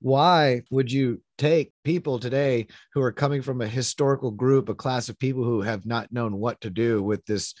why 0.00 0.62
would 0.70 0.90
you 0.90 1.20
take 1.38 1.72
people 1.84 2.18
today 2.18 2.66
who 2.94 3.02
are 3.02 3.12
coming 3.12 3.42
from 3.42 3.60
a 3.60 3.66
historical 3.66 4.30
group, 4.30 4.68
a 4.68 4.74
class 4.74 5.08
of 5.08 5.18
people 5.18 5.44
who 5.44 5.62
have 5.62 5.86
not 5.86 6.12
known 6.12 6.38
what 6.38 6.60
to 6.62 6.70
do 6.70 7.02
with 7.02 7.24
this 7.26 7.54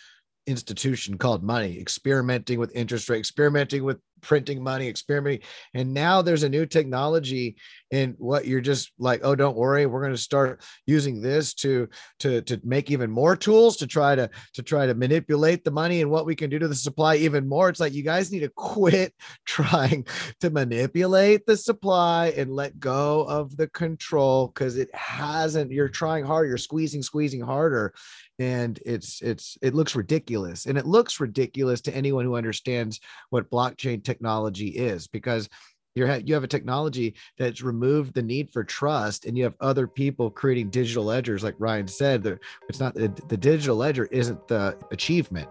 institution 0.46 1.18
called 1.18 1.42
money, 1.42 1.78
experimenting 1.78 2.58
with 2.58 2.74
interest 2.74 3.08
rate, 3.08 3.18
experimenting 3.18 3.84
with 3.84 3.98
printing 4.20 4.62
money, 4.62 4.88
experimenting. 4.88 5.46
And 5.74 5.92
now 5.94 6.22
there's 6.22 6.42
a 6.42 6.48
new 6.48 6.66
technology 6.66 7.56
in 7.90 8.14
what 8.18 8.46
you're 8.46 8.60
just 8.60 8.92
like, 8.98 9.20
oh, 9.24 9.34
don't 9.34 9.56
worry, 9.56 9.86
we're 9.86 10.00
going 10.00 10.12
to 10.12 10.18
start 10.18 10.62
using 10.86 11.20
this 11.20 11.54
to 11.54 11.88
to 12.20 12.42
to 12.42 12.60
make 12.64 12.90
even 12.90 13.10
more 13.10 13.36
tools 13.36 13.76
to 13.78 13.86
try 13.86 14.14
to 14.14 14.30
to 14.54 14.62
try 14.62 14.86
to 14.86 14.94
manipulate 14.94 15.64
the 15.64 15.70
money 15.70 16.00
and 16.00 16.10
what 16.10 16.26
we 16.26 16.36
can 16.36 16.50
do 16.50 16.58
to 16.58 16.68
the 16.68 16.74
supply 16.74 17.16
even 17.16 17.48
more. 17.48 17.68
It's 17.68 17.80
like 17.80 17.92
you 17.92 18.02
guys 18.02 18.30
need 18.30 18.40
to 18.40 18.50
quit 18.50 19.12
trying 19.46 20.06
to 20.40 20.50
manipulate 20.50 21.46
the 21.46 21.56
supply 21.56 22.28
and 22.36 22.54
let 22.54 22.78
go 22.78 23.22
of 23.22 23.56
the 23.56 23.68
control 23.68 24.48
because 24.48 24.76
it 24.76 24.94
hasn't. 24.94 25.72
You're 25.72 25.88
trying 25.88 26.24
hard, 26.24 26.48
you're 26.48 26.58
squeezing, 26.58 27.02
squeezing 27.02 27.40
harder 27.40 27.94
and 28.40 28.80
it's 28.86 29.20
it's 29.20 29.58
it 29.60 29.74
looks 29.74 29.94
ridiculous 29.94 30.64
and 30.64 30.78
it 30.78 30.86
looks 30.86 31.20
ridiculous 31.20 31.82
to 31.82 31.94
anyone 31.94 32.24
who 32.24 32.34
understands 32.34 32.98
what 33.28 33.50
blockchain 33.50 34.02
technology 34.02 34.68
is 34.68 35.06
because 35.06 35.48
you're 35.94 36.16
you 36.16 36.32
have 36.32 36.44
a 36.44 36.48
technology 36.48 37.14
that's 37.38 37.62
removed 37.62 38.14
the 38.14 38.22
need 38.22 38.50
for 38.50 38.64
trust 38.64 39.26
and 39.26 39.36
you 39.36 39.44
have 39.44 39.56
other 39.60 39.86
people 39.86 40.30
creating 40.30 40.70
digital 40.70 41.04
ledgers 41.04 41.44
like 41.44 41.54
ryan 41.58 41.86
said 41.86 42.38
it's 42.68 42.80
not 42.80 42.94
the, 42.94 43.12
the 43.28 43.36
digital 43.36 43.76
ledger 43.76 44.06
isn't 44.06 44.48
the 44.48 44.76
achievement. 44.90 45.48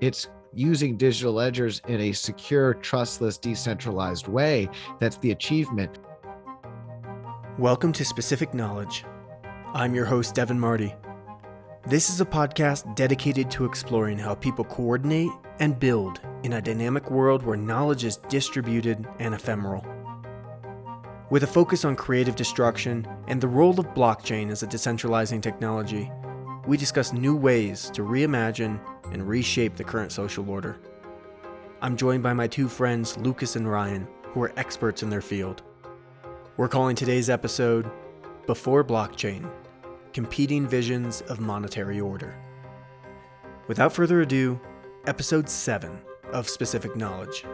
It's 0.00 0.28
using 0.54 0.96
digital 0.96 1.32
ledgers 1.32 1.80
in 1.86 2.00
a 2.00 2.12
secure 2.12 2.74
trustless 2.74 3.38
decentralized 3.38 4.26
way 4.26 4.68
that's 4.98 5.16
the 5.18 5.30
achievement. 5.30 5.98
Welcome 7.58 7.92
to 7.92 8.04
specific 8.04 8.52
knowledge. 8.52 9.04
I'm 9.74 9.94
your 9.94 10.06
host 10.06 10.34
devin 10.34 10.58
marty 10.58 10.94
this 11.86 12.10
is 12.10 12.20
a 12.20 12.24
podcast 12.24 12.94
dedicated 12.94 13.50
to 13.50 13.64
exploring 13.64 14.16
how 14.16 14.36
people 14.36 14.64
coordinate 14.64 15.32
and 15.58 15.80
build 15.80 16.20
in 16.44 16.52
a 16.52 16.62
dynamic 16.62 17.10
world 17.10 17.42
where 17.42 17.56
knowledge 17.56 18.04
is 18.04 18.18
distributed 18.28 19.04
and 19.18 19.34
ephemeral. 19.34 19.84
With 21.30 21.42
a 21.42 21.48
focus 21.48 21.84
on 21.84 21.96
creative 21.96 22.36
destruction 22.36 23.08
and 23.26 23.40
the 23.40 23.48
role 23.48 23.80
of 23.80 23.94
blockchain 23.94 24.50
as 24.50 24.62
a 24.62 24.66
decentralizing 24.68 25.42
technology, 25.42 26.08
we 26.68 26.76
discuss 26.76 27.12
new 27.12 27.34
ways 27.34 27.90
to 27.94 28.02
reimagine 28.02 28.78
and 29.10 29.28
reshape 29.28 29.74
the 29.74 29.82
current 29.82 30.12
social 30.12 30.48
order. 30.48 30.78
I'm 31.80 31.96
joined 31.96 32.22
by 32.22 32.32
my 32.32 32.46
two 32.46 32.68
friends, 32.68 33.16
Lucas 33.18 33.56
and 33.56 33.68
Ryan, 33.68 34.06
who 34.22 34.42
are 34.44 34.52
experts 34.56 35.02
in 35.02 35.10
their 35.10 35.20
field. 35.20 35.62
We're 36.56 36.68
calling 36.68 36.94
today's 36.94 37.28
episode 37.28 37.90
Before 38.46 38.84
Blockchain 38.84 39.50
Competing 40.12 40.68
Visions 40.68 41.22
of 41.22 41.40
Monetary 41.40 41.98
Order. 41.98 42.34
Without 43.66 43.94
further 43.94 44.20
ado, 44.20 44.60
Episode 45.06 45.48
7 45.48 45.98
of 46.34 46.50
Specific 46.50 46.94
Knowledge. 46.96 47.46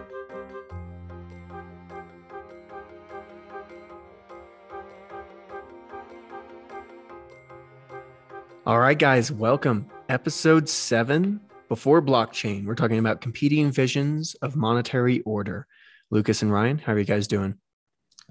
All 8.66 8.80
right, 8.80 8.98
guys, 8.98 9.30
welcome. 9.30 9.88
Episode 10.08 10.68
7 10.68 11.40
Before 11.68 12.02
Blockchain. 12.02 12.66
We're 12.66 12.74
talking 12.74 12.98
about 12.98 13.20
competing 13.20 13.70
visions 13.70 14.34
of 14.42 14.56
monetary 14.56 15.20
order. 15.20 15.68
Lucas 16.10 16.42
and 16.42 16.52
Ryan, 16.52 16.78
how 16.78 16.94
are 16.94 16.98
you 16.98 17.04
guys 17.04 17.28
doing? 17.28 17.54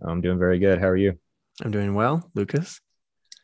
I'm 0.01 0.19
doing 0.19 0.37
very 0.37 0.59
good. 0.59 0.79
How 0.79 0.87
are 0.89 0.97
you? 0.97 1.17
I'm 1.63 1.71
doing 1.71 1.93
well. 1.95 2.29
Lucas? 2.35 2.81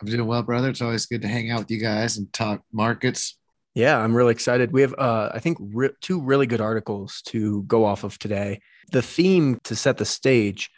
I'm 0.02 0.08
doing 0.08 0.26
well, 0.26 0.44
brother. 0.44 0.70
It's 0.70 0.82
always 0.82 1.06
good 1.06 1.22
to 1.22 1.28
hang 1.28 1.52
out 1.52 1.60
with 1.60 1.72
you 1.72 1.80
guys 1.80 2.18
and 2.18 2.32
talk 2.34 2.62
markets. 2.72 3.38
Yeah, 3.76 3.98
I'm 3.98 4.16
really 4.16 4.32
excited. 4.32 4.72
We 4.72 4.82
have, 4.82 4.94
uh, 4.98 5.31
I 5.34 5.40
think, 5.40 5.58
re- 5.59 5.90
two 6.02 6.22
really 6.22 6.46
good 6.46 6.62
articles 6.62 7.22
to 7.28 7.64
go 7.64 7.86
off 7.86 8.03
of 8.03 8.20
today. 8.20 8.62
The 8.92 9.02
theme 9.02 9.59
to 9.64 9.76
set 9.76 9.98
the 9.98 10.06
stage 10.06 10.70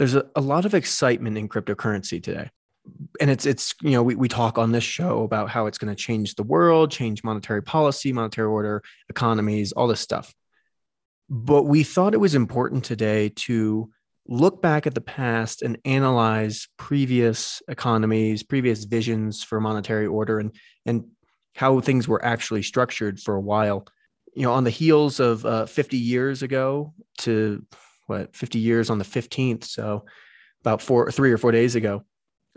there's 0.00 0.14
a, 0.14 0.24
a 0.34 0.40
lot 0.40 0.64
of 0.64 0.74
excitement 0.74 1.36
in 1.36 1.46
cryptocurrency 1.46 2.22
today. 2.22 2.48
And 3.20 3.30
it's, 3.30 3.44
it's, 3.44 3.74
you 3.82 3.90
know, 3.90 4.02
we, 4.02 4.14
we 4.14 4.28
talk 4.28 4.56
on 4.56 4.72
this 4.72 4.82
show 4.82 5.24
about 5.24 5.50
how 5.50 5.66
it's 5.66 5.76
going 5.76 5.94
to 5.94 6.02
change 6.02 6.36
the 6.36 6.42
world, 6.42 6.90
change 6.90 7.22
monetary 7.22 7.62
policy, 7.62 8.10
monetary 8.10 8.48
order, 8.48 8.82
economies, 9.10 9.72
all 9.72 9.86
this 9.86 10.00
stuff. 10.00 10.32
But 11.28 11.64
we 11.64 11.84
thought 11.84 12.14
it 12.14 12.20
was 12.20 12.34
important 12.34 12.82
today 12.84 13.28
to 13.36 13.90
look 14.26 14.62
back 14.62 14.86
at 14.86 14.94
the 14.94 15.00
past 15.00 15.62
and 15.62 15.78
analyze 15.84 16.68
previous 16.76 17.62
economies, 17.68 18.42
previous 18.42 18.84
visions 18.84 19.42
for 19.42 19.60
monetary 19.60 20.06
order, 20.06 20.38
and 20.38 20.54
and 20.86 21.04
how 21.54 21.80
things 21.80 22.06
were 22.06 22.24
actually 22.24 22.62
structured 22.62 23.20
for 23.20 23.34
a 23.34 23.40
while. 23.40 23.86
You 24.34 24.42
know, 24.42 24.52
on 24.52 24.64
the 24.64 24.70
heels 24.70 25.18
of 25.18 25.44
uh, 25.44 25.66
50 25.66 25.96
years 25.96 26.42
ago 26.42 26.94
to 27.18 27.64
what 28.06 28.34
50 28.34 28.58
years 28.58 28.90
on 28.90 28.98
the 28.98 29.04
15th, 29.04 29.64
so 29.64 30.04
about 30.60 30.80
four, 30.80 31.10
three 31.10 31.32
or 31.32 31.38
four 31.38 31.52
days 31.52 31.74
ago, 31.74 32.04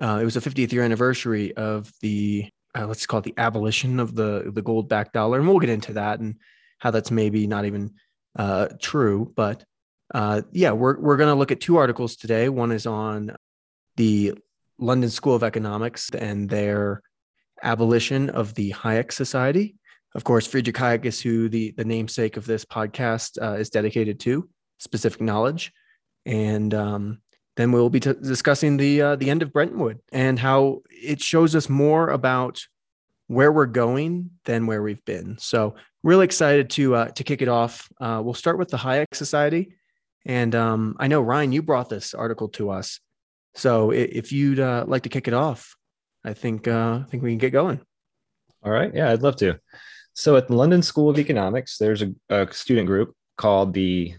uh, 0.02 0.19
it 0.22 0.25
was 0.25 0.35
the 0.35 0.40
50th 0.40 0.72
year 0.72 0.84
anniversary 0.84 1.56
of 1.56 1.91
the 2.02 2.50
uh, 2.75 2.88
let's 2.88 3.06
call 3.06 3.19
it 3.19 3.23
the 3.23 3.35
abolition 3.38 4.00
of 4.00 4.16
the 4.16 4.52
the 4.53 4.62
gold 4.62 4.90
backed 4.90 5.13
dollar, 5.13 5.40
and 5.40 5.47
we'll 5.47 5.59
get 5.59 5.69
into 5.69 5.94
that 5.94 6.19
and 6.19 6.35
how 6.79 6.91
that's 6.91 7.12
maybe 7.12 7.47
not 7.47 7.66
even 7.66 7.94
uh, 8.35 8.68
true, 8.81 9.31
but 9.35 9.63
uh, 10.13 10.41
yeah, 10.51 10.72
we're 10.72 11.00
we're 11.00 11.18
going 11.18 11.29
to 11.29 11.35
look 11.35 11.51
at 11.51 11.59
two 11.59 11.78
articles 11.78 12.16
today. 12.16 12.50
One 12.50 12.72
is 12.72 12.85
on 12.85 13.35
the 13.96 14.34
London 14.78 15.09
School 15.09 15.35
of 15.35 15.44
Economics 15.44 16.09
and 16.12 16.50
their 16.50 17.01
abolition 17.62 18.29
of 18.29 18.53
the 18.53 18.72
Hayek 18.73 19.12
Society. 19.12 19.75
Of 20.16 20.23
course, 20.23 20.46
Friedrich 20.46 20.75
Hayek 20.75 21.06
is 21.06 21.19
who 21.19 21.50
the 21.50 21.72
the 21.72 21.85
namesake 21.85 22.38
of 22.38 22.46
this 22.46 22.63
podcast 22.63 23.41
uh, 23.41 23.56
is 23.56 23.72
dedicated 23.72 24.19
to, 24.22 24.47
specific 24.78 25.22
knowledge, 25.22 25.72
and 26.25 26.73
um, 26.73 27.22
then 27.56 27.72
we'll 27.72 27.90
be 27.90 28.00
t- 28.00 28.13
discussing 28.22 28.78
the 28.78 29.02
uh, 29.02 29.16
the 29.16 29.31
end 29.31 29.41
of 29.41 29.52
Bretton 29.52 30.00
and 30.12 30.38
how 30.38 30.81
it 30.90 31.22
shows 31.22 31.56
us 31.56 31.69
more 31.69 32.09
about 32.09 32.62
where 33.28 33.52
we're 33.52 33.66
going 33.66 34.29
than 34.46 34.68
where 34.68 34.84
we've 34.84 35.03
been. 35.06 35.38
So, 35.40 35.73
really 36.03 36.25
excited 36.25 36.69
to 36.72 36.96
uh, 36.96 37.07
to 37.09 37.23
kick 37.23 37.41
it 37.41 37.47
off. 37.47 37.90
Uh, 38.00 38.22
we'll 38.23 38.35
start 38.35 38.59
with 38.59 38.69
the 38.69 38.78
Hayek 38.78 39.13
Society. 39.13 39.73
And 40.25 40.56
um, 40.56 40.95
I 41.00 41.07
know 41.07 41.22
Ryan, 41.22 41.51
you 41.51 41.61
brought 41.61 41.89
this 41.89 42.13
article 42.13 42.50
to 42.50 42.69
us. 42.69 43.00
So 43.56 43.91
if 43.91 44.31
you'd 44.31 44.59
uh, 44.59 44.85
like 44.88 45.03
to 45.03 45.09
kick 45.09 45.28
it 45.28 45.34
off, 45.34 45.75
I 46.23 46.34
think 46.34 46.67
uh, 46.67 47.01
I 47.01 47.09
think 47.09 47.23
we 47.23 47.31
can 47.31 47.38
get 47.38 47.51
going. 47.51 47.81
All 48.63 48.72
right. 48.72 48.94
Yeah, 48.94 49.11
I'd 49.11 49.22
love 49.22 49.35
to. 49.38 49.59
So 50.13 50.38
at 50.38 50.47
the 50.47 50.56
London 50.56 50.81
School 50.81 51.09
of 51.09 51.19
Economics, 51.19 51.78
there's 51.78 52.01
a, 52.01 52.13
a 52.29 52.51
student 52.53 52.88
group 52.88 53.16
called 53.38 53.73
the 53.73 54.16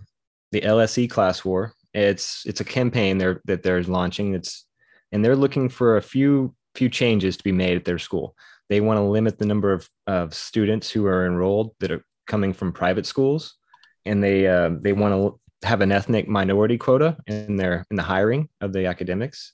the 0.53 0.61
LSE 0.61 1.11
Class 1.11 1.45
War. 1.45 1.73
It's 1.95 2.45
it's 2.47 2.61
a 2.61 2.65
campaign 2.65 3.19
there 3.19 3.41
that 3.47 3.63
they're 3.63 3.83
launching. 3.83 4.35
It's 4.35 4.67
and 5.13 5.25
they're 5.25 5.37
looking 5.37 5.69
for 5.69 5.97
a 5.97 6.03
few 6.03 6.55
few 6.75 6.89
changes 6.89 7.37
to 7.37 7.45
be 7.45 7.53
made 7.53 7.77
at 7.77 7.85
their 7.85 7.99
school. 7.99 8.37
They 8.69 8.81
want 8.81 8.99
to 8.99 9.03
limit 9.03 9.39
the 9.39 9.47
number 9.47 9.73
of, 9.73 9.89
of 10.07 10.35
students 10.35 10.91
who 10.91 11.07
are 11.07 11.27
enrolled 11.27 11.75
that 11.81 11.93
are 11.93 12.05
coming 12.27 12.53
from 12.53 12.73
private 12.73 13.07
schools, 13.07 13.55
and 14.05 14.23
they 14.23 14.47
uh, 14.47 14.71
they 14.81 14.93
want 14.93 15.15
to 15.15 15.41
have 15.65 15.81
an 15.81 15.93
ethnic 15.93 16.29
minority 16.29 16.79
quota 16.79 17.17
in 17.27 17.57
their 17.57 17.87
in 17.91 17.97
the 17.97 18.03
hiring 18.03 18.49
of 18.61 18.73
the 18.73 18.87
academics. 18.87 19.53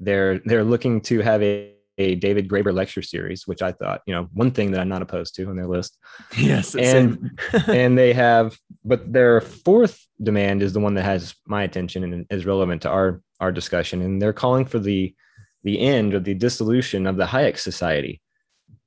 They're 0.00 0.40
they're 0.44 0.64
looking 0.64 1.00
to 1.02 1.20
have 1.20 1.42
a, 1.42 1.74
a 1.98 2.14
David 2.16 2.48
Graeber 2.48 2.72
lecture 2.72 3.02
series, 3.02 3.46
which 3.46 3.62
I 3.62 3.72
thought, 3.72 4.02
you 4.06 4.14
know, 4.14 4.28
one 4.32 4.50
thing 4.50 4.72
that 4.72 4.80
I'm 4.80 4.88
not 4.88 5.02
opposed 5.02 5.34
to 5.36 5.48
on 5.48 5.56
their 5.56 5.66
list. 5.66 5.98
Yes. 6.36 6.74
And 6.74 7.38
and 7.68 7.96
they 7.96 8.12
have, 8.12 8.58
but 8.84 9.12
their 9.12 9.40
fourth 9.40 10.06
demand 10.22 10.62
is 10.62 10.72
the 10.72 10.80
one 10.80 10.94
that 10.94 11.04
has 11.04 11.34
my 11.46 11.62
attention 11.62 12.02
and 12.04 12.26
is 12.30 12.46
relevant 12.46 12.82
to 12.82 12.90
our 12.90 13.20
our 13.40 13.52
discussion. 13.52 14.02
And 14.02 14.20
they're 14.20 14.32
calling 14.32 14.64
for 14.64 14.78
the 14.78 15.14
the 15.64 15.78
end 15.80 16.14
or 16.14 16.20
the 16.20 16.34
dissolution 16.34 17.06
of 17.06 17.16
the 17.16 17.26
Hayek 17.26 17.58
Society. 17.58 18.20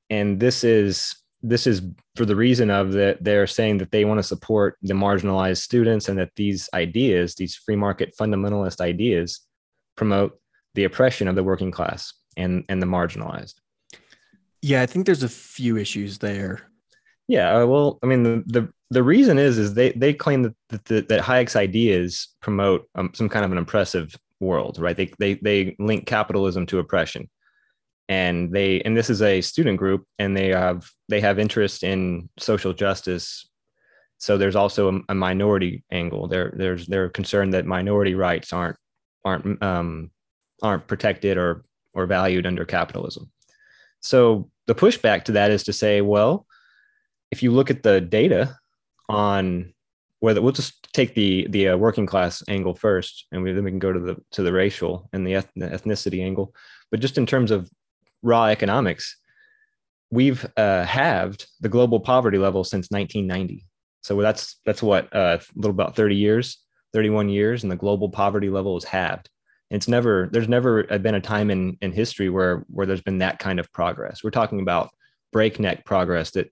And 0.09 0.39
this 0.39 0.63
is 0.63 1.15
this 1.49 1.67
is 1.67 1.81
for 2.15 2.25
the 2.25 2.35
reason 2.35 2.69
of 2.69 2.93
that 2.93 3.23
they're 3.23 3.47
saying 3.47 3.77
that 3.77 3.91
they 3.91 4.05
want 4.05 4.17
to 4.17 4.23
support 4.23 4.77
the 4.81 4.93
marginalized 4.93 5.61
students 5.61 6.09
and 6.09 6.17
that 6.17 6.31
these 6.35 6.69
ideas 6.73 7.35
these 7.35 7.55
free 7.55 7.75
market 7.75 8.13
fundamentalist 8.19 8.81
ideas 8.81 9.41
promote 9.95 10.39
the 10.73 10.83
oppression 10.83 11.27
of 11.27 11.35
the 11.35 11.43
working 11.43 11.71
class 11.71 12.13
and 12.35 12.63
and 12.67 12.81
the 12.81 12.87
marginalized. 12.87 13.55
Yeah 14.61 14.81
i 14.81 14.85
think 14.85 15.05
there's 15.05 15.23
a 15.23 15.29
few 15.29 15.77
issues 15.77 16.17
there. 16.17 16.61
Yeah 17.27 17.57
uh, 17.57 17.65
well 17.65 17.99
i 18.03 18.05
mean 18.07 18.23
the 18.23 18.43
the, 18.47 18.69
the 18.89 19.03
reason 19.03 19.37
is 19.37 19.57
is 19.57 19.73
they 19.73 19.91
they 19.91 20.13
claim 20.13 20.43
that 20.43 20.85
that, 20.85 21.07
that 21.09 21.21
hayek's 21.21 21.55
ideas 21.55 22.29
promote 22.41 22.87
um, 22.95 23.11
some 23.13 23.29
kind 23.29 23.45
of 23.45 23.51
an 23.51 23.57
oppressive 23.57 24.15
world 24.39 24.79
right? 24.79 24.97
They, 24.97 25.11
they 25.19 25.35
they 25.35 25.75
link 25.79 26.05
capitalism 26.05 26.65
to 26.67 26.79
oppression 26.79 27.29
and 28.07 28.51
they 28.51 28.81
and 28.81 28.95
this 28.95 29.09
is 29.09 29.21
a 29.21 29.41
student 29.41 29.77
group 29.77 30.05
and 30.19 30.37
they 30.37 30.49
have 30.49 30.89
they 31.09 31.19
have 31.19 31.39
interest 31.39 31.83
in 31.83 32.29
social 32.37 32.73
justice 32.73 33.49
so 34.17 34.37
there's 34.37 34.55
also 34.55 34.95
a, 34.95 34.99
a 35.09 35.15
minority 35.15 35.83
angle 35.91 36.27
they're 36.27 36.53
there's 36.55 36.85
they're 36.87 37.09
concerned 37.09 37.53
that 37.53 37.65
minority 37.65 38.13
rights 38.13 38.53
aren't 38.53 38.77
aren't 39.25 39.61
um, 39.61 40.11
aren't 40.61 40.87
protected 40.87 41.37
or 41.37 41.65
or 41.93 42.05
valued 42.05 42.45
under 42.45 42.63
capitalism. 42.65 43.31
So 44.01 44.49
the 44.67 44.75
pushback 44.75 45.23
to 45.25 45.33
that 45.33 45.51
is 45.51 45.63
to 45.63 45.73
say, 45.73 46.01
well, 46.01 46.45
if 47.31 47.41
you 47.41 47.51
look 47.51 47.71
at 47.71 47.83
the 47.83 47.99
data 47.99 48.57
on 49.09 49.73
whether 50.19 50.41
we'll 50.41 50.51
just 50.51 50.91
take 50.93 51.13
the 51.15 51.47
the 51.49 51.69
uh, 51.69 51.77
working 51.77 52.05
class 52.05 52.43
angle 52.47 52.75
first, 52.75 53.25
and 53.31 53.43
we, 53.43 53.51
then 53.51 53.63
we 53.63 53.71
can 53.71 53.79
go 53.79 53.91
to 53.91 53.99
the 53.99 54.17
to 54.31 54.43
the 54.43 54.53
racial 54.53 55.09
and 55.11 55.25
the, 55.25 55.35
eth- 55.35 55.51
the 55.55 55.67
ethnicity 55.67 56.23
angle. 56.23 56.53
But 56.91 56.99
just 56.99 57.17
in 57.17 57.25
terms 57.25 57.51
of 57.51 57.69
raw 58.21 58.45
economics, 58.45 59.17
we've 60.11 60.45
uh, 60.57 60.85
halved 60.85 61.47
the 61.59 61.69
global 61.69 61.99
poverty 61.99 62.37
level 62.37 62.63
since 62.63 62.89
1990. 62.89 63.65
So 64.01 64.21
that's 64.21 64.59
that's 64.65 64.83
what 64.83 65.13
uh, 65.15 65.39
a 65.39 65.41
little 65.55 65.71
about 65.71 65.95
30 65.95 66.15
years, 66.15 66.59
31 66.93 67.29
years, 67.29 67.63
and 67.63 67.71
the 67.71 67.75
global 67.75 68.09
poverty 68.09 68.49
level 68.49 68.77
is 68.77 68.83
halved. 68.83 69.29
it's 69.71 69.87
never 69.87 70.29
there's 70.31 70.47
never 70.47 70.83
been 70.83 71.15
a 71.15 71.21
time 71.21 71.49
in 71.49 71.77
in 71.81 71.91
history 71.91 72.29
where 72.29 72.65
where 72.69 72.85
there's 72.85 73.01
been 73.01 73.19
that 73.19 73.39
kind 73.39 73.59
of 73.59 73.71
progress. 73.71 74.23
We're 74.23 74.29
talking 74.29 74.61
about 74.61 74.91
breakneck 75.31 75.85
progress 75.85 76.31
that 76.31 76.51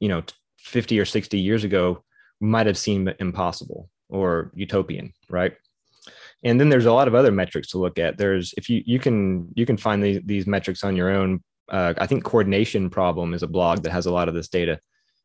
you 0.00 0.08
know 0.08 0.22
50 0.58 1.00
or 1.00 1.04
60 1.04 1.38
years 1.38 1.64
ago 1.64 2.04
might 2.40 2.66
have 2.66 2.78
seemed 2.78 3.14
impossible 3.18 3.90
or 4.08 4.50
utopian, 4.54 5.12
right? 5.28 5.54
And 6.44 6.60
then 6.60 6.68
there's 6.68 6.86
a 6.86 6.92
lot 6.92 7.08
of 7.08 7.14
other 7.14 7.32
metrics 7.32 7.68
to 7.68 7.78
look 7.78 7.98
at. 7.98 8.16
There's 8.16 8.54
if 8.56 8.70
you 8.70 8.82
you 8.86 8.98
can 8.98 9.48
you 9.54 9.66
can 9.66 9.76
find 9.76 10.02
these 10.02 10.20
these 10.24 10.46
metrics 10.46 10.84
on 10.84 10.96
your 10.96 11.10
own. 11.10 11.42
Uh, 11.68 11.94
I 11.98 12.06
think 12.06 12.24
coordination 12.24 12.88
problem 12.90 13.34
is 13.34 13.42
a 13.42 13.48
blog 13.48 13.82
that 13.82 13.92
has 13.92 14.06
a 14.06 14.12
lot 14.12 14.28
of 14.28 14.34
this 14.34 14.48
data, 14.48 14.80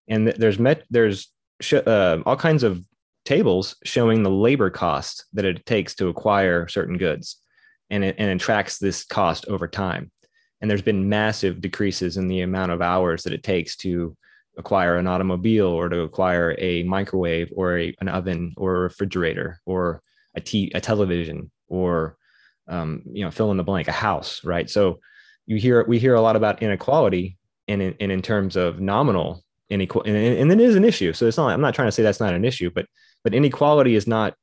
and 0.07 0.27
there's 0.27 0.59
met 0.59 0.83
there's 0.89 1.31
sh- 1.61 1.73
uh, 1.73 2.19
all 2.25 2.35
kinds 2.35 2.63
of 2.63 2.83
tables 3.25 3.75
showing 3.83 4.23
the 4.23 4.29
labor 4.29 4.69
cost 4.69 5.25
that 5.33 5.45
it 5.45 5.65
takes 5.65 5.95
to 5.95 6.09
acquire 6.09 6.67
certain 6.67 6.97
goods, 6.97 7.37
and 7.89 8.03
it 8.03 8.15
and 8.17 8.29
it 8.29 8.43
tracks 8.43 8.79
this 8.79 9.05
cost 9.05 9.45
over 9.47 9.67
time. 9.67 10.11
And 10.61 10.69
there's 10.69 10.81
been 10.81 11.09
massive 11.09 11.61
decreases 11.61 12.17
in 12.17 12.27
the 12.27 12.41
amount 12.41 12.71
of 12.71 12.81
hours 12.81 13.23
that 13.23 13.33
it 13.33 13.43
takes 13.43 13.75
to 13.77 14.15
acquire 14.57 14.97
an 14.97 15.07
automobile 15.07 15.67
or 15.67 15.89
to 15.89 16.01
acquire 16.01 16.55
a 16.57 16.83
microwave 16.83 17.51
or 17.55 17.77
a, 17.77 17.93
an 18.01 18.07
oven 18.07 18.53
or 18.55 18.75
a 18.75 18.79
refrigerator 18.81 19.59
or 19.65 20.01
a, 20.35 20.41
t- 20.41 20.71
a 20.73 20.81
television 20.81 21.51
or 21.67 22.17
um, 22.67 23.01
you 23.05 23.23
know 23.23 23.31
fill 23.31 23.51
in 23.51 23.57
the 23.57 23.63
blank 23.63 23.87
a 23.87 23.91
house 23.91 24.41
right 24.43 24.69
so 24.69 24.99
you 25.45 25.57
hear 25.57 25.83
we 25.87 25.99
hear 25.99 26.15
a 26.15 26.21
lot 26.21 26.35
about 26.35 26.61
inequality 26.61 27.37
and 27.67 27.81
in, 27.81 27.95
and 27.99 28.11
in 28.11 28.21
terms 28.21 28.55
of 28.55 28.79
nominal 28.79 29.43
inequality 29.69 30.11
and, 30.11 30.51
and 30.51 30.61
it 30.61 30.63
is 30.63 30.75
an 30.75 30.85
issue 30.85 31.13
so 31.13 31.25
it's 31.25 31.37
not 31.37 31.49
i'm 31.49 31.61
not 31.61 31.75
trying 31.75 31.87
to 31.87 31.91
say 31.91 32.03
that's 32.03 32.19
not 32.19 32.33
an 32.33 32.45
issue 32.45 32.69
but 32.73 32.85
but 33.23 33.33
inequality 33.33 33.95
is 33.95 34.07
not 34.07 34.33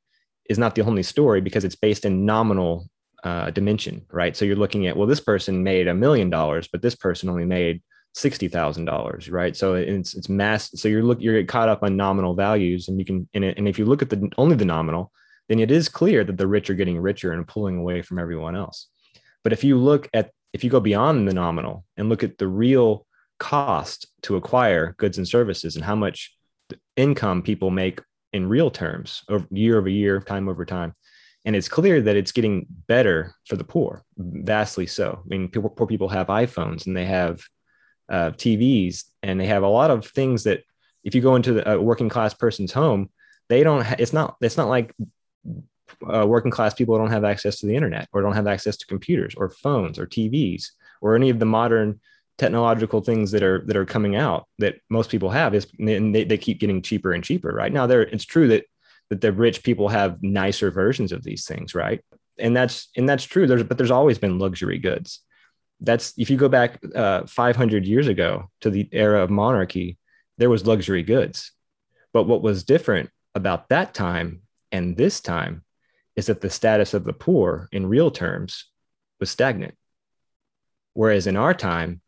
is 0.49 0.59
not 0.59 0.75
the 0.75 0.81
only 0.81 1.03
story 1.03 1.41
because 1.41 1.63
it's 1.63 1.75
based 1.75 2.05
in 2.05 2.25
nominal 2.25 2.87
uh, 3.23 3.51
dimension 3.51 4.03
right 4.11 4.35
so 4.35 4.45
you're 4.45 4.55
looking 4.55 4.87
at 4.87 4.97
well 4.97 5.07
this 5.07 5.19
person 5.19 5.63
made 5.63 5.87
a 5.87 5.93
million 5.93 6.29
dollars 6.29 6.67
but 6.71 6.81
this 6.81 6.95
person 6.95 7.29
only 7.29 7.45
made 7.45 7.81
sixty 8.13 8.47
thousand 8.47 8.85
dollars, 8.85 9.29
right? 9.29 9.55
So 9.55 9.75
it's 9.75 10.13
it's 10.15 10.29
mass. 10.29 10.69
So 10.75 10.87
you're 10.87 11.03
look 11.03 11.21
you're 11.21 11.43
caught 11.45 11.69
up 11.69 11.83
on 11.83 11.95
nominal 11.95 12.35
values, 12.35 12.87
and 12.87 12.99
you 12.99 13.05
can 13.05 13.27
and, 13.33 13.43
and 13.43 13.67
if 13.67 13.79
you 13.79 13.85
look 13.85 14.01
at 14.01 14.09
the 14.09 14.29
only 14.37 14.55
the 14.55 14.65
nominal, 14.65 15.11
then 15.51 15.59
it 15.59 15.69
is 15.69 15.89
clear 15.89 16.23
that 16.23 16.37
the 16.37 16.47
rich 16.47 16.69
are 16.69 16.75
getting 16.75 16.97
richer 16.97 17.33
and 17.33 17.45
pulling 17.45 17.77
away 17.77 18.01
from 18.01 18.17
everyone 18.17 18.55
else. 18.55 18.87
But 19.43 19.51
if 19.51 19.65
you 19.65 19.77
look 19.77 20.09
at 20.13 20.31
if 20.53 20.63
you 20.63 20.69
go 20.69 20.79
beyond 20.79 21.27
the 21.27 21.33
nominal 21.33 21.83
and 21.97 22.07
look 22.07 22.23
at 22.23 22.37
the 22.37 22.47
real 22.47 23.05
cost 23.37 24.07
to 24.21 24.37
acquire 24.37 24.95
goods 24.97 25.17
and 25.17 25.27
services 25.27 25.75
and 25.75 25.83
how 25.83 25.95
much 25.95 26.33
income 26.95 27.41
people 27.41 27.69
make 27.69 28.01
in 28.31 28.47
real 28.47 28.71
terms 28.71 29.23
over 29.27 29.45
year 29.51 29.77
over 29.77 29.89
year, 29.89 30.21
time 30.21 30.47
over 30.47 30.63
time, 30.63 30.93
and 31.43 31.53
it's 31.53 31.67
clear 31.67 32.01
that 32.01 32.15
it's 32.15 32.31
getting 32.31 32.65
better 32.87 33.35
for 33.45 33.57
the 33.57 33.65
poor, 33.65 34.05
vastly 34.17 34.87
so. 34.87 35.19
I 35.21 35.27
mean, 35.27 35.49
poor 35.49 35.85
people 35.85 36.07
have 36.07 36.27
iPhones 36.27 36.87
and 36.87 36.95
they 36.95 37.05
have 37.05 37.41
uh, 38.07 38.31
TVs, 38.31 39.03
and 39.21 39.37
they 39.37 39.47
have 39.47 39.63
a 39.63 39.67
lot 39.67 39.91
of 39.91 40.05
things 40.05 40.43
that 40.43 40.63
if 41.03 41.13
you 41.13 41.19
go 41.19 41.35
into 41.35 41.51
the, 41.53 41.71
a 41.73 41.81
working 41.81 42.07
class 42.07 42.33
person's 42.33 42.71
home, 42.71 43.09
they 43.49 43.63
don't. 43.63 43.81
Ha- 43.81 43.97
it's 43.99 44.13
not. 44.13 44.37
It's 44.39 44.55
not 44.55 44.69
like 44.69 44.93
uh, 46.11 46.25
working 46.25 46.51
class 46.51 46.73
people 46.73 46.97
don't 46.97 47.11
have 47.11 47.23
access 47.23 47.59
to 47.59 47.65
the 47.65 47.75
internet 47.75 48.07
or 48.13 48.21
don't 48.21 48.35
have 48.35 48.47
access 48.47 48.77
to 48.77 48.87
computers 48.87 49.35
or 49.35 49.49
phones 49.49 49.99
or 49.99 50.05
TVs 50.05 50.71
or 51.01 51.15
any 51.15 51.29
of 51.29 51.39
the 51.39 51.45
modern 51.45 51.99
technological 52.37 53.01
things 53.01 53.31
that 53.31 53.43
are 53.43 53.63
that 53.67 53.77
are 53.77 53.85
coming 53.85 54.15
out 54.15 54.47
that 54.57 54.75
most 54.89 55.11
people 55.11 55.29
have 55.29 55.53
is 55.53 55.67
and 55.77 56.15
they, 56.15 56.23
they 56.23 56.37
keep 56.37 56.59
getting 56.59 56.81
cheaper 56.81 57.11
and 57.11 57.23
cheaper 57.23 57.49
right? 57.49 57.71
Now 57.71 57.85
there 57.87 58.01
it's 58.01 58.25
true 58.25 58.47
that 58.49 58.65
that 59.09 59.21
the 59.21 59.31
rich 59.31 59.63
people 59.63 59.89
have 59.89 60.23
nicer 60.23 60.71
versions 60.71 61.11
of 61.11 61.23
these 61.23 61.45
things 61.45 61.75
right? 61.75 62.03
And 62.39 62.55
that's 62.55 62.89
and 62.95 63.07
that's 63.07 63.25
true. 63.25 63.45
There's 63.45 63.63
but 63.63 63.77
there's 63.77 63.91
always 63.91 64.17
been 64.17 64.39
luxury 64.39 64.79
goods. 64.79 65.19
That's 65.81 66.13
if 66.17 66.29
you 66.29 66.37
go 66.37 66.49
back 66.49 66.79
uh, 66.95 67.25
500 67.25 67.85
years 67.85 68.07
ago 68.07 68.49
to 68.61 68.69
the 68.69 68.87
era 68.91 69.21
of 69.21 69.29
monarchy, 69.29 69.97
there 70.37 70.49
was 70.49 70.65
luxury 70.65 71.03
goods. 71.03 71.51
But 72.13 72.23
what 72.23 72.41
was 72.41 72.63
different 72.63 73.09
about 73.35 73.69
that 73.69 73.93
time 73.93 74.41
and 74.71 74.97
this 74.97 75.21
time 75.21 75.63
is 76.15 76.27
that 76.27 76.41
the 76.41 76.49
status 76.49 76.93
of 76.93 77.03
the 77.03 77.13
poor 77.13 77.67
in 77.71 77.87
real 77.87 78.11
terms 78.11 78.65
was 79.19 79.29
stagnant. 79.29 79.75
Whereas 80.93 81.27
in 81.27 81.37
our 81.37 81.53
time, 81.53 82.01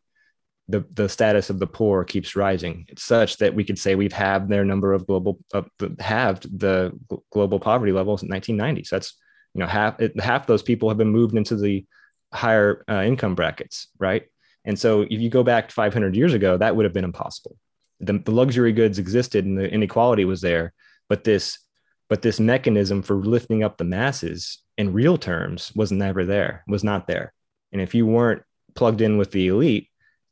the, 0.67 0.85
the 0.91 1.09
status 1.09 1.49
of 1.49 1.59
the 1.59 1.67
poor 1.67 2.03
keeps 2.03 2.35
rising. 2.35 2.85
It's 2.87 3.03
such 3.03 3.37
that 3.37 3.53
we 3.53 3.63
could 3.63 3.77
say 3.77 3.95
we've 3.95 4.13
halved 4.13 4.49
their 4.49 4.63
number 4.63 4.93
of 4.93 5.05
global, 5.05 5.39
uh, 5.53 5.63
halved 5.99 6.59
the 6.59 6.97
global 7.31 7.59
poverty 7.59 7.91
levels 7.91 8.23
in 8.23 8.29
1990. 8.29 8.85
So 8.85 8.95
that's, 8.95 9.17
you 9.53 9.59
know, 9.59 9.67
half, 9.67 9.99
half 10.19 10.47
those 10.47 10.63
people 10.63 10.89
have 10.89 10.97
been 10.97 11.09
moved 11.09 11.35
into 11.35 11.55
the 11.55 11.85
higher 12.33 12.83
uh, 12.89 13.03
income 13.03 13.35
brackets, 13.35 13.87
right? 13.99 14.23
And 14.65 14.79
so 14.79 15.01
if 15.01 15.19
you 15.19 15.29
go 15.29 15.43
back 15.43 15.69
500 15.69 16.15
years 16.15 16.33
ago, 16.33 16.57
that 16.57 16.75
would 16.75 16.85
have 16.85 16.93
been 16.93 17.03
impossible. 17.03 17.57
The, 17.99 18.19
the 18.19 18.31
luxury 18.31 18.71
goods 18.71 18.99
existed 18.99 19.45
and 19.45 19.57
the 19.57 19.69
inequality 19.69 20.25
was 20.25 20.41
there, 20.41 20.73
but 21.09 21.23
this 21.23 21.59
but 22.09 22.21
this 22.21 22.39
mechanism 22.39 23.01
for 23.01 23.15
lifting 23.15 23.63
up 23.63 23.77
the 23.77 23.83
masses 23.83 24.59
in 24.77 24.93
real 24.93 25.17
terms 25.17 25.71
was 25.75 25.91
never 25.91 26.25
there, 26.25 26.63
was 26.67 26.83
not 26.83 27.07
there. 27.07 27.33
And 27.71 27.81
if 27.81 27.95
you 27.95 28.05
weren't 28.05 28.43
plugged 28.75 29.01
in 29.01 29.17
with 29.17 29.31
the 29.31 29.47
elite, 29.47 29.89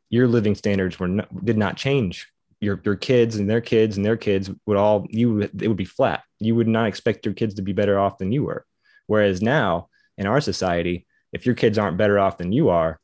your 0.09 0.27
living 0.27 0.55
standards 0.55 0.99
were 0.99 1.07
not, 1.07 1.45
did 1.45 1.57
not 1.57 1.77
change. 1.77 2.27
Your, 2.59 2.79
your 2.83 2.95
kids 2.95 3.37
and 3.37 3.49
their 3.49 3.61
kids 3.61 3.97
and 3.97 4.05
their 4.05 4.17
kids 4.17 4.51
would 4.67 4.77
all 4.77 5.07
you 5.09 5.41
it 5.41 5.67
would 5.67 5.77
be 5.77 5.85
flat. 5.85 6.21
You 6.39 6.55
would 6.55 6.67
not 6.67 6.87
expect 6.87 7.25
your 7.25 7.33
kids 7.33 7.55
to 7.55 7.63
be 7.63 7.73
better 7.73 7.99
off 7.99 8.19
than 8.19 8.31
you 8.31 8.43
were. 8.43 8.65
Whereas 9.07 9.41
now 9.41 9.89
in 10.17 10.27
our 10.27 10.41
society, 10.41 11.07
if 11.33 11.45
your 11.45 11.55
kids 11.55 11.77
aren't 11.77 11.97
better 11.97 12.19
off 12.19 12.37
than 12.37 12.51
you 12.51 12.69
are, 12.69 12.99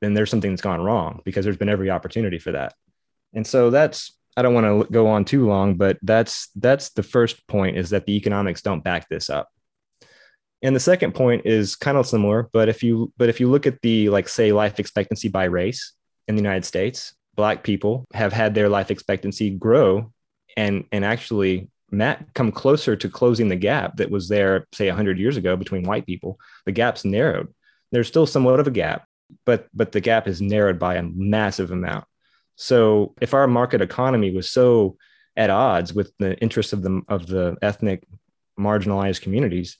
then 0.00 0.14
there's 0.14 0.30
something 0.30 0.50
that's 0.50 0.62
gone 0.62 0.82
wrong 0.82 1.20
because 1.24 1.44
there's 1.44 1.56
been 1.56 1.68
every 1.68 1.90
opportunity 1.90 2.38
for 2.38 2.52
that. 2.52 2.74
And 3.32 3.46
so 3.46 3.70
that's 3.70 4.16
I 4.36 4.42
don't 4.42 4.54
want 4.54 4.86
to 4.86 4.92
go 4.92 5.06
on 5.06 5.24
too 5.24 5.46
long, 5.46 5.76
but 5.76 5.98
that's 6.02 6.48
that's 6.56 6.90
the 6.90 7.02
first 7.02 7.46
point 7.46 7.76
is 7.76 7.90
that 7.90 8.06
the 8.06 8.16
economics 8.16 8.62
don't 8.62 8.84
back 8.84 9.08
this 9.08 9.30
up. 9.30 9.48
And 10.62 10.74
the 10.74 10.80
second 10.80 11.14
point 11.14 11.46
is 11.46 11.76
kind 11.76 11.96
of 11.96 12.06
similar, 12.06 12.48
but 12.52 12.68
if 12.68 12.82
you 12.82 13.12
but 13.16 13.28
if 13.28 13.40
you 13.40 13.50
look 13.50 13.66
at 13.66 13.80
the 13.82 14.08
like 14.08 14.28
say 14.28 14.52
life 14.52 14.78
expectancy 14.78 15.28
by 15.28 15.44
race 15.44 15.92
in 16.28 16.36
the 16.36 16.42
United 16.42 16.64
States, 16.64 17.14
black 17.34 17.62
people 17.62 18.04
have 18.12 18.32
had 18.32 18.54
their 18.54 18.68
life 18.68 18.90
expectancy 18.90 19.50
grow 19.50 20.12
and 20.56 20.84
and 20.92 21.04
actually 21.04 21.68
Matt 21.90 22.34
come 22.34 22.50
closer 22.50 22.96
to 22.96 23.08
closing 23.08 23.48
the 23.48 23.56
gap 23.56 23.96
that 23.98 24.10
was 24.10 24.28
there 24.28 24.66
say 24.72 24.88
100 24.88 25.18
years 25.18 25.36
ago 25.36 25.56
between 25.56 25.84
white 25.84 26.06
people. 26.06 26.38
The 26.64 26.72
gap's 26.72 27.04
narrowed 27.04 27.48
there's 27.92 28.08
still 28.08 28.26
somewhat 28.26 28.60
of 28.60 28.66
a 28.66 28.72
gap, 28.72 29.06
but 29.44 29.68
but 29.74 29.92
the 29.92 30.00
gap 30.00 30.28
is 30.28 30.40
narrowed 30.40 30.78
by 30.78 30.96
a 30.96 31.02
massive 31.02 31.70
amount. 31.70 32.04
So 32.56 33.14
if 33.20 33.34
our 33.34 33.46
market 33.46 33.80
economy 33.80 34.34
was 34.34 34.50
so 34.50 34.96
at 35.36 35.50
odds 35.50 35.92
with 35.92 36.12
the 36.18 36.36
interests 36.38 36.72
of 36.72 36.82
the 36.82 37.02
of 37.08 37.26
the 37.26 37.56
ethnic 37.62 38.02
marginalized 38.58 39.20
communities, 39.20 39.76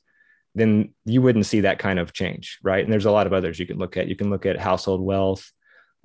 then 0.54 0.95
you 1.04 1.23
wouldn't 1.23 1.47
see 1.47 1.61
that 1.61 1.78
kind 1.78 1.99
of 1.99 2.12
change, 2.12 2.59
right? 2.62 2.85
And 2.85 2.92
there's 2.92 3.06
a 3.06 3.11
lot 3.11 3.26
of 3.26 3.33
others 3.33 3.59
you 3.59 3.66
can 3.66 3.78
look 3.78 3.97
at. 3.97 4.09
You 4.09 4.16
can 4.16 4.30
look 4.30 4.47
at 4.47 4.59
household 4.59 5.00
wealth, 5.00 5.50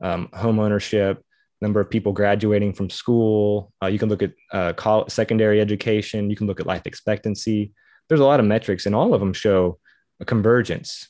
um, 0.01 0.29
home 0.33 0.59
ownership, 0.59 1.23
number 1.61 1.79
of 1.79 1.89
people 1.89 2.11
graduating 2.11 2.73
from 2.73 2.89
school. 2.89 3.71
Uh, 3.83 3.87
you 3.87 3.99
can 3.99 4.09
look 4.09 4.23
at 4.23 4.33
uh, 4.51 4.73
college, 4.73 5.11
secondary 5.11 5.61
education. 5.61 6.29
You 6.29 6.35
can 6.35 6.47
look 6.47 6.59
at 6.59 6.65
life 6.65 6.83
expectancy. 6.85 7.73
There's 8.07 8.21
a 8.21 8.25
lot 8.25 8.39
of 8.39 8.45
metrics, 8.45 8.85
and 8.85 8.95
all 8.95 9.13
of 9.13 9.19
them 9.19 9.33
show 9.33 9.79
a 10.19 10.25
convergence 10.25 11.09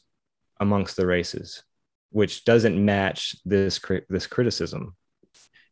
amongst 0.60 0.96
the 0.96 1.08
races, 1.08 1.64
which 2.12 2.46
doesn't 2.46 2.84
match 2.84 3.36
this 3.46 3.80
this 4.10 4.28
criticism. 4.28 4.96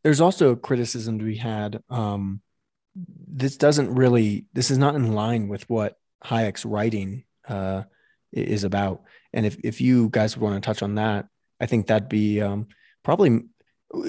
There's 0.03 0.21
also 0.21 0.51
a 0.51 0.55
criticism 0.55 1.19
to 1.19 1.25
be 1.25 1.35
had. 1.35 1.81
Um, 1.89 2.41
this 2.95 3.57
doesn't 3.57 3.93
really. 3.93 4.45
This 4.53 4.71
is 4.71 4.77
not 4.77 4.95
in 4.95 5.13
line 5.13 5.47
with 5.47 5.69
what 5.69 5.97
Hayek's 6.25 6.65
writing 6.65 7.25
uh, 7.47 7.83
is 8.31 8.63
about. 8.63 9.03
And 9.33 9.45
if 9.45 9.57
if 9.63 9.81
you 9.81 10.09
guys 10.09 10.35
would 10.35 10.43
want 10.43 10.61
to 10.61 10.65
touch 10.65 10.81
on 10.81 10.95
that, 10.95 11.27
I 11.59 11.65
think 11.65 11.87
that'd 11.87 12.09
be 12.09 12.41
um, 12.41 12.67
probably. 13.03 13.41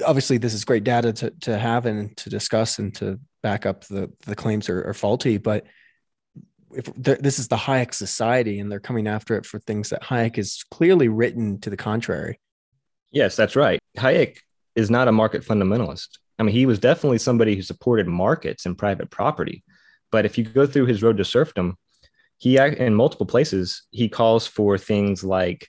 Obviously, 0.05 0.37
this 0.37 0.53
is 0.53 0.67
great 0.67 0.85
data 0.85 1.13
to 1.15 1.31
to 1.41 1.59
have 1.59 1.87
and 1.87 2.15
to 2.19 2.29
discuss 2.29 2.79
and 2.79 2.95
to 2.97 3.19
back 3.43 3.65
up 3.65 3.85
the 3.87 4.11
the 4.27 4.37
claims 4.37 4.69
are, 4.69 4.87
are 4.89 4.95
faulty, 4.95 5.39
but 5.39 5.65
if 6.73 6.91
this 6.95 7.39
is 7.39 7.49
the 7.49 7.57
Hayek 7.57 7.95
society 7.95 8.61
and 8.61 8.71
they're 8.71 8.81
coming 8.81 9.09
after 9.09 9.37
it 9.37 9.45
for 9.45 9.59
things 9.59 9.91
that 9.91 10.03
Hayek 10.03 10.37
has 10.37 10.63
clearly 10.71 11.09
written 11.09 11.61
to 11.61 11.71
the 11.71 11.77
contrary. 11.77 12.39
Yes, 13.11 13.35
that's 13.35 13.57
right. 13.57 13.81
Hayek 13.97 14.39
is 14.81 14.91
not 14.91 15.09
a 15.09 15.13
market 15.13 15.45
fundamentalist. 15.45 16.19
I 16.39 16.43
mean, 16.43 16.55
he 16.55 16.67
was 16.67 16.79
definitely 16.79 17.19
somebody 17.19 17.55
who 17.55 17.63
supported 17.63 18.07
markets 18.07 18.65
and 18.67 18.77
private 18.77 19.11
property. 19.11 19.63
But 20.11 20.25
if 20.25 20.39
you 20.39 20.45
go 20.45 20.67
through 20.67 20.87
his 20.87 21.03
road 21.03 21.19
to 21.19 21.25
serfdom, 21.25 21.77
he 22.39 22.57
in 22.57 22.95
multiple 22.95 23.27
places 23.27 23.83
he 23.91 24.09
calls 24.09 24.47
for 24.47 24.79
things 24.79 25.23
like 25.23 25.69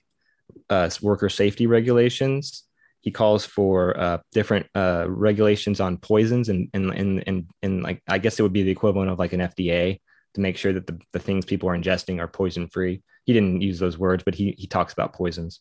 uh, 0.70 0.88
worker 1.02 1.28
safety 1.28 1.66
regulations. 1.66 2.64
He 3.00 3.10
calls 3.10 3.44
for 3.44 3.98
uh, 3.98 4.18
different 4.32 4.66
uh, 4.74 5.04
regulations 5.08 5.80
on 5.80 5.98
poisons 5.98 6.48
and 6.48 6.70
and, 6.72 6.90
and 6.90 7.24
and 7.26 7.46
and 7.62 7.82
like 7.82 8.02
I 8.08 8.18
guess 8.18 8.38
it 8.38 8.42
would 8.42 8.54
be 8.54 8.62
the 8.62 8.70
equivalent 8.70 9.10
of 9.10 9.18
like 9.18 9.34
an 9.34 9.40
FDA 9.40 10.00
to 10.34 10.40
make 10.40 10.56
sure 10.56 10.72
that 10.72 10.86
the, 10.86 10.98
the 11.12 11.18
things 11.18 11.44
people 11.44 11.68
are 11.68 11.76
ingesting 11.76 12.20
are 12.20 12.28
poison 12.28 12.68
free. 12.68 13.02
He 13.26 13.34
didn't 13.34 13.60
use 13.60 13.78
those 13.78 13.98
words, 13.98 14.24
but 14.24 14.34
he 14.34 14.54
he 14.56 14.66
talks 14.66 14.94
about 14.94 15.12
poisons. 15.12 15.60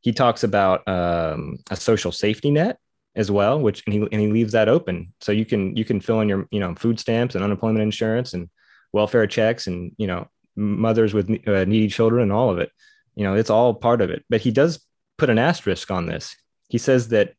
He 0.00 0.12
talks 0.12 0.42
about 0.42 0.86
um, 0.88 1.58
a 1.70 1.76
social 1.76 2.10
safety 2.10 2.50
net 2.50 2.78
as 3.18 3.30
well, 3.30 3.60
which 3.60 3.82
and 3.84 3.92
he 3.92 4.00
and 4.00 4.20
he 4.20 4.28
leaves 4.28 4.52
that 4.52 4.68
open 4.68 5.12
so 5.20 5.32
you 5.32 5.44
can 5.44 5.76
you 5.76 5.84
can 5.84 6.00
fill 6.00 6.20
in 6.20 6.28
your 6.28 6.46
you 6.50 6.60
know 6.60 6.74
food 6.76 6.98
stamps 6.98 7.34
and 7.34 7.44
unemployment 7.44 7.82
insurance 7.82 8.32
and 8.32 8.48
welfare 8.92 9.26
checks 9.26 9.66
and 9.66 9.92
you 9.98 10.06
know 10.06 10.28
mothers 10.56 11.12
with 11.12 11.28
uh, 11.46 11.64
needy 11.64 11.88
children 11.88 12.22
and 12.22 12.32
all 12.32 12.48
of 12.48 12.58
it. 12.58 12.70
You 13.16 13.24
know, 13.24 13.34
it's 13.34 13.50
all 13.50 13.74
part 13.74 14.00
of 14.00 14.10
it. 14.10 14.24
But 14.30 14.40
he 14.40 14.52
does 14.52 14.80
put 15.18 15.30
an 15.30 15.38
asterisk 15.38 15.90
on 15.90 16.06
this. 16.06 16.36
He 16.68 16.78
says 16.78 17.08
that 17.08 17.34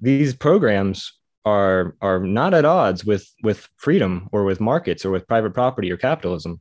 these 0.00 0.34
programs 0.34 1.12
are 1.44 1.94
are 2.00 2.20
not 2.20 2.54
at 2.54 2.64
odds 2.64 3.04
with 3.04 3.30
with 3.42 3.68
freedom 3.76 4.28
or 4.32 4.44
with 4.44 4.60
markets 4.60 5.04
or 5.04 5.10
with 5.10 5.28
private 5.28 5.54
property 5.54 5.90
or 5.90 5.96
capitalism 5.96 6.60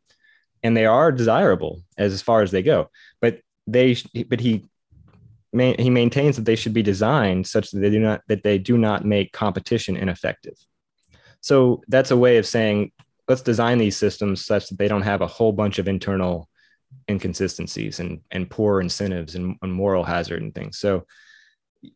and 0.64 0.76
they 0.76 0.86
are 0.86 1.12
desirable 1.12 1.82
as, 1.98 2.14
as 2.14 2.22
far 2.22 2.42
as 2.42 2.52
they 2.52 2.62
go 2.62 2.90
but 3.20 3.40
they 3.66 3.98
but 4.30 4.40
he 4.40 4.64
he 5.60 5.90
maintains 5.90 6.36
that 6.36 6.46
they 6.46 6.56
should 6.56 6.74
be 6.74 6.84
designed 6.84 7.48
such 7.48 7.72
that 7.72 7.80
they 7.80 7.90
do 7.90 8.00
not 8.00 8.22
that 8.28 8.44
they 8.44 8.58
do 8.58 8.78
not 8.78 9.06
make 9.06 9.32
competition 9.32 9.98
ineffective. 9.98 10.56
So 11.42 11.84
that's 11.88 12.12
a 12.12 12.18
way 12.18 12.38
of 12.38 12.46
saying 12.46 12.92
let's 13.28 13.42
design 13.42 13.78
these 13.78 13.98
systems 13.98 14.46
such 14.46 14.70
that 14.70 14.78
they 14.78 14.88
don't 14.88 15.02
have 15.02 15.22
a 15.22 15.28
whole 15.28 15.52
bunch 15.52 15.80
of 15.80 15.88
internal 15.88 16.50
inconsistencies 17.10 18.00
and 18.00 18.22
and 18.32 18.50
poor 18.50 18.82
incentives 18.82 19.36
and, 19.36 19.56
and 19.62 19.74
moral 19.74 20.04
hazard 20.04 20.42
and 20.42 20.54
things. 20.54 20.78
So 20.78 21.06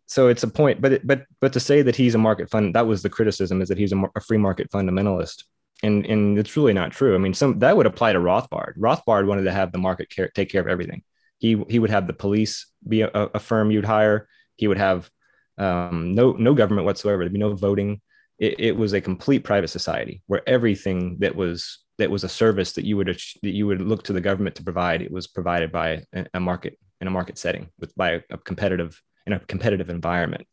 so 0.05 0.27
it's 0.27 0.43
a 0.43 0.47
point 0.47 0.81
but 0.81 0.93
it, 0.93 1.07
but 1.07 1.25
but 1.39 1.53
to 1.53 1.59
say 1.59 1.81
that 1.81 1.95
he's 1.95 2.15
a 2.15 2.19
market 2.19 2.49
fund 2.49 2.75
that 2.75 2.87
was 2.87 3.01
the 3.01 3.09
criticism 3.09 3.61
is 3.61 3.69
that 3.69 3.77
he's 3.77 3.93
a, 3.93 4.01
a 4.15 4.21
free 4.21 4.37
market 4.37 4.69
fundamentalist. 4.71 5.43
And 5.83 6.05
and 6.05 6.37
it's 6.37 6.55
really 6.55 6.73
not 6.73 6.91
true. 6.91 7.15
I 7.15 7.17
mean 7.17 7.33
some 7.33 7.59
that 7.59 7.75
would 7.75 7.87
apply 7.87 8.13
to 8.13 8.19
rothbard. 8.19 8.77
Rothbard 8.77 9.25
wanted 9.25 9.43
to 9.43 9.51
have 9.51 9.71
the 9.71 9.79
market 9.79 10.09
care, 10.09 10.29
take 10.33 10.49
care 10.49 10.61
of 10.61 10.67
everything 10.67 11.03
he 11.41 11.61
he 11.69 11.79
would 11.79 11.89
have 11.89 12.05
the 12.05 12.13
police 12.13 12.67
be 12.87 13.01
a, 13.01 13.09
a 13.09 13.39
firm 13.39 13.71
you'd 13.71 13.83
hire. 13.83 14.27
He 14.55 14.67
would 14.67 14.77
have 14.77 15.09
um, 15.57 16.13
no 16.13 16.33
no 16.33 16.53
government 16.53 16.85
whatsoever. 16.85 17.23
There'd 17.23 17.33
be 17.33 17.39
no 17.39 17.55
voting. 17.55 17.99
It, 18.37 18.59
it 18.59 18.77
was 18.77 18.93
a 18.93 19.01
complete 19.01 19.43
private 19.43 19.69
society 19.69 20.21
where 20.27 20.47
everything 20.47 21.17
that 21.19 21.35
was 21.35 21.79
that 21.97 22.11
was 22.11 22.23
a 22.23 22.29
service 22.29 22.73
that 22.73 22.85
you 22.85 22.95
would 22.95 23.07
that 23.07 23.55
you 23.57 23.65
would 23.65 23.81
look 23.81 24.03
to 24.03 24.13
the 24.13 24.21
government 24.21 24.55
to 24.57 24.63
provide 24.63 25.01
it 25.01 25.11
was 25.11 25.25
provided 25.25 25.71
by 25.71 26.03
a, 26.33 26.39
market 26.39 26.77
in 27.01 27.07
a 27.07 27.11
market 27.11 27.39
setting 27.39 27.69
with 27.79 27.93
by 27.95 28.21
a, 28.29 28.37
competitive 28.37 29.01
in 29.25 29.33
a 29.33 29.39
competitive 29.39 29.89
environment. 29.89 30.45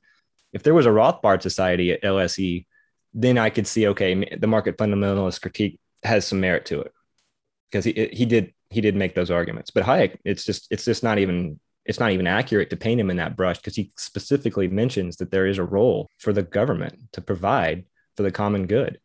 If 0.54 0.62
there 0.62 0.75
was 0.75 0.87
a 0.87 0.90
rothbard 0.90 1.42
society 1.42 1.92
at 1.92 2.02
lse 2.02 2.66
then 3.14 3.38
i 3.38 3.49
could 3.49 3.66
see 3.66 3.87
okay 3.88 4.37
the 4.38 4.47
market 4.47 4.76
fundamentalist 4.76 5.40
critique 5.40 5.80
has 6.02 6.26
some 6.26 6.40
merit 6.40 6.64
to 6.66 6.80
it. 6.80 6.92
Because 7.71 7.85
he, 7.85 8.09
he 8.12 8.25
did 8.25 8.54
he 8.70 8.80
did 8.80 8.96
make 8.96 9.14
those 9.14 9.30
arguments 9.30 9.70
but 9.70 9.84
hayek 9.84 10.16
it's 10.25 10.44
just 10.44 10.66
it's 10.70 10.84
just 10.84 11.02
not 11.02 11.18
even 11.18 11.58
it's 11.88 11.98
not 11.98 12.12
even 12.12 12.26
accurate 12.26 12.68
to 12.70 12.76
paint 12.76 13.00
him 13.00 13.10
in 13.10 13.16
that 13.16 13.34
brush 13.34 13.56
because 13.56 13.75
he 13.75 13.90
specifically 13.96 14.68
mentions 14.68 15.16
that 15.16 15.30
there 15.30 15.46
is 15.46 15.56
a 15.56 15.64
role 15.64 16.10
for 16.18 16.34
the 16.34 16.42
government 16.42 16.98
to 17.12 17.22
provide 17.22 17.87
for 18.14 18.22
the 18.22 18.30
common 18.30 18.66
good. 18.66 19.00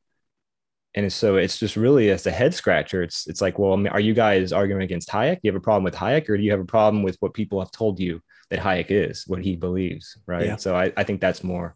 And 0.93 1.11
so 1.11 1.37
it's 1.37 1.57
just 1.57 1.77
really 1.77 2.11
as 2.11 2.27
a 2.27 2.31
head 2.31 2.53
scratcher. 2.53 3.01
It's 3.01 3.25
it's 3.25 3.41
like, 3.41 3.57
well, 3.57 3.81
are 3.87 3.99
you 3.99 4.13
guys 4.13 4.51
arguing 4.51 4.83
against 4.83 5.09
Hayek? 5.09 5.35
Do 5.35 5.39
you 5.43 5.51
have 5.51 5.59
a 5.59 5.63
problem 5.63 5.83
with 5.83 5.95
Hayek, 5.95 6.29
or 6.29 6.37
do 6.37 6.43
you 6.43 6.51
have 6.51 6.59
a 6.59 6.65
problem 6.65 7.01
with 7.01 7.17
what 7.19 7.33
people 7.33 7.59
have 7.59 7.71
told 7.71 7.99
you 7.99 8.21
that 8.49 8.59
Hayek 8.59 8.87
is, 8.89 9.23
what 9.25 9.41
he 9.41 9.55
believes, 9.55 10.17
right? 10.27 10.45
Yeah. 10.45 10.55
So 10.57 10.75
I, 10.75 10.91
I 10.95 11.03
think 11.03 11.19
that's 11.19 11.43
more 11.43 11.75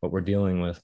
what 0.00 0.10
we're 0.10 0.20
dealing 0.20 0.60
with. 0.60 0.82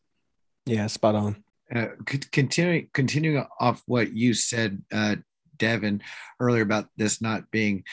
Yeah, 0.67 0.87
spot 0.87 1.17
on. 1.17 1.43
Uh, 1.75 1.87
continuing 2.31 2.89
continuing 2.93 3.45
off 3.59 3.83
what 3.87 4.13
you 4.13 4.35
said, 4.35 4.83
uh, 4.93 5.17
Devin, 5.63 6.03
earlier 6.41 6.63
about 6.63 6.89
this 6.97 7.23
not 7.23 7.49
being 7.53 7.85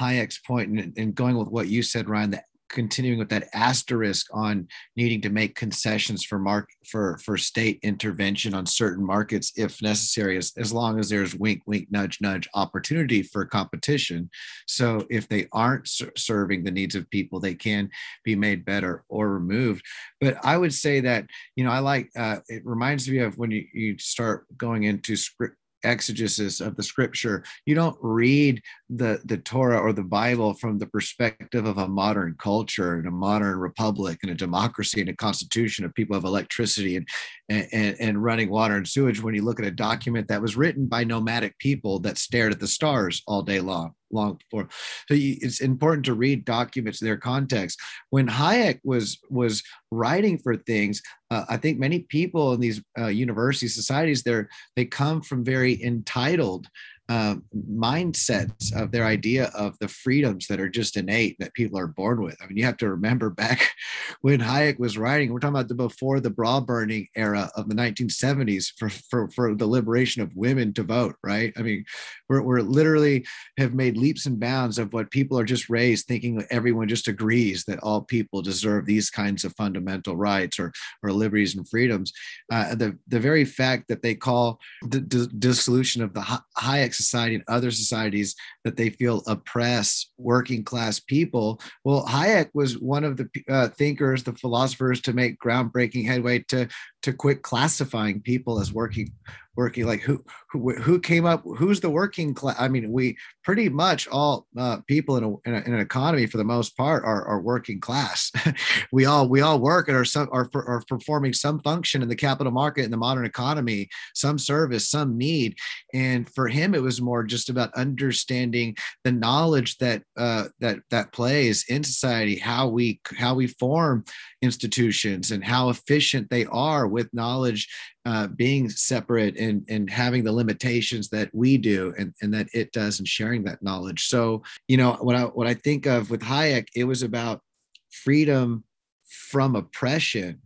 Hayek's 0.00 0.38
point 0.38 0.70
and, 0.70 0.96
and 0.96 1.14
going 1.14 1.36
with 1.36 1.48
what 1.48 1.68
you 1.68 1.82
said, 1.82 2.08
Ryan, 2.08 2.30
that 2.30 2.44
continuing 2.68 3.18
with 3.18 3.30
that 3.30 3.48
asterisk 3.54 4.26
on 4.32 4.68
needing 4.96 5.20
to 5.22 5.30
make 5.30 5.54
concessions 5.54 6.24
for 6.24 6.38
mark 6.38 6.68
for 6.86 7.18
for 7.18 7.36
state 7.36 7.78
intervention 7.82 8.54
on 8.54 8.66
certain 8.66 9.04
markets 9.04 9.52
if 9.56 9.80
necessary 9.82 10.36
as, 10.36 10.52
as 10.56 10.72
long 10.72 10.98
as 10.98 11.08
there's 11.08 11.34
wink 11.34 11.62
wink 11.66 11.88
nudge 11.90 12.18
nudge 12.20 12.48
opportunity 12.54 13.22
for 13.22 13.44
competition. 13.44 14.30
So 14.66 15.06
if 15.10 15.28
they 15.28 15.46
aren't 15.52 15.88
ser- 15.88 16.12
serving 16.16 16.64
the 16.64 16.70
needs 16.70 16.94
of 16.94 17.08
people 17.10 17.40
they 17.40 17.54
can 17.54 17.90
be 18.24 18.36
made 18.36 18.64
better 18.64 19.02
or 19.08 19.32
removed. 19.32 19.84
But 20.20 20.44
i 20.44 20.56
would 20.56 20.74
say 20.74 21.00
that 21.00 21.26
you 21.56 21.64
know 21.64 21.70
i 21.70 21.78
like 21.78 22.10
uh, 22.16 22.40
it 22.48 22.62
reminds 22.64 23.08
me 23.08 23.18
of 23.18 23.38
when 23.38 23.50
you, 23.50 23.64
you 23.72 23.98
start 23.98 24.46
going 24.56 24.84
into 24.84 25.16
script 25.16 25.56
exegesis 25.84 26.60
of 26.60 26.76
the 26.76 26.82
scripture. 26.82 27.44
You 27.66 27.74
don't 27.74 27.96
read 28.00 28.62
the 28.90 29.20
the 29.24 29.36
torah 29.36 29.78
or 29.78 29.92
the 29.92 30.02
bible 30.02 30.54
from 30.54 30.78
the 30.78 30.86
perspective 30.86 31.66
of 31.66 31.76
a 31.76 31.88
modern 31.88 32.34
culture 32.38 32.94
and 32.94 33.06
a 33.06 33.10
modern 33.10 33.58
republic 33.58 34.18
and 34.22 34.30
a 34.30 34.34
democracy 34.34 35.00
and 35.00 35.10
a 35.10 35.16
constitution 35.16 35.84
of 35.84 35.94
people 35.94 36.16
of 36.16 36.24
electricity 36.24 36.96
and 36.96 37.06
and, 37.50 37.96
and 38.00 38.22
running 38.22 38.50
water 38.50 38.76
and 38.76 38.88
sewage 38.88 39.22
when 39.22 39.34
you 39.34 39.42
look 39.42 39.60
at 39.60 39.66
a 39.66 39.70
document 39.70 40.28
that 40.28 40.42
was 40.42 40.56
written 40.56 40.86
by 40.86 41.04
nomadic 41.04 41.58
people 41.58 41.98
that 41.98 42.18
stared 42.18 42.52
at 42.52 42.60
the 42.60 42.66
stars 42.66 43.22
all 43.26 43.42
day 43.42 43.60
long 43.60 43.94
long 44.10 44.34
before. 44.34 44.68
So 45.08 45.14
it's 45.18 45.60
important 45.60 46.04
to 46.06 46.14
read 46.14 46.44
documents 46.44 47.00
in 47.00 47.06
their 47.06 47.16
context. 47.16 47.78
When 48.10 48.28
Hayek 48.28 48.80
was 48.84 49.18
was 49.30 49.62
writing 49.90 50.38
for 50.38 50.56
things, 50.56 51.02
uh, 51.30 51.44
I 51.48 51.56
think 51.56 51.78
many 51.78 52.00
people 52.00 52.52
in 52.52 52.60
these 52.60 52.82
uh, 52.98 53.06
university 53.06 53.68
societies, 53.68 54.22
they're 54.22 54.48
they 54.76 54.84
come 54.84 55.20
from 55.20 55.44
very 55.44 55.82
entitled 55.82 56.68
uh, 57.08 57.36
mindsets 57.56 58.74
of 58.76 58.92
their 58.92 59.04
idea 59.04 59.50
of 59.54 59.78
the 59.78 59.88
freedoms 59.88 60.46
that 60.46 60.60
are 60.60 60.68
just 60.68 60.96
innate 60.96 61.36
that 61.38 61.54
people 61.54 61.78
are 61.78 61.86
born 61.86 62.22
with. 62.22 62.36
I 62.42 62.46
mean, 62.46 62.58
you 62.58 62.64
have 62.64 62.76
to 62.78 62.90
remember 62.90 63.30
back 63.30 63.70
when 64.20 64.40
Hayek 64.40 64.78
was 64.78 64.98
writing, 64.98 65.32
we're 65.32 65.40
talking 65.40 65.54
about 65.54 65.68
the 65.68 65.74
before 65.74 66.20
the 66.20 66.28
bra 66.28 66.60
burning 66.60 67.08
era 67.16 67.50
of 67.56 67.68
the 67.68 67.74
1970s 67.74 68.72
for, 68.76 68.90
for, 68.90 69.28
for 69.30 69.54
the 69.54 69.66
liberation 69.66 70.20
of 70.20 70.36
women 70.36 70.74
to 70.74 70.82
vote, 70.82 71.16
right? 71.24 71.52
I 71.56 71.62
mean, 71.62 71.84
we're, 72.28 72.42
we're 72.42 72.60
literally 72.60 73.24
have 73.56 73.72
made 73.72 73.96
leaps 73.96 74.26
and 74.26 74.38
bounds 74.38 74.78
of 74.78 74.92
what 74.92 75.10
people 75.10 75.38
are 75.38 75.44
just 75.44 75.70
raised 75.70 76.06
thinking 76.06 76.44
everyone 76.50 76.88
just 76.88 77.08
agrees 77.08 77.64
that 77.64 77.78
all 77.80 78.02
people 78.02 78.42
deserve 78.42 78.84
these 78.84 79.08
kinds 79.08 79.44
of 79.44 79.54
fundamental 79.56 80.16
rights 80.16 80.58
or, 80.58 80.72
or 81.02 81.12
liberties 81.12 81.56
and 81.56 81.68
freedoms. 81.68 82.12
Uh, 82.52 82.74
the, 82.74 82.98
the 83.08 83.20
very 83.20 83.46
fact 83.46 83.88
that 83.88 84.02
they 84.02 84.14
call 84.14 84.60
the, 84.82 85.00
the 85.00 85.26
dissolution 85.38 86.02
of 86.02 86.12
the 86.12 86.20
Hayek 86.58 86.97
society 87.02 87.34
and 87.34 87.44
other 87.48 87.70
societies 87.70 88.34
that 88.64 88.76
they 88.76 88.90
feel 88.90 89.22
oppress 89.26 90.10
working 90.18 90.62
class 90.64 91.00
people. 91.00 91.60
Well, 91.84 92.04
Hayek 92.06 92.50
was 92.54 92.78
one 92.78 93.04
of 93.04 93.16
the 93.16 93.28
uh, 93.48 93.68
thinkers, 93.68 94.24
the 94.24 94.34
philosophers 94.34 95.00
to 95.02 95.12
make 95.12 95.38
groundbreaking 95.38 96.06
headway 96.06 96.40
to 96.48 96.68
to 97.02 97.12
quit 97.12 97.42
classifying 97.42 98.20
people 98.20 98.60
as 98.60 98.72
working 98.72 99.12
working 99.56 99.86
like 99.86 100.00
who 100.00 100.24
who 100.50 100.72
who 100.76 101.00
came 101.00 101.26
up 101.26 101.42
who's 101.56 101.80
the 101.80 101.90
working 101.90 102.32
class 102.32 102.56
i 102.60 102.68
mean 102.68 102.92
we 102.92 103.16
pretty 103.48 103.70
much 103.70 104.06
all 104.08 104.46
uh, 104.58 104.76
people 104.86 105.16
in, 105.16 105.24
a, 105.24 105.28
in, 105.28 105.54
a, 105.54 105.66
in, 105.68 105.72
an 105.72 105.80
economy 105.80 106.26
for 106.26 106.36
the 106.36 106.44
most 106.44 106.76
part 106.76 107.02
are, 107.02 107.24
are 107.24 107.40
working 107.40 107.80
class. 107.80 108.30
We 108.92 109.06
all 109.06 109.28
we 109.28 109.40
all 109.40 109.58
work 109.58 109.88
and 109.88 109.96
are 109.96 110.04
some 110.04 110.28
are, 110.32 110.50
are 110.54 110.82
performing 110.86 111.32
some 111.32 111.60
function 111.60 112.02
in 112.02 112.08
the 112.08 112.16
capital 112.16 112.52
market 112.52 112.84
in 112.84 112.90
the 112.90 112.96
modern 112.96 113.24
economy 113.24 113.88
some 114.14 114.38
service 114.38 114.90
some 114.90 115.16
need. 115.16 115.56
And 115.94 116.28
for 116.28 116.48
him 116.48 116.74
it 116.74 116.82
was 116.82 117.00
more 117.00 117.24
just 117.24 117.48
about 117.48 117.72
understanding 117.74 118.76
the 119.04 119.12
knowledge 119.12 119.78
that 119.78 120.02
uh, 120.16 120.48
that 120.60 120.80
that 120.90 121.12
plays 121.12 121.64
in 121.68 121.84
society 121.84 122.36
how 122.36 122.68
we 122.68 123.00
how 123.16 123.34
we 123.34 123.46
form 123.46 124.04
institutions 124.42 125.30
and 125.30 125.42
how 125.42 125.68
efficient 125.68 126.30
they 126.30 126.46
are 126.46 126.86
with 126.86 127.12
knowledge 127.12 127.68
uh, 128.06 128.26
being 128.28 128.68
separate 128.68 129.36
and, 129.36 129.64
and 129.68 129.90
having 129.90 130.24
the 130.24 130.32
limitations 130.32 131.08
that 131.08 131.28
we 131.34 131.58
do 131.58 131.92
and, 131.98 132.14
and 132.22 132.32
that 132.32 132.46
it 132.54 132.72
does 132.72 132.98
and 132.98 133.08
sharing 133.08 133.42
that 133.44 133.62
knowledge. 133.62 134.06
So, 134.06 134.42
you 134.68 134.76
know, 134.76 134.92
what 135.00 135.16
I, 135.16 135.22
what 135.24 135.46
I 135.46 135.54
think 135.54 135.86
of 135.86 136.10
with 136.10 136.20
Hayek, 136.20 136.68
it 136.74 136.84
was 136.84 137.02
about 137.02 137.42
freedom 137.90 138.64
from 139.08 139.56
oppression, 139.56 140.40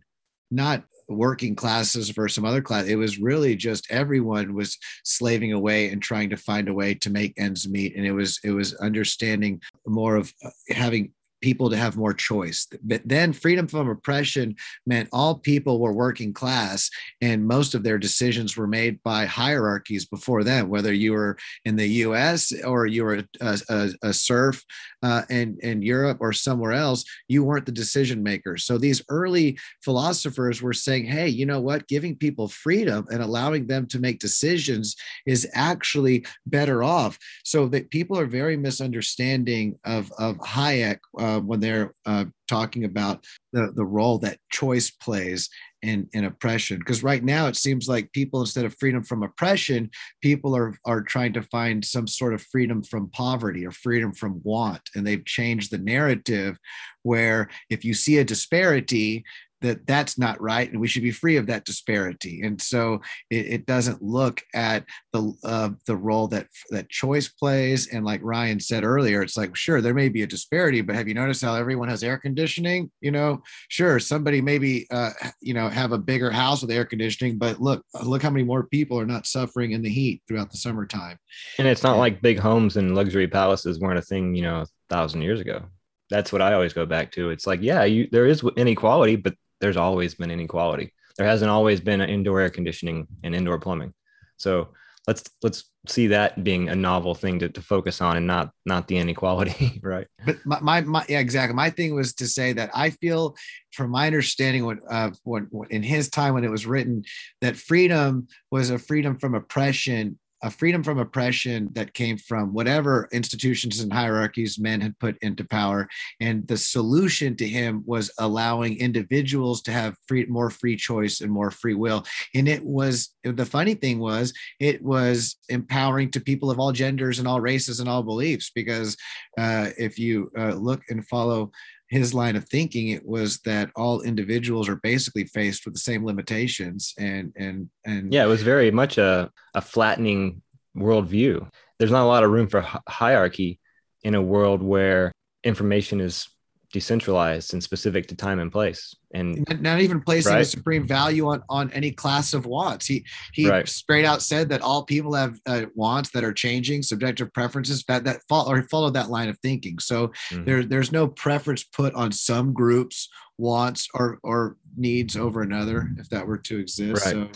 not 0.49 0.83
working 1.09 1.55
classes 1.55 2.09
versus 2.09 2.35
some 2.35 2.45
other 2.45 2.61
class. 2.61 2.85
It 2.85 2.95
was 2.95 3.19
really 3.19 3.55
just 3.55 3.91
everyone 3.91 4.53
was 4.53 4.77
slaving 5.03 5.53
away 5.53 5.89
and 5.89 6.01
trying 6.01 6.29
to 6.31 6.37
find 6.37 6.67
a 6.69 6.73
way 6.73 6.93
to 6.95 7.09
make 7.09 7.33
ends 7.37 7.67
meet. 7.67 7.95
And 7.95 8.05
it 8.05 8.13
was 8.13 8.39
it 8.43 8.51
was 8.51 8.73
understanding 8.75 9.61
more 9.85 10.15
of 10.15 10.33
uh, 10.43 10.49
having 10.69 11.11
people 11.43 11.69
to 11.69 11.77
have 11.77 11.97
more 11.97 12.13
choice. 12.13 12.65
But 12.81 13.01
then 13.05 13.33
freedom 13.33 13.67
from 13.67 13.89
oppression 13.89 14.55
meant 14.87 15.09
all 15.11 15.35
people 15.35 15.79
were 15.79 15.91
working 15.93 16.33
class, 16.33 16.89
and 17.21 17.45
most 17.45 17.75
of 17.75 17.83
their 17.83 17.99
decisions 17.99 18.55
were 18.55 18.65
made 18.65 19.03
by 19.03 19.25
hierarchies 19.25 20.05
before 20.05 20.43
then, 20.43 20.69
whether 20.69 20.93
you 20.93 21.11
were 21.11 21.37
in 21.65 21.75
the 21.75 21.87
US 22.05 22.53
or 22.63 22.87
you 22.87 23.03
were 23.03 23.23
a, 23.41 23.59
a, 23.69 23.89
a 24.03 24.13
serf 24.13 24.63
uh, 25.03 25.23
in, 25.29 25.57
in 25.61 25.81
Europe 25.81 26.17
or 26.21 26.33
somewhere 26.33 26.71
else, 26.71 27.03
you 27.27 27.43
weren't 27.43 27.65
the 27.65 27.71
decision 27.71 28.23
maker. 28.23 28.57
So 28.57 28.77
these 28.77 29.03
early 29.09 29.59
philosophers 29.83 30.61
were 30.61 30.73
saying, 30.73 31.05
hey, 31.05 31.27
you 31.27 31.45
know 31.45 31.59
what? 31.59 31.87
Giving 31.87 32.15
people 32.15 32.47
freedom 32.47 33.05
and 33.11 33.21
allowing 33.21 33.67
them 33.67 33.85
to 33.87 33.99
make 33.99 34.19
decisions 34.19 34.95
is 35.25 35.47
actually 35.53 36.25
better 36.45 36.81
off. 36.83 37.19
So 37.43 37.67
that 37.67 37.91
people 37.91 38.17
are 38.17 38.25
very 38.25 38.57
misunderstanding 38.57 39.77
of, 39.85 40.11
of 40.17 40.37
Hayek. 40.37 40.99
Uh, 41.19 41.41
when 41.41 41.59
they're 41.59 41.93
uh, 42.05 42.25
talking 42.47 42.85
about 42.85 43.25
the, 43.51 43.71
the 43.75 43.85
role 43.85 44.17
that 44.19 44.39
choice 44.49 44.89
plays 44.89 45.49
in, 45.83 46.07
in 46.13 46.23
oppression. 46.23 46.79
Because 46.79 47.03
right 47.03 47.23
now 47.23 47.47
it 47.47 47.55
seems 47.55 47.87
like 47.87 48.11
people, 48.13 48.39
instead 48.39 48.65
of 48.65 48.75
freedom 48.79 49.03
from 49.03 49.21
oppression, 49.21 49.91
people 50.21 50.55
are, 50.55 50.75
are 50.85 51.01
trying 51.01 51.33
to 51.33 51.43
find 51.43 51.83
some 51.83 52.07
sort 52.07 52.33
of 52.33 52.41
freedom 52.41 52.81
from 52.81 53.09
poverty 53.11 53.65
or 53.65 53.71
freedom 53.71 54.13
from 54.13 54.41
want. 54.43 54.81
And 54.95 55.05
they've 55.05 55.25
changed 55.25 55.71
the 55.71 55.77
narrative 55.77 56.57
where 57.03 57.49
if 57.69 57.83
you 57.83 57.93
see 57.93 58.17
a 58.17 58.23
disparity, 58.23 59.23
that 59.63 59.87
that's 59.87 60.17
not 60.19 60.39
right 60.39 60.69
and 60.71 60.79
we 60.79 60.87
should 60.87 61.01
be 61.01 61.11
free 61.11 61.37
of 61.37 61.47
that 61.47 61.65
disparity. 61.65 62.43
And 62.43 62.61
so 62.61 63.01
it, 63.29 63.47
it 63.47 63.65
doesn't 63.65 64.03
look 64.03 64.41
at 64.53 64.85
the 65.11 65.33
uh, 65.43 65.69
the 65.87 65.95
role 65.95 66.27
that 66.27 66.47
that 66.69 66.89
choice 66.89 67.27
plays. 67.27 67.87
And 67.87 68.05
like 68.05 68.21
ryan 68.23 68.59
said 68.59 68.83
earlier 68.83 69.23
it's 69.23 69.37
like 69.37 69.55
sure 69.55 69.81
there 69.81 69.93
may 69.93 70.09
be 70.09 70.21
a 70.21 70.27
disparity 70.27 70.81
but 70.81 70.95
have 70.95 71.07
you 71.07 71.13
noticed 71.13 71.41
how 71.41 71.55
everyone 71.55 71.89
has 71.89 72.03
air 72.03 72.17
conditioning? 72.17 72.91
You 73.01 73.11
know 73.11 73.41
sure 73.69 73.99
somebody 73.99 74.41
maybe 74.41 74.85
uh, 74.91 75.11
you 75.41 75.53
know 75.53 75.69
have 75.69 75.91
a 75.91 75.97
bigger 75.97 76.29
house 76.29 76.61
with 76.61 76.71
air 76.71 76.85
conditioning 76.85 77.37
but 77.37 77.59
look 77.59 77.83
look 78.03 78.21
how 78.21 78.29
many 78.29 78.43
more 78.43 78.63
people 78.63 78.99
are 78.99 79.05
not 79.05 79.25
suffering 79.25 79.71
in 79.71 79.81
the 79.81 79.89
heat 79.89 80.21
throughout 80.27 80.51
the 80.51 80.57
summertime. 80.57 81.17
And 81.57 81.67
it's 81.67 81.83
not 81.83 81.97
like 81.97 82.21
big 82.21 82.39
homes 82.39 82.77
and 82.77 82.95
luxury 82.95 83.27
palaces 83.27 83.79
weren't 83.79 83.99
a 83.99 84.01
thing 84.01 84.35
you 84.35 84.43
know 84.43 84.61
a 84.61 84.67
thousand 84.89 85.21
years 85.21 85.39
ago. 85.39 85.63
That's 86.09 86.31
what 86.31 86.41
I 86.41 86.53
always 86.53 86.73
go 86.73 86.85
back 86.85 87.11
to. 87.13 87.29
It's 87.29 87.47
like, 87.47 87.61
yeah, 87.61 87.83
you 87.85 88.07
there 88.11 88.27
is 88.27 88.43
inequality, 88.57 89.15
but 89.15 89.35
there's 89.63 89.77
always 89.77 90.13
been 90.13 90.29
inequality. 90.29 90.91
There 91.17 91.25
hasn't 91.25 91.49
always 91.49 91.79
been 91.79 92.01
indoor 92.01 92.41
air 92.41 92.49
conditioning 92.49 93.07
and 93.23 93.33
indoor 93.33 93.57
plumbing. 93.59 93.93
So 94.35 94.73
let's 95.07 95.23
let's 95.41 95.71
see 95.87 96.07
that 96.07 96.43
being 96.43 96.67
a 96.67 96.75
novel 96.75 97.15
thing 97.15 97.39
to, 97.39 97.47
to 97.47 97.61
focus 97.61 98.01
on 98.01 98.17
and 98.17 98.27
not 98.27 98.51
not 98.65 98.89
the 98.89 98.97
inequality 98.97 99.79
right 99.83 100.07
but 100.25 100.37
my, 100.45 100.59
my, 100.61 100.81
my 100.81 101.05
yeah 101.09 101.19
exactly 101.19 101.53
my 101.53 101.69
thing 101.69 101.93
was 101.93 102.13
to 102.13 102.25
say 102.25 102.53
that 102.53 102.69
i 102.73 102.89
feel 102.89 103.35
from 103.73 103.91
my 103.91 104.05
understanding 104.05 104.65
when 104.65 104.79
uh 104.89 105.09
when 105.23 105.49
in 105.71 105.83
his 105.83 106.09
time 106.09 106.33
when 106.33 106.45
it 106.45 106.51
was 106.51 106.65
written 106.65 107.03
that 107.41 107.57
freedom 107.57 108.25
was 108.49 108.69
a 108.69 108.79
freedom 108.79 109.17
from 109.19 109.35
oppression 109.35 110.17
a 110.43 110.51
freedom 110.51 110.83
from 110.83 110.99
oppression 110.99 111.69
that 111.71 111.93
came 111.93 112.17
from 112.17 112.53
whatever 112.53 113.07
institutions 113.13 113.79
and 113.79 113.91
hierarchies 113.91 114.59
men 114.59 114.81
had 114.81 114.99
put 114.99 115.17
into 115.21 115.45
power. 115.45 115.87
And 116.19 116.45
the 116.47 116.57
solution 116.57 117.35
to 117.37 117.47
him 117.47 117.81
was 117.85 118.11
allowing 118.19 118.77
individuals 118.77 119.61
to 119.63 119.71
have 119.71 119.95
free, 120.05 120.25
more 120.25 120.49
free 120.49 120.75
choice 120.75 121.21
and 121.21 121.31
more 121.31 121.49
free 121.49 121.75
will. 121.75 122.05
And 122.35 122.47
it 122.49 122.63
was 122.63 123.15
the 123.23 123.45
funny 123.45 123.73
thing 123.73 123.99
was 123.99 124.33
it 124.59 124.83
was 124.83 125.37
empowering 125.47 126.11
to 126.11 126.19
people 126.19 126.51
of 126.51 126.59
all 126.59 126.73
genders 126.73 127.19
and 127.19 127.27
all 127.27 127.39
races 127.39 127.79
and 127.79 127.87
all 127.87 128.03
beliefs. 128.03 128.51
Because 128.53 128.97
uh, 129.37 129.69
if 129.77 129.97
you 129.97 130.29
uh, 130.37 130.53
look 130.53 130.81
and 130.89 131.07
follow 131.07 131.51
his 131.93 132.13
line 132.13 132.35
of 132.35 132.47
thinking 132.49 132.89
it 132.89 133.05
was 133.05 133.39
that 133.41 133.69
all 133.75 134.01
individuals 134.01 134.67
are 134.67 134.77
basically 134.77 135.25
faced 135.25 135.65
with 135.65 135.73
the 135.73 135.79
same 135.79 136.05
limitations 136.05 136.93
and 136.97 137.31
and 137.35 137.69
and 137.85 138.13
yeah 138.13 138.23
it 138.23 138.27
was 138.27 138.41
very 138.41 138.71
much 138.71 138.97
a, 138.97 139.29
a 139.53 139.61
flattening 139.61 140.41
worldview. 140.75 141.47
There's 141.79 141.91
not 141.91 142.03
a 142.03 142.07
lot 142.07 142.23
of 142.23 142.31
room 142.31 142.47
for 142.47 142.65
hierarchy 142.87 143.59
in 144.03 144.15
a 144.15 144.21
world 144.21 144.61
where 144.61 145.11
information 145.43 146.01
is 146.01 146.27
decentralized 146.73 147.53
and 147.53 147.63
specific 147.63 148.07
to 148.07 148.15
time 148.15 148.39
and 148.39 148.51
place 148.51 148.95
and 149.13 149.45
not 149.61 149.79
even 149.79 150.01
placing 150.01 150.33
right? 150.33 150.41
a 150.41 150.45
supreme 150.45 150.87
value 150.87 151.27
on 151.27 151.43
on 151.47 151.71
any 151.71 151.91
class 151.91 152.33
of 152.33 152.47
wants 152.47 152.87
he 152.87 153.05
he 153.31 153.47
right. 153.47 153.69
straight 153.69 154.03
out 154.03 154.23
said 154.23 154.49
that 154.49 154.61
all 154.61 154.83
people 154.83 155.13
have 155.13 155.39
uh, 155.45 155.65
wants 155.75 156.09
that 156.09 156.23
are 156.23 156.33
changing 156.33 156.81
subjective 156.81 157.31
preferences 157.31 157.83
that 157.83 158.03
that 158.03 158.17
follow 158.27 158.51
or 158.51 158.63
follow 158.63 158.89
that 158.89 159.11
line 159.11 159.29
of 159.29 159.37
thinking 159.39 159.77
so 159.77 160.07
mm-hmm. 160.07 160.43
there 160.45 160.65
there's 160.65 160.91
no 160.91 161.07
preference 161.07 161.63
put 161.63 161.93
on 161.93 162.11
some 162.11 162.51
groups 162.53 163.07
wants 163.37 163.87
or 163.93 164.17
or 164.23 164.57
needs 164.75 165.15
over 165.15 165.43
another 165.43 165.91
if 165.99 166.09
that 166.09 166.25
were 166.25 166.39
to 166.39 166.57
exist 166.57 167.05
right. 167.05 167.13
so 167.13 167.29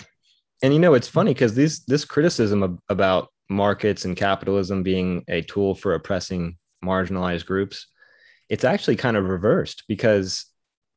and 0.64 0.74
you 0.74 0.80
know 0.80 0.96
it's 0.96 1.08
funny 1.08 1.34
because 1.34 1.54
this 1.54 1.82
this 1.86 2.04
criticism 2.04 2.64
of, 2.64 2.80
about 2.90 3.30
markets 3.52 4.04
and 4.04 4.18
capitalism 4.18 4.82
being 4.82 5.24
a 5.28 5.44
tool 5.44 5.76
for 5.76 5.94
oppressing 5.94 6.58
marginalized 6.84 7.46
groups 7.46 7.88
it's 8.50 8.64
actually 8.64 8.96
kind 8.96 9.18
of 9.18 9.26
reversed 9.26 9.84
because 9.88 10.46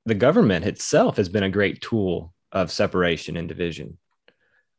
the 0.06 0.14
government 0.14 0.64
itself 0.66 1.16
has 1.16 1.28
been 1.28 1.42
a 1.42 1.50
great 1.50 1.80
tool 1.80 2.32
of 2.52 2.70
separation 2.70 3.36
and 3.36 3.48
division 3.48 3.98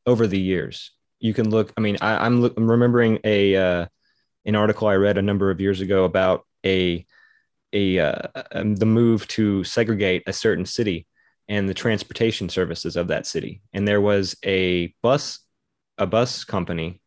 over 0.05 0.27
the 0.27 0.39
years. 0.39 0.91
You 1.19 1.33
can 1.33 1.49
look. 1.49 1.71
I 1.77 1.81
mean, 1.81 1.97
I, 2.01 2.25
am 2.25 2.43
I'm, 2.43 2.53
I'm 2.57 2.71
remembering 2.71 3.19
a 3.23 3.55
uh, 3.55 3.85
an 4.45 4.55
article 4.55 4.87
I 4.87 4.95
read 4.95 5.17
a 5.17 5.21
number 5.21 5.51
of 5.51 5.61
years 5.61 5.81
ago 5.81 6.05
about 6.05 6.45
a 6.65 7.05
a 7.73 7.99
uh, 7.99 8.21
um, 8.51 8.75
the 8.75 8.85
move 8.85 9.27
to 9.29 9.63
segregate 9.63 10.23
a 10.27 10.33
certain 10.33 10.65
city 10.65 11.07
and 11.47 11.69
the 11.69 11.73
transportation 11.73 12.49
services 12.49 12.95
of 12.95 13.09
that 13.09 13.27
city. 13.27 13.61
And 13.73 13.87
there 13.87 14.01
was 14.01 14.35
a 14.43 14.93
bus 15.03 15.39
a 15.97 16.07
bus 16.07 16.43
company 16.43 17.01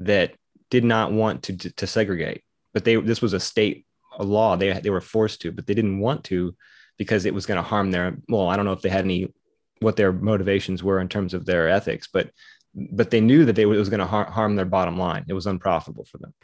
that 0.00 0.34
did 0.70 0.84
not 0.84 1.12
want 1.12 1.44
to 1.44 1.56
to 1.56 1.86
segregate, 1.86 2.42
but 2.74 2.84
they 2.84 2.96
this 2.96 3.22
was 3.22 3.32
a 3.32 3.40
state 3.40 3.85
a 4.16 4.24
law. 4.24 4.56
They 4.56 4.72
they 4.72 4.90
were 4.90 5.00
forced 5.00 5.42
to, 5.42 5.52
but 5.52 5.66
they 5.66 5.74
didn't 5.74 6.00
want 6.00 6.24
to 6.24 6.54
because 6.98 7.26
it 7.26 7.34
was 7.34 7.46
going 7.46 7.56
to 7.56 7.62
harm 7.62 7.90
their. 7.90 8.16
Well, 8.28 8.48
I 8.48 8.56
don't 8.56 8.64
know 8.64 8.72
if 8.72 8.82
they 8.82 8.88
had 8.88 9.04
any 9.04 9.32
what 9.80 9.96
their 9.96 10.12
motivations 10.12 10.82
were 10.82 11.00
in 11.00 11.08
terms 11.08 11.34
of 11.34 11.44
their 11.44 11.68
ethics, 11.68 12.08
but 12.12 12.30
but 12.74 13.10
they 13.10 13.20
knew 13.20 13.44
that 13.46 13.54
they, 13.54 13.62
it 13.62 13.66
was 13.66 13.88
going 13.88 14.00
to 14.00 14.06
har- 14.06 14.30
harm 14.30 14.56
their 14.56 14.66
bottom 14.66 14.98
line. 14.98 15.24
It 15.28 15.32
was 15.32 15.46
unprofitable 15.46 16.04
for 16.04 16.18
them. 16.18 16.34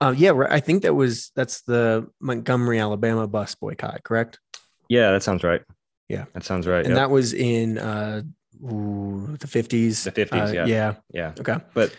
Uh, 0.00 0.14
yeah, 0.16 0.32
I 0.50 0.60
think 0.60 0.82
that 0.82 0.94
was 0.94 1.30
that's 1.34 1.62
the 1.62 2.08
Montgomery, 2.20 2.78
Alabama 2.78 3.26
bus 3.26 3.54
boycott, 3.54 4.02
correct? 4.02 4.38
Yeah, 4.88 5.12
that 5.12 5.22
sounds 5.22 5.42
right. 5.42 5.62
Yeah, 6.08 6.26
that 6.34 6.44
sounds 6.44 6.66
right. 6.66 6.84
And 6.84 6.88
yep. 6.90 6.96
that 6.96 7.10
was 7.10 7.32
in 7.32 7.78
uh, 7.78 8.22
ooh, 8.62 9.36
the 9.38 9.46
fifties. 9.46 10.04
The 10.04 10.10
fifties, 10.10 10.50
uh, 10.50 10.52
yeah, 10.52 10.66
yeah, 10.66 10.94
yeah. 11.12 11.32
Okay, 11.38 11.56
but 11.72 11.96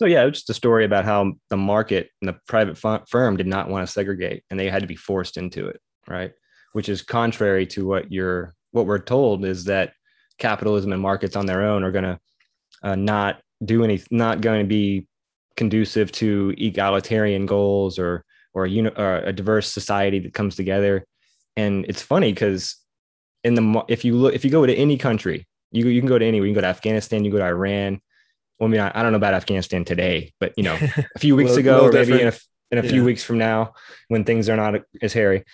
so 0.00 0.06
yeah, 0.06 0.24
it's 0.24 0.38
just 0.38 0.48
a 0.48 0.54
story 0.54 0.86
about 0.86 1.04
how 1.04 1.34
the 1.50 1.58
market 1.58 2.08
and 2.22 2.28
the 2.30 2.38
private 2.48 2.78
firm 3.06 3.36
did 3.36 3.46
not 3.46 3.68
want 3.68 3.86
to 3.86 3.92
segregate, 3.92 4.44
and 4.48 4.58
they 4.58 4.70
had 4.70 4.80
to 4.80 4.88
be 4.88 4.96
forced 4.96 5.36
into 5.36 5.66
it, 5.66 5.78
right? 6.08 6.32
Which 6.72 6.88
is 6.88 7.02
contrary 7.02 7.66
to 7.66 7.86
what 7.86 8.10
you're 8.10 8.54
what 8.70 8.86
we're 8.86 8.98
told 8.98 9.44
is 9.44 9.64
that 9.64 9.92
capitalism 10.38 10.94
and 10.94 11.02
markets 11.02 11.36
on 11.36 11.44
their 11.44 11.64
own 11.64 11.84
are 11.84 11.92
going 11.92 12.04
to 12.04 12.18
uh, 12.82 12.94
not 12.94 13.42
do 13.62 13.84
any, 13.84 14.02
not 14.10 14.40
going 14.40 14.60
to 14.60 14.66
be 14.66 15.06
conducive 15.58 16.10
to 16.12 16.54
egalitarian 16.56 17.44
goals 17.44 17.98
or 17.98 18.24
or 18.54 18.64
a, 18.64 18.70
uni, 18.70 18.88
or 18.96 19.16
a 19.16 19.34
diverse 19.34 19.70
society 19.70 20.18
that 20.20 20.32
comes 20.32 20.56
together. 20.56 21.04
And 21.58 21.84
it's 21.90 22.00
funny 22.00 22.32
because 22.32 22.74
in 23.44 23.54
the 23.54 23.84
if 23.86 24.02
you 24.02 24.16
look 24.16 24.32
if 24.32 24.46
you 24.46 24.50
go 24.50 24.64
to 24.64 24.74
any 24.74 24.96
country, 24.96 25.46
you 25.72 25.86
you 25.88 26.00
can 26.00 26.08
go 26.08 26.18
to 26.18 26.24
anywhere. 26.24 26.46
You 26.46 26.54
can 26.54 26.62
go 26.62 26.66
to 26.66 26.74
Afghanistan, 26.74 27.22
you 27.22 27.30
go 27.30 27.36
to 27.36 27.44
Iran, 27.44 28.00
well, 28.60 28.68
I 28.68 28.70
mean, 28.70 28.80
I, 28.80 28.92
I, 28.94 29.02
don't 29.02 29.12
know 29.12 29.16
about 29.16 29.34
Afghanistan 29.34 29.84
today, 29.84 30.32
but 30.38 30.52
you 30.56 30.62
know, 30.62 30.78
a 31.16 31.18
few 31.18 31.34
weeks 31.34 31.56
ago, 31.56 31.86
or 31.86 31.92
maybe 31.92 32.20
in 32.20 32.28
a, 32.28 32.32
in 32.70 32.78
a 32.78 32.82
yeah. 32.82 32.90
few 32.90 33.04
weeks 33.04 33.24
from 33.24 33.38
now, 33.38 33.72
when 34.08 34.24
things 34.24 34.48
are 34.48 34.56
not 34.56 34.82
as 35.00 35.14
hairy, 35.14 35.44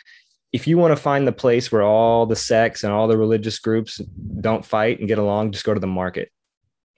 if 0.53 0.66
you 0.66 0.77
want 0.77 0.92
to 0.92 0.97
find 0.97 1.27
the 1.27 1.33
place 1.33 1.71
where 1.71 1.83
all 1.83 2.27
the 2.27 2.37
sects 2.37 2.83
and 2.83 2.92
all 2.92 3.07
the 3.07 3.16
religious 3.16 3.59
groups 3.59 3.99
don't 4.40 4.64
fight 4.64 4.99
and 4.99 5.09
get 5.09 5.19
along, 5.19 5.53
just 5.53 5.64
go 5.64 5.73
to 5.73 5.81
the 5.81 5.87
market 5.87 6.31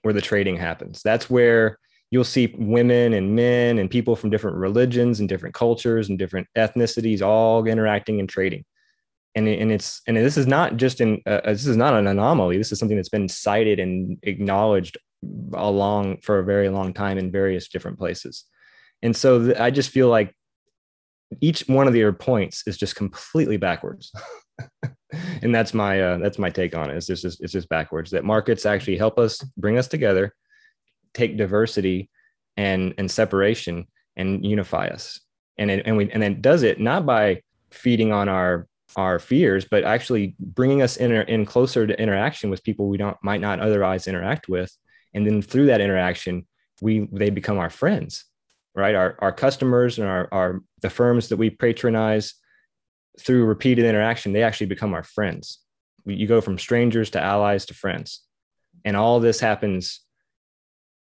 where 0.01 0.13
the 0.13 0.21
trading 0.21 0.57
happens. 0.57 1.01
That's 1.03 1.29
where 1.29 1.77
you'll 2.09 2.23
see 2.23 2.55
women 2.57 3.13
and 3.13 3.35
men 3.35 3.77
and 3.77 3.89
people 3.89 4.15
from 4.15 4.29
different 4.29 4.57
religions 4.57 5.19
and 5.19 5.29
different 5.29 5.53
cultures 5.53 6.09
and 6.09 6.17
different 6.17 6.47
ethnicities 6.57 7.21
all 7.21 7.65
interacting 7.65 8.19
and 8.19 8.27
trading. 8.27 8.65
And, 9.35 9.47
and 9.47 9.71
it's 9.71 10.01
and 10.07 10.17
this 10.17 10.37
is 10.37 10.47
not 10.47 10.77
just 10.77 11.01
in 11.01 11.21
uh, 11.27 11.41
this 11.45 11.67
is 11.67 11.77
not 11.77 11.93
an 11.93 12.07
anomaly. 12.07 12.57
This 12.57 12.71
is 12.71 12.79
something 12.79 12.97
that's 12.97 13.09
been 13.09 13.29
cited 13.29 13.79
and 13.79 14.17
acknowledged 14.23 14.97
along 15.53 16.17
for 16.21 16.39
a 16.39 16.43
very 16.43 16.69
long 16.69 16.93
time 16.93 17.17
in 17.17 17.31
various 17.31 17.67
different 17.67 17.97
places. 17.97 18.45
And 19.01 19.15
so 19.15 19.45
th- 19.45 19.57
I 19.57 19.71
just 19.71 19.89
feel 19.89 20.09
like 20.09 20.33
each 21.41 21.61
one 21.67 21.87
of 21.87 21.95
your 21.95 22.13
points 22.13 22.63
is 22.67 22.77
just 22.77 22.95
completely 22.95 23.57
backwards. 23.57 24.11
and 25.41 25.53
that's 25.53 25.73
my 25.73 26.01
uh, 26.01 26.17
that's 26.17 26.39
my 26.39 26.49
take 26.49 26.75
on 26.75 26.89
it. 26.89 26.97
It's 26.97 27.07
just 27.07 27.25
it's 27.41 27.53
just 27.53 27.69
backwards. 27.69 28.11
That 28.11 28.23
markets 28.23 28.65
actually 28.65 28.97
help 28.97 29.19
us 29.19 29.41
bring 29.57 29.77
us 29.77 29.87
together, 29.87 30.33
take 31.13 31.37
diversity 31.37 32.09
and 32.57 32.93
and 32.97 33.09
separation 33.09 33.87
and 34.15 34.45
unify 34.45 34.87
us. 34.87 35.19
And 35.57 35.71
it, 35.71 35.83
and 35.85 35.97
we 35.97 36.11
and 36.11 36.21
then 36.21 36.41
does 36.41 36.63
it 36.63 36.79
not 36.79 37.05
by 37.05 37.41
feeding 37.71 38.11
on 38.11 38.29
our 38.29 38.67
our 38.95 39.19
fears, 39.19 39.65
but 39.69 39.83
actually 39.83 40.35
bringing 40.39 40.81
us 40.81 40.97
in, 40.97 41.11
in 41.11 41.45
closer 41.45 41.85
to 41.85 42.01
interaction 42.01 42.49
with 42.49 42.63
people 42.63 42.87
we 42.87 42.97
don't 42.97 43.17
might 43.23 43.41
not 43.41 43.59
otherwise 43.59 44.07
interact 44.07 44.49
with. 44.49 44.75
And 45.13 45.25
then 45.25 45.41
through 45.41 45.67
that 45.67 45.81
interaction, 45.81 46.47
we 46.81 47.07
they 47.11 47.29
become 47.29 47.57
our 47.57 47.69
friends, 47.69 48.25
right? 48.75 48.95
Our 48.95 49.15
our 49.19 49.31
customers 49.31 49.97
and 49.99 50.07
our 50.07 50.27
our 50.31 50.61
the 50.81 50.89
firms 50.89 51.29
that 51.29 51.37
we 51.37 51.49
patronize 51.49 52.35
through 53.19 53.45
repeated 53.45 53.85
interaction, 53.85 54.33
they 54.33 54.43
actually 54.43 54.67
become 54.67 54.93
our 54.93 55.03
friends. 55.03 55.59
You 56.05 56.27
go 56.27 56.41
from 56.41 56.57
strangers 56.57 57.09
to 57.11 57.21
allies 57.21 57.65
to 57.67 57.73
friends. 57.73 58.21
And 58.85 58.95
all 58.95 59.19
this 59.19 59.39
happens 59.39 60.01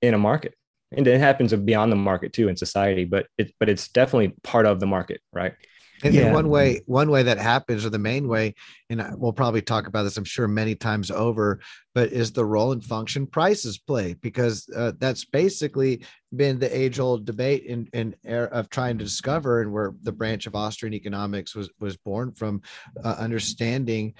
in 0.00 0.14
a 0.14 0.18
market. 0.18 0.55
And 0.94 1.07
it 1.07 1.20
happens 1.20 1.55
beyond 1.55 1.90
the 1.90 1.96
market 1.96 2.33
too 2.33 2.48
in 2.48 2.57
society, 2.57 3.05
but 3.05 3.26
it 3.38 3.52
but 3.59 3.68
it's 3.68 3.88
definitely 3.88 4.35
part 4.42 4.66
of 4.66 4.81
the 4.81 4.87
market, 4.87 5.20
right? 5.33 5.55
And 6.02 6.14
yeah. 6.14 6.32
one 6.32 6.48
way, 6.48 6.82
one 6.86 7.10
way 7.10 7.22
that 7.22 7.38
happens, 7.38 7.84
or 7.84 7.90
the 7.90 7.98
main 7.98 8.26
way, 8.28 8.54
and 8.90 9.04
we'll 9.16 9.32
probably 9.32 9.62
talk 9.62 9.86
about 9.86 10.02
this, 10.02 10.16
I'm 10.16 10.24
sure, 10.24 10.48
many 10.48 10.74
times 10.74 11.10
over, 11.10 11.60
but 11.94 12.12
is 12.12 12.32
the 12.32 12.44
role 12.44 12.72
and 12.72 12.82
function 12.82 13.26
prices 13.26 13.78
play 13.78 14.14
because 14.14 14.68
uh, 14.74 14.92
that's 14.98 15.24
basically 15.24 16.04
been 16.34 16.58
the 16.58 16.76
age-old 16.76 17.24
debate 17.24 17.64
in 17.64 17.88
in 17.92 18.14
of 18.26 18.68
trying 18.70 18.98
to 18.98 19.04
discover, 19.04 19.62
and 19.62 19.72
where 19.72 19.94
the 20.02 20.12
branch 20.12 20.46
of 20.46 20.54
Austrian 20.54 20.94
economics 20.94 21.54
was 21.54 21.70
was 21.78 21.96
born 21.96 22.32
from, 22.32 22.62
uh, 23.04 23.16
understanding 23.18 24.14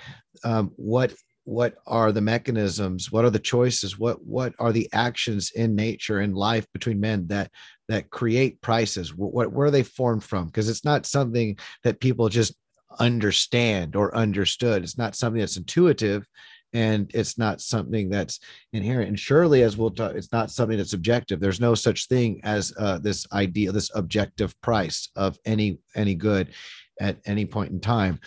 um, 0.45 0.71
what 0.77 1.15
what 1.45 1.75
are 1.87 2.13
the 2.13 2.21
mechanisms 2.21 3.11
what 3.11 3.25
are 3.25 3.31
the 3.31 3.39
choices 3.39 3.99
what 3.99 4.25
what 4.25 4.55
are 4.61 4.73
the 4.73 4.89
actions 4.93 5.51
in 5.57 5.75
nature 5.75 6.21
and 6.21 6.37
life 6.37 6.65
between 6.73 7.01
men 7.01 7.27
that 7.27 7.51
that 7.93 8.09
create 8.09 8.59
prices 8.63 9.15
what 9.15 9.53
where 9.53 9.67
are 9.67 9.71
they 9.71 9.83
formed 9.83 10.25
from? 10.25 10.47
Because 10.47 10.71
it's 10.71 10.85
not 10.85 11.05
something 11.05 11.59
that 11.85 12.01
people 12.01 12.31
just 12.31 12.55
understand 12.99 13.95
or 13.97 14.17
understood. 14.17 14.83
It's 14.83 14.97
not 14.97 15.15
something 15.15 15.41
that's 15.41 15.59
intuitive 15.59 16.27
and 16.73 17.11
it's 17.13 17.37
not 17.37 17.61
something 17.61 18.09
that's 18.09 18.41
inherent. 18.73 19.09
And 19.09 19.21
surely 19.21 19.63
as 19.63 19.77
we'll 19.77 19.91
talk 19.91 20.15
it's 20.15 20.33
not 20.33 20.51
something 20.51 20.79
that's 20.79 20.95
objective. 20.95 21.39
There's 21.39 21.61
no 21.61 21.75
such 21.75 22.09
thing 22.09 22.41
as 22.45 22.73
uh, 22.79 22.99
this 22.99 23.27
idea 23.31 23.73
this 23.73 23.91
objective 23.95 24.59
price 24.63 25.11
of 25.15 25.39
any 25.45 25.79
any 25.95 26.15
good 26.15 26.49
at 26.99 27.19
any 27.27 27.45
point 27.45 27.73
in 27.73 27.81
time. 27.81 28.21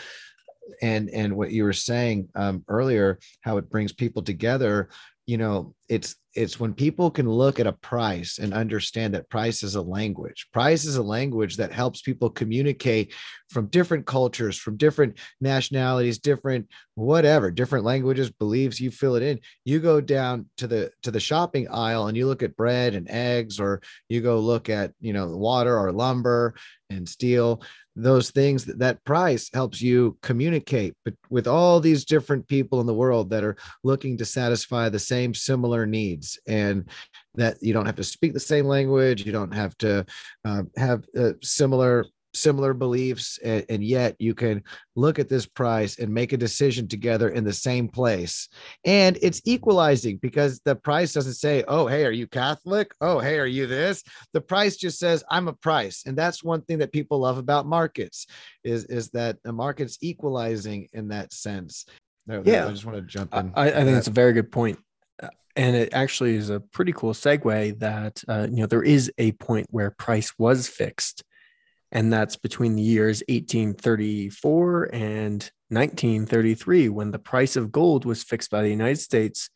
And 0.84 1.10
and 1.10 1.36
what 1.36 1.49
you 1.49 1.63
were 1.63 1.73
saying 1.73 2.30
um, 2.36 2.63
earlier 2.67 3.17
how 3.41 3.58
it 3.58 3.71
brings 3.71 3.93
people 3.93 4.21
together 4.21 4.89
you 5.25 5.38
know 5.38 5.73
it's 5.89 6.15
it's 6.35 6.59
when 6.59 6.73
people 6.73 7.09
can 7.09 7.29
look 7.29 7.59
at 7.59 7.67
a 7.67 7.71
price 7.71 8.39
and 8.39 8.53
understand 8.53 9.13
that 9.13 9.29
price 9.29 9.63
is 9.63 9.75
a 9.75 9.81
language. 9.81 10.47
Price 10.51 10.83
is 10.83 10.97
a 10.97 11.03
language 11.03 11.55
that 11.57 11.71
helps 11.71 12.01
people 12.01 12.29
communicate 12.29 13.13
from 13.49 13.67
different 13.67 14.05
cultures 14.05 14.57
from 14.57 14.75
different 14.75 15.17
nationalities 15.39 16.19
different 16.19 16.67
whatever 16.95 17.51
different 17.51 17.85
languages 17.85 18.29
beliefs 18.29 18.79
you 18.79 18.91
fill 18.91 19.15
it 19.15 19.23
in. 19.23 19.39
You 19.63 19.79
go 19.79 20.01
down 20.01 20.49
to 20.57 20.67
the 20.67 20.91
to 21.03 21.11
the 21.11 21.19
shopping 21.19 21.67
aisle 21.69 22.07
and 22.07 22.17
you 22.17 22.27
look 22.27 22.43
at 22.43 22.57
bread 22.57 22.93
and 22.93 23.09
eggs 23.09 23.59
or 23.59 23.81
you 24.09 24.21
go 24.21 24.39
look 24.39 24.69
at 24.69 24.91
you 24.99 25.13
know 25.13 25.27
water 25.35 25.77
or 25.77 25.91
lumber 25.91 26.55
and 26.89 27.07
steel 27.07 27.61
those 27.95 28.31
things 28.31 28.65
that 28.65 28.79
that 28.79 29.03
price 29.05 29.49
helps 29.53 29.81
you 29.81 30.17
communicate 30.21 30.93
but 31.05 31.13
with 31.29 31.47
all 31.47 31.79
these 31.79 32.03
different 32.03 32.45
people 32.47 32.81
in 32.81 32.88
the 32.88 32.93
world 32.93 33.29
that 33.29 33.43
are 33.43 33.55
looking 33.84 34.17
to 34.17 34.25
satisfy 34.25 34.89
the 34.89 34.99
same 34.99 35.34
similar 35.34 35.86
needs 35.86 36.38
and 36.47 36.89
that 37.36 37.58
you 37.62 37.73
don't 37.73 37.86
have 37.86 37.95
to 37.95 38.03
speak 38.03 38.34
the 38.34 38.39
same 38.39 38.65
language 38.65 39.25
you 39.25 39.31
don't 39.31 39.53
have 39.53 39.77
to 39.77 40.05
uh, 40.43 40.63
have 40.75 41.05
uh, 41.17 41.31
similar 41.41 42.05
similar 42.35 42.73
beliefs 42.73 43.39
and, 43.43 43.65
and, 43.69 43.83
yet 43.83 44.15
you 44.19 44.33
can 44.33 44.63
look 44.95 45.19
at 45.19 45.29
this 45.29 45.45
price 45.45 45.99
and 45.99 46.13
make 46.13 46.33
a 46.33 46.37
decision 46.37 46.87
together 46.87 47.29
in 47.29 47.43
the 47.43 47.53
same 47.53 47.87
place. 47.87 48.49
And 48.83 49.17
it's 49.21 49.41
equalizing 49.45 50.17
because 50.17 50.59
the 50.65 50.75
price 50.75 51.13
doesn't 51.13 51.33
say 51.33 51.63
oh 51.67 51.87
hey 51.87 52.05
are 52.05 52.11
you 52.11 52.27
catholic? 52.27 52.93
Oh 53.01 53.19
hey 53.19 53.39
are 53.39 53.45
you 53.45 53.67
this? 53.67 54.03
The 54.33 54.41
price 54.41 54.77
just 54.77 54.99
says 54.99 55.23
i'm 55.29 55.47
a 55.47 55.53
price. 55.53 56.03
And 56.05 56.17
that's 56.17 56.43
one 56.43 56.61
thing 56.61 56.79
that 56.79 56.91
people 56.91 57.19
love 57.19 57.37
about 57.37 57.65
markets 57.65 58.27
is 58.63 58.85
is 58.85 59.09
that 59.11 59.41
the 59.43 59.53
market's 59.53 59.97
equalizing 60.01 60.87
in 60.93 61.09
that 61.09 61.33
sense. 61.33 61.85
Yeah 62.27 62.67
i 62.67 62.71
just 62.71 62.85
want 62.85 62.97
to 62.97 63.01
jump 63.01 63.33
in 63.35 63.51
i, 63.55 63.67
I 63.67 63.71
think 63.71 63.91
that's 63.91 64.07
a 64.07 64.11
very 64.11 64.33
good 64.33 64.51
uh, 64.55 65.27
and 65.55 65.75
it 65.75 65.93
actually 65.93 66.35
is 66.35 66.49
a 66.49 66.59
pretty 66.59 66.91
cool 66.91 67.13
segue 67.13 67.79
that 67.79 68.23
uh, 68.27 68.47
you 68.49 68.57
know 68.57 68.65
there 68.65 68.83
is 68.83 69.11
a 69.17 69.31
point 69.33 69.67
where 69.69 69.91
price 69.91 70.33
was 70.37 70.67
fixed 70.67 71.23
and 71.91 72.11
that's 72.11 72.35
between 72.35 72.75
the 72.75 72.81
years 72.81 73.21
1834 73.29 74.89
and 74.93 75.51
1933 75.69 76.89
when 76.89 77.11
the 77.11 77.19
price 77.19 77.55
of 77.55 77.71
gold 77.71 78.03
was 78.05 78.23
fixed 78.23 78.51
by 78.51 78.61
the 78.61 78.69
United 78.69 78.99
States 78.99 79.49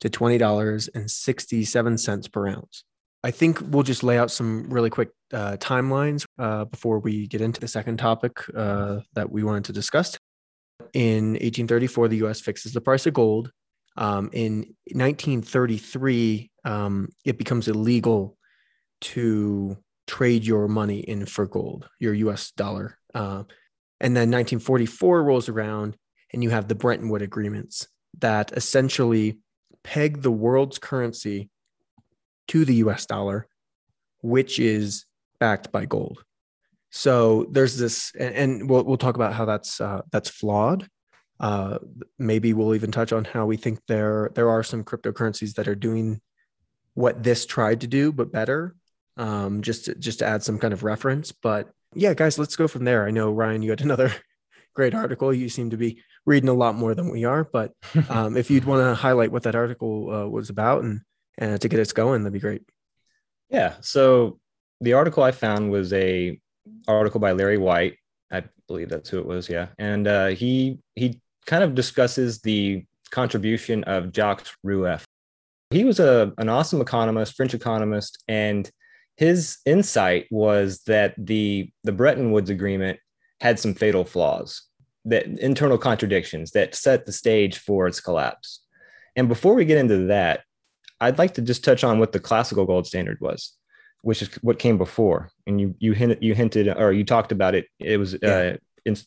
to 0.00 0.10
$20.67 0.10 2.32
per 2.32 2.48
ounce. 2.48 2.84
I 3.24 3.30
think 3.30 3.60
we'll 3.62 3.82
just 3.82 4.04
lay 4.04 4.18
out 4.18 4.30
some 4.30 4.68
really 4.68 4.90
quick 4.90 5.08
uh, 5.32 5.56
timelines 5.58 6.26
uh, 6.38 6.66
before 6.66 6.98
we 6.98 7.26
get 7.26 7.40
into 7.40 7.60
the 7.60 7.68
second 7.68 7.96
topic 7.98 8.36
uh, 8.54 9.00
that 9.14 9.30
we 9.30 9.42
wanted 9.42 9.64
to 9.64 9.72
discuss. 9.72 10.18
In 10.92 11.32
1834, 11.32 12.08
the 12.08 12.26
US 12.26 12.40
fixes 12.40 12.72
the 12.72 12.80
price 12.80 13.06
of 13.06 13.14
gold. 13.14 13.50
Um, 13.96 14.30
in 14.32 14.74
1933, 14.92 16.50
um, 16.64 17.08
it 17.24 17.38
becomes 17.38 17.68
illegal 17.68 18.36
to 19.00 19.76
trade 20.06 20.44
your 20.44 20.68
money 20.68 21.00
in 21.00 21.26
for 21.26 21.46
gold, 21.46 21.88
your 21.98 22.14
US 22.14 22.52
dollar. 22.52 22.98
Uh, 23.14 23.44
and 24.00 24.14
then 24.14 24.30
1944 24.30 25.22
rolls 25.22 25.48
around 25.48 25.96
and 26.32 26.42
you 26.42 26.50
have 26.50 26.68
the 26.68 26.74
Bretton 26.74 27.08
Woods 27.08 27.24
agreements 27.24 27.88
that 28.18 28.52
essentially 28.52 29.38
peg 29.82 30.22
the 30.22 30.30
world's 30.30 30.78
currency 30.78 31.50
to 32.48 32.64
the 32.64 32.74
US 32.76 33.06
dollar, 33.06 33.46
which 34.20 34.58
is 34.58 35.06
backed 35.38 35.72
by 35.72 35.86
gold. 35.86 36.24
So 36.90 37.46
there's 37.50 37.76
this, 37.76 38.12
and 38.14 38.68
we'll, 38.68 38.84
we'll 38.84 38.96
talk 38.96 39.16
about 39.16 39.34
how 39.34 39.44
that's 39.44 39.80
uh, 39.80 40.02
that's 40.12 40.30
flawed. 40.30 40.88
Uh, 41.38 41.78
maybe 42.18 42.54
we'll 42.54 42.74
even 42.74 42.90
touch 42.90 43.12
on 43.12 43.24
how 43.24 43.44
we 43.44 43.56
think 43.56 43.80
there 43.86 44.30
there 44.34 44.48
are 44.48 44.62
some 44.62 44.84
cryptocurrencies 44.84 45.54
that 45.54 45.68
are 45.68 45.74
doing 45.74 46.20
what 46.94 47.22
this 47.22 47.44
tried 47.44 47.82
to 47.82 47.86
do, 47.86 48.12
but 48.12 48.32
better 48.32 48.74
um, 49.16 49.62
just 49.62 49.86
to, 49.86 49.94
just 49.94 50.18
to 50.20 50.26
add 50.26 50.42
some 50.42 50.58
kind 50.58 50.72
of 50.72 50.84
reference. 50.84 51.32
But 51.32 51.70
yeah, 51.94 52.14
guys, 52.14 52.38
let's 52.38 52.56
go 52.56 52.68
from 52.68 52.84
there. 52.84 53.06
I 53.06 53.10
know 53.10 53.30
Ryan, 53.30 53.62
you 53.62 53.70
had 53.70 53.80
another 53.82 54.12
great 54.74 54.94
article. 54.94 55.32
You 55.32 55.48
seem 55.48 55.70
to 55.70 55.76
be 55.76 56.02
reading 56.24 56.48
a 56.48 56.54
lot 56.54 56.74
more 56.74 56.94
than 56.94 57.10
we 57.10 57.24
are, 57.24 57.44
but 57.44 57.72
um, 58.08 58.36
if 58.36 58.50
you'd 58.50 58.64
want 58.64 58.82
to 58.82 58.94
highlight 58.94 59.32
what 59.32 59.44
that 59.44 59.54
article 59.54 60.12
uh, 60.12 60.28
was 60.28 60.50
about 60.50 60.84
and 60.84 61.00
and 61.38 61.60
to 61.60 61.68
get 61.68 61.80
us 61.80 61.92
going, 61.92 62.22
that'd 62.22 62.32
be 62.32 62.40
great. 62.40 62.62
Yeah. 63.50 63.74
So 63.82 64.38
the 64.80 64.94
article 64.94 65.22
I 65.22 65.32
found 65.32 65.70
was 65.70 65.92
a 65.92 66.40
article 66.88 67.20
by 67.20 67.32
Larry 67.32 67.58
White. 67.58 67.96
I 68.30 68.44
believe 68.66 68.88
that's 68.88 69.08
who 69.08 69.18
it 69.18 69.26
was. 69.26 69.48
Yeah, 69.48 69.68
and 69.78 70.06
uh, 70.06 70.28
he 70.28 70.78
he 70.94 71.20
kind 71.46 71.62
of 71.62 71.74
discusses 71.74 72.40
the 72.40 72.84
contribution 73.10 73.84
of 73.84 74.12
Jacques 74.12 74.46
Rueff. 74.64 75.04
He 75.70 75.84
was 75.84 76.00
a 76.00 76.32
an 76.38 76.48
awesome 76.48 76.80
economist, 76.80 77.34
French 77.34 77.54
economist, 77.54 78.22
and 78.28 78.70
his 79.16 79.58
insight 79.64 80.26
was 80.30 80.82
that 80.86 81.14
the 81.18 81.70
the 81.84 81.92
Bretton 81.92 82.32
Woods 82.32 82.50
agreement 82.50 82.98
had 83.40 83.58
some 83.58 83.74
fatal 83.74 84.04
flaws, 84.04 84.62
that 85.04 85.26
internal 85.26 85.78
contradictions 85.78 86.52
that 86.52 86.74
set 86.74 87.06
the 87.06 87.12
stage 87.12 87.58
for 87.58 87.86
its 87.86 88.00
collapse. 88.00 88.60
And 89.14 89.28
before 89.28 89.54
we 89.54 89.64
get 89.64 89.78
into 89.78 90.06
that, 90.06 90.42
I'd 91.00 91.18
like 91.18 91.34
to 91.34 91.42
just 91.42 91.64
touch 91.64 91.84
on 91.84 91.98
what 91.98 92.12
the 92.12 92.20
classical 92.20 92.66
gold 92.66 92.86
standard 92.86 93.20
was, 93.20 93.52
which 94.02 94.22
is 94.22 94.28
what 94.36 94.58
came 94.58 94.78
before. 94.78 95.30
And 95.46 95.60
you 95.60 95.74
you 95.78 95.92
hinted 95.92 96.22
you 96.22 96.34
hinted 96.34 96.68
or 96.68 96.92
you 96.92 97.04
talked 97.04 97.32
about 97.32 97.54
it. 97.54 97.66
It 97.78 97.98
was 97.98 98.16
yeah. 98.20 98.28
uh, 98.28 98.56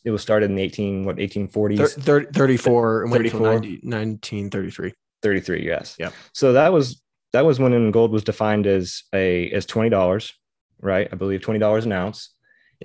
it 0.04 0.10
was 0.10 0.22
started 0.22 0.50
in 0.50 0.56
the 0.56 0.62
18 0.62 1.04
what 1.04 1.16
1840s 1.16 2.02
30, 2.02 2.32
34 2.32 3.02
and 3.04 3.12
34 3.12 3.42
1933 3.42 4.92
33 5.22 5.64
yes 5.64 5.96
yeah 5.98 6.10
so 6.34 6.52
that 6.52 6.70
was 6.70 7.00
that 7.32 7.44
was 7.44 7.58
when 7.58 7.90
gold 7.90 8.12
was 8.12 8.24
defined 8.24 8.66
as 8.66 9.04
a 9.14 9.50
as 9.50 9.66
twenty 9.66 9.90
dollars, 9.90 10.32
right? 10.80 11.08
I 11.10 11.16
believe 11.16 11.42
twenty 11.42 11.60
dollars 11.60 11.86
an 11.86 11.92
ounce, 11.92 12.34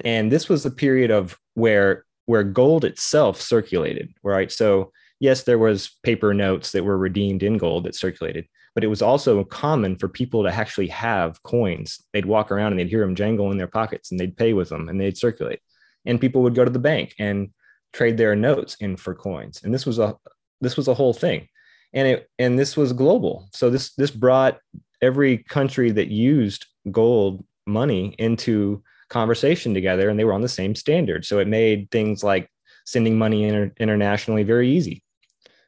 and 0.03 0.31
this 0.31 0.49
was 0.49 0.65
a 0.65 0.71
period 0.71 1.11
of 1.11 1.37
where 1.53 2.05
where 2.25 2.43
gold 2.43 2.85
itself 2.85 3.39
circulated, 3.39 4.13
right? 4.23 4.51
So 4.51 4.91
yes, 5.19 5.43
there 5.43 5.59
was 5.59 5.97
paper 6.03 6.33
notes 6.33 6.71
that 6.71 6.83
were 6.83 6.97
redeemed 6.97 7.43
in 7.43 7.57
gold 7.57 7.85
that 7.85 7.95
circulated, 7.95 8.47
but 8.73 8.83
it 8.83 8.87
was 8.87 9.01
also 9.01 9.43
common 9.43 9.95
for 9.95 10.07
people 10.07 10.43
to 10.43 10.53
actually 10.53 10.87
have 10.87 11.41
coins. 11.43 12.03
They'd 12.13 12.25
walk 12.25 12.51
around 12.51 12.71
and 12.71 12.79
they'd 12.79 12.89
hear 12.89 13.01
them 13.01 13.15
jangle 13.15 13.51
in 13.51 13.57
their 13.57 13.67
pockets, 13.67 14.11
and 14.11 14.19
they'd 14.19 14.37
pay 14.37 14.53
with 14.53 14.69
them, 14.69 14.89
and 14.89 14.99
they'd 14.99 15.17
circulate. 15.17 15.59
And 16.05 16.21
people 16.21 16.43
would 16.43 16.55
go 16.55 16.65
to 16.65 16.71
the 16.71 16.79
bank 16.79 17.15
and 17.19 17.49
trade 17.93 18.17
their 18.17 18.35
notes 18.35 18.75
in 18.79 18.97
for 18.97 19.15
coins. 19.15 19.61
And 19.63 19.73
this 19.73 19.85
was 19.85 19.99
a 19.99 20.15
this 20.61 20.77
was 20.77 20.87
a 20.87 20.93
whole 20.93 21.13
thing. 21.13 21.47
And 21.95 22.07
it 22.07 22.29
and 22.37 22.59
this 22.59 22.77
was 22.77 22.93
global. 22.93 23.49
So 23.53 23.69
this 23.71 23.93
this 23.95 24.11
brought 24.11 24.59
every 25.01 25.39
country 25.39 25.91
that 25.91 26.09
used 26.09 26.67
gold 26.91 27.43
money 27.65 28.15
into 28.19 28.83
conversation 29.09 29.73
together 29.73 30.09
and 30.09 30.19
they 30.19 30.25
were 30.25 30.33
on 30.33 30.41
the 30.41 30.49
same 30.49 30.75
standard. 30.75 31.25
So 31.25 31.39
it 31.39 31.47
made 31.47 31.89
things 31.91 32.23
like 32.23 32.49
sending 32.85 33.17
money 33.17 33.43
inter- 33.43 33.73
internationally 33.77 34.43
very 34.43 34.69
easy. 34.69 35.01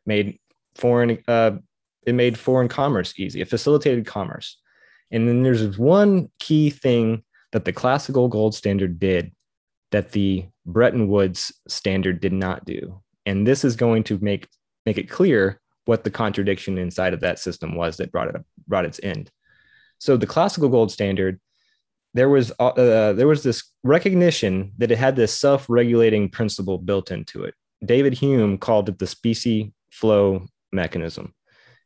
Made 0.05 0.37
foreign 0.75 1.17
uh, 1.27 1.51
it 2.05 2.13
made 2.13 2.37
foreign 2.37 2.67
commerce 2.67 3.13
easy. 3.17 3.41
It 3.41 3.49
facilitated 3.49 4.05
commerce. 4.05 4.57
And 5.11 5.27
then 5.27 5.43
there's 5.43 5.77
one 5.77 6.29
key 6.39 6.69
thing 6.69 7.23
that 7.51 7.65
the 7.65 7.73
classical 7.73 8.27
gold 8.27 8.55
standard 8.55 8.99
did 8.99 9.31
that 9.91 10.11
the 10.11 10.45
Bretton 10.65 11.07
Woods 11.07 11.51
standard 11.67 12.19
did 12.19 12.33
not 12.33 12.65
do. 12.65 13.01
And 13.25 13.47
this 13.47 13.63
is 13.63 13.75
going 13.75 14.03
to 14.05 14.17
make 14.19 14.47
make 14.85 14.97
it 14.97 15.09
clear 15.09 15.59
what 15.87 16.03
the 16.03 16.11
contradiction 16.11 16.77
inside 16.77 17.13
of 17.13 17.21
that 17.21 17.39
system 17.39 17.75
was 17.75 17.97
that 17.97 18.11
brought 18.11 18.33
it 18.33 18.41
brought 18.67 18.85
its 18.85 18.99
end. 19.03 19.31
So 19.99 20.17
the 20.17 20.27
classical 20.27 20.69
gold 20.69 20.91
standard, 20.91 21.39
there 22.13 22.29
was 22.29 22.51
uh, 22.59 22.67
uh 22.67 23.13
there 23.13 23.27
was 23.27 23.43
this 23.43 23.63
recognition 23.83 24.73
that 24.77 24.91
it 24.91 24.97
had 24.97 25.15
this 25.15 25.37
self-regulating 25.37 26.29
principle 26.29 26.77
built 26.77 27.11
into 27.11 27.43
it. 27.43 27.55
David 27.83 28.13
Hume 28.13 28.57
called 28.57 28.89
it 28.89 28.99
the 28.99 29.07
specie 29.07 29.73
flow 29.91 30.47
mechanism. 30.71 31.33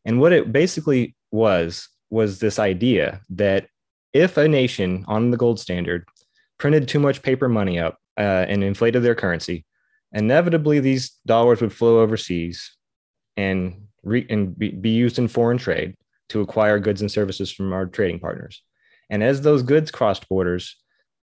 And 0.05 0.19
what 0.19 0.33
it 0.33 0.51
basically 0.51 1.15
was 1.31 1.87
was 2.09 2.39
this 2.39 2.59
idea 2.59 3.21
that 3.29 3.67
if 4.13 4.37
a 4.37 4.47
nation 4.47 5.05
on 5.07 5.31
the 5.31 5.37
gold 5.37 5.59
standard 5.59 6.05
printed 6.57 6.87
too 6.87 6.99
much 6.99 7.21
paper 7.21 7.47
money 7.47 7.79
up 7.79 7.97
uh, 8.17 8.45
and 8.47 8.63
inflated 8.63 9.03
their 9.03 9.15
currency, 9.15 9.65
inevitably 10.11 10.79
these 10.79 11.11
dollars 11.25 11.61
would 11.61 11.71
flow 11.73 11.99
overseas 11.99 12.75
and, 13.37 13.87
re- 14.03 14.25
and 14.29 14.57
be, 14.57 14.71
be 14.71 14.89
used 14.89 15.19
in 15.19 15.27
foreign 15.27 15.57
trade 15.57 15.95
to 16.29 16.41
acquire 16.41 16.79
goods 16.79 17.01
and 17.01 17.11
services 17.11 17.51
from 17.51 17.73
our 17.73 17.85
trading 17.85 18.19
partners. 18.19 18.61
And 19.09 19.23
as 19.23 19.41
those 19.41 19.63
goods 19.63 19.91
crossed 19.91 20.29
borders, 20.29 20.77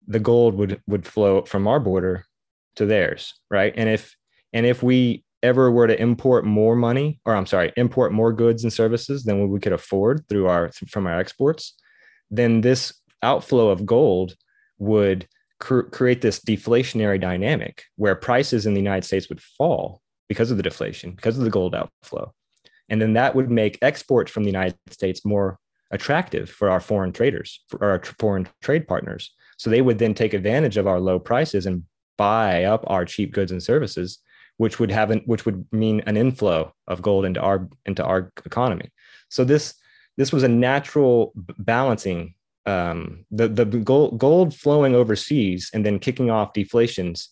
the 0.07 0.19
gold 0.19 0.55
would 0.55 0.81
would 0.87 1.05
flow 1.05 1.43
from 1.43 1.67
our 1.67 1.79
border 1.79 2.25
to 2.75 2.85
theirs, 2.85 3.33
right? 3.49 3.73
And 3.75 3.89
if 3.89 4.15
and 4.53 4.65
if 4.65 4.81
we 4.83 5.23
ever 5.43 5.71
were 5.71 5.87
to 5.87 6.01
import 6.01 6.45
more 6.45 6.75
money, 6.75 7.19
or 7.25 7.35
I'm 7.35 7.45
sorry, 7.45 7.71
import 7.77 8.11
more 8.11 8.33
goods 8.33 8.63
and 8.63 8.73
services 8.73 9.23
than 9.23 9.49
we 9.49 9.59
could 9.59 9.73
afford 9.73 10.27
through 10.27 10.47
our 10.47 10.71
from 10.89 11.07
our 11.07 11.19
exports, 11.19 11.73
then 12.29 12.61
this 12.61 12.93
outflow 13.23 13.69
of 13.69 13.85
gold 13.85 14.35
would 14.79 15.27
cr- 15.59 15.81
create 15.81 16.21
this 16.21 16.39
deflationary 16.39 17.19
dynamic 17.19 17.83
where 17.95 18.15
prices 18.15 18.65
in 18.65 18.73
the 18.73 18.81
United 18.81 19.05
States 19.05 19.29
would 19.29 19.41
fall 19.41 20.01
because 20.27 20.51
of 20.51 20.57
the 20.57 20.63
deflation, 20.63 21.11
because 21.11 21.37
of 21.37 21.43
the 21.43 21.49
gold 21.49 21.75
outflow. 21.75 22.33
And 22.89 23.01
then 23.01 23.13
that 23.13 23.35
would 23.35 23.51
make 23.51 23.77
exports 23.81 24.31
from 24.31 24.43
the 24.43 24.49
United 24.49 24.77
States 24.89 25.25
more 25.25 25.59
attractive 25.91 26.49
for 26.49 26.69
our 26.69 26.79
foreign 26.79 27.11
traders, 27.11 27.63
for 27.67 27.83
our 27.83 28.01
foreign 28.19 28.47
trade 28.61 28.87
partners. 28.87 29.33
So 29.57 29.69
they 29.69 29.81
would 29.81 29.99
then 29.99 30.13
take 30.13 30.33
advantage 30.33 30.77
of 30.77 30.87
our 30.87 30.99
low 30.99 31.19
prices 31.19 31.65
and 31.65 31.83
buy 32.17 32.63
up 32.63 32.83
our 32.87 33.05
cheap 33.05 33.33
goods 33.33 33.51
and 33.51 33.61
services 33.61 34.19
which 34.57 34.79
would 34.79 34.91
have 34.91 35.11
an, 35.11 35.21
which 35.25 35.45
would 35.45 35.65
mean 35.71 36.01
an 36.05 36.17
inflow 36.17 36.73
of 36.87 37.01
gold 37.01 37.25
into 37.25 37.39
our 37.39 37.69
into 37.85 38.03
our 38.03 38.31
economy. 38.45 38.91
So 39.29 39.43
this 39.43 39.75
this 40.17 40.33
was 40.33 40.43
a 40.43 40.49
natural 40.49 41.31
balancing. 41.35 42.33
Um, 42.65 43.25
the 43.31 43.47
the 43.47 43.63
gold, 43.63 44.19
gold 44.19 44.53
flowing 44.53 44.93
overseas 44.93 45.71
and 45.73 45.85
then 45.85 45.99
kicking 45.99 46.29
off 46.29 46.51
deflations 46.51 47.29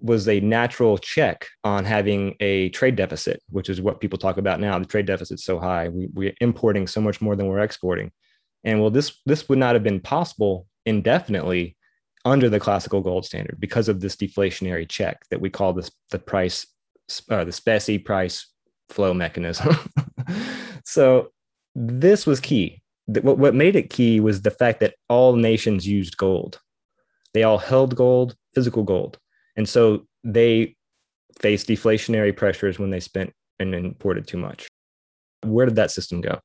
was 0.00 0.28
a 0.28 0.40
natural 0.40 0.98
check 0.98 1.46
on 1.62 1.84
having 1.84 2.34
a 2.40 2.68
trade 2.70 2.96
deficit, 2.96 3.42
which 3.50 3.68
is 3.68 3.80
what 3.80 4.00
people 4.00 4.18
talk 4.18 4.36
about 4.36 4.60
now. 4.60 4.78
The 4.78 4.84
trade 4.84 5.06
deficit's 5.06 5.44
so 5.44 5.58
high, 5.58 5.88
we, 5.88 6.08
we're 6.12 6.34
importing 6.40 6.86
so 6.86 7.00
much 7.00 7.20
more 7.20 7.36
than 7.36 7.46
we're 7.46 7.60
exporting. 7.60 8.12
And 8.64 8.80
well, 8.80 8.90
this 8.90 9.20
this 9.26 9.48
would 9.48 9.58
not 9.58 9.74
have 9.74 9.82
been 9.82 10.00
possible 10.00 10.66
indefinitely 10.86 11.76
under 12.24 12.48
the 12.48 12.60
classical 12.60 13.02
gold 13.02 13.26
standard 13.26 13.60
because 13.60 13.88
of 13.88 14.00
this 14.00 14.16
deflationary 14.16 14.88
check 14.88 15.22
that 15.30 15.40
we 15.40 15.50
call 15.50 15.74
this 15.74 15.90
the 16.10 16.18
price 16.18 16.66
uh, 17.30 17.44
the 17.44 17.52
specie 17.52 17.98
price 17.98 18.50
flow 18.88 19.12
mechanism. 19.12 19.76
So 20.84 21.30
this 21.74 22.26
was 22.26 22.40
key. 22.40 22.82
What, 23.06 23.38
what 23.38 23.54
made 23.54 23.76
it 23.76 23.90
key 23.90 24.20
was 24.20 24.42
the 24.42 24.50
fact 24.50 24.80
that 24.80 24.94
all 25.08 25.34
nations 25.34 25.86
used 25.86 26.16
gold. 26.16 26.60
They 27.32 27.42
all 27.42 27.58
held 27.58 27.96
gold 27.96 28.36
physical 28.54 28.84
gold 28.84 29.18
and 29.56 29.68
so 29.68 30.06
they 30.22 30.76
faced 31.40 31.68
deflationary 31.68 32.36
pressures 32.36 32.78
when 32.78 32.90
they 32.90 33.00
spent 33.00 33.32
and 33.58 33.74
imported 33.74 34.26
too 34.26 34.38
much 34.38 34.68
where 35.42 35.66
did 35.66 35.76
that 35.76 35.90
system 35.90 36.20
go 36.20 36.40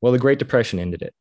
well 0.00 0.12
the 0.12 0.18
great 0.18 0.38
depression 0.38 0.78
ended 0.78 1.02
it 1.02 1.14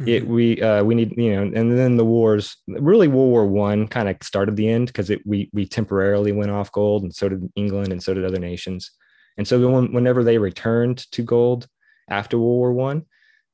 Mm-hmm. 0.00 0.08
It 0.08 0.28
we 0.28 0.62
uh, 0.62 0.84
we 0.84 0.94
need 0.94 1.14
you 1.16 1.34
know, 1.34 1.42
and 1.42 1.76
then 1.76 1.96
the 1.96 2.04
wars. 2.04 2.56
Really, 2.68 3.08
World 3.08 3.30
War 3.30 3.46
One 3.46 3.88
kind 3.88 4.08
of 4.08 4.16
started 4.22 4.54
the 4.54 4.68
end 4.68 4.86
because 4.86 5.10
it 5.10 5.20
we 5.26 5.50
we 5.52 5.66
temporarily 5.66 6.30
went 6.30 6.52
off 6.52 6.70
gold, 6.70 7.02
and 7.02 7.12
so 7.12 7.28
did 7.28 7.50
England, 7.56 7.90
and 7.90 8.00
so 8.00 8.14
did 8.14 8.24
other 8.24 8.38
nations. 8.38 8.92
And 9.36 9.46
so 9.46 9.68
when, 9.68 9.92
whenever 9.92 10.22
they 10.22 10.38
returned 10.38 10.98
to 11.12 11.22
gold 11.22 11.66
after 12.08 12.38
World 12.38 12.58
War 12.58 12.72
One, 12.72 13.06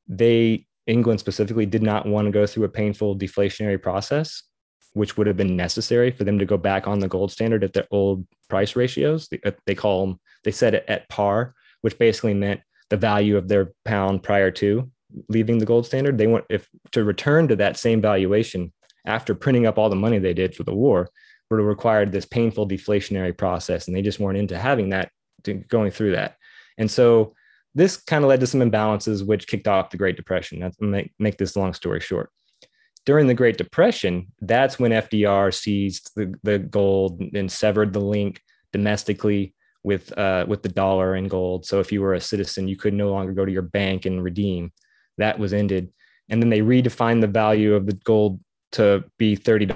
they 0.06 0.66
England 0.86 1.18
specifically 1.18 1.64
did 1.64 1.82
not 1.82 2.04
want 2.04 2.26
to 2.26 2.30
go 2.30 2.46
through 2.46 2.64
a 2.64 2.68
painful 2.68 3.16
deflationary 3.16 3.80
process, 3.80 4.42
which 4.94 5.16
would 5.16 5.26
have 5.26 5.36
been 5.36 5.56
necessary 5.56 6.10
for 6.10 6.24
them 6.24 6.38
to 6.38 6.46
go 6.46 6.56
back 6.56 6.88
on 6.88 6.98
the 7.00 7.08
gold 7.08 7.30
standard 7.30 7.62
at 7.62 7.72
their 7.72 7.86
old 7.90 8.26
price 8.48 8.74
ratios. 8.74 9.28
They, 9.28 9.40
uh, 9.44 9.74
call 9.74 10.06
them 10.06 10.20
they 10.44 10.50
set 10.50 10.74
it 10.74 10.84
at 10.88 11.08
par, 11.08 11.54
which 11.82 11.98
basically 11.98 12.34
meant 12.34 12.60
the 12.90 12.96
value 12.96 13.36
of 13.36 13.48
their 13.48 13.72
pound 13.84 14.22
prior 14.22 14.50
to 14.52 14.90
leaving 15.28 15.58
the 15.58 15.66
gold 15.66 15.86
standard. 15.86 16.16
They 16.16 16.26
want 16.26 16.44
if 16.48 16.68
to 16.92 17.04
return 17.04 17.48
to 17.48 17.56
that 17.56 17.76
same 17.76 18.00
valuation 18.00 18.72
after 19.06 19.34
printing 19.34 19.66
up 19.66 19.78
all 19.78 19.90
the 19.90 19.96
money 19.96 20.18
they 20.18 20.34
did 20.34 20.54
for 20.54 20.62
the 20.62 20.74
war 20.74 21.08
would 21.50 21.58
have 21.58 21.66
required 21.66 22.10
this 22.10 22.24
painful 22.24 22.66
deflationary 22.66 23.36
process, 23.36 23.86
and 23.86 23.96
they 23.96 24.02
just 24.02 24.18
weren't 24.18 24.38
into 24.38 24.58
having 24.58 24.90
that, 24.90 25.10
to 25.44 25.54
going 25.54 25.90
through 25.90 26.12
that. 26.12 26.36
And 26.78 26.90
so 26.90 27.34
this 27.74 27.96
kind 27.96 28.24
of 28.24 28.28
led 28.28 28.40
to 28.40 28.46
some 28.46 28.60
imbalances, 28.60 29.26
which 29.26 29.46
kicked 29.46 29.68
off 29.68 29.90
the 29.90 29.96
Great 29.96 30.16
Depression. 30.16 30.60
That's 30.60 30.80
make, 30.80 31.12
make 31.18 31.36
this 31.36 31.56
long 31.56 31.74
story 31.74 32.00
short. 32.00 32.30
During 33.06 33.26
the 33.26 33.34
Great 33.34 33.58
Depression, 33.58 34.28
that's 34.40 34.78
when 34.78 34.90
FDR 34.90 35.52
seized 35.52 36.10
the, 36.16 36.34
the 36.42 36.58
gold 36.58 37.20
and 37.34 37.50
severed 37.52 37.92
the 37.92 38.00
link 38.00 38.40
domestically 38.72 39.54
with 39.82 40.16
uh, 40.16 40.46
with 40.48 40.62
the 40.62 40.70
dollar 40.70 41.14
and 41.14 41.28
gold. 41.28 41.66
So 41.66 41.80
if 41.80 41.92
you 41.92 42.00
were 42.00 42.14
a 42.14 42.20
citizen, 42.20 42.68
you 42.68 42.76
could 42.76 42.94
no 42.94 43.10
longer 43.10 43.32
go 43.32 43.44
to 43.44 43.52
your 43.52 43.62
bank 43.62 44.06
and 44.06 44.24
redeem 44.24 44.72
that 45.18 45.38
was 45.38 45.52
ended. 45.52 45.92
And 46.28 46.40
then 46.40 46.50
they 46.50 46.60
redefined 46.60 47.20
the 47.20 47.26
value 47.26 47.74
of 47.74 47.86
the 47.86 47.92
gold 47.92 48.40
to 48.72 49.04
be 49.18 49.36
$30 49.36 49.68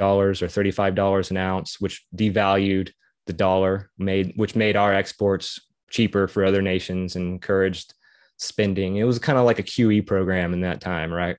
or 0.42 0.46
$35 0.46 1.30
an 1.30 1.36
ounce, 1.36 1.80
which 1.80 2.04
devalued 2.16 2.90
the 3.26 3.32
dollar, 3.32 3.90
made 3.98 4.32
which 4.36 4.56
made 4.56 4.76
our 4.76 4.92
exports 4.92 5.60
cheaper 5.90 6.26
for 6.26 6.44
other 6.44 6.62
nations 6.62 7.16
and 7.16 7.28
encouraged 7.28 7.94
spending. 8.38 8.96
It 8.96 9.04
was 9.04 9.18
kind 9.18 9.38
of 9.38 9.44
like 9.44 9.58
a 9.58 9.64
QE 9.64 10.06
program 10.06 10.52
in 10.52 10.62
that 10.62 10.80
time, 10.80 11.12
right? 11.12 11.36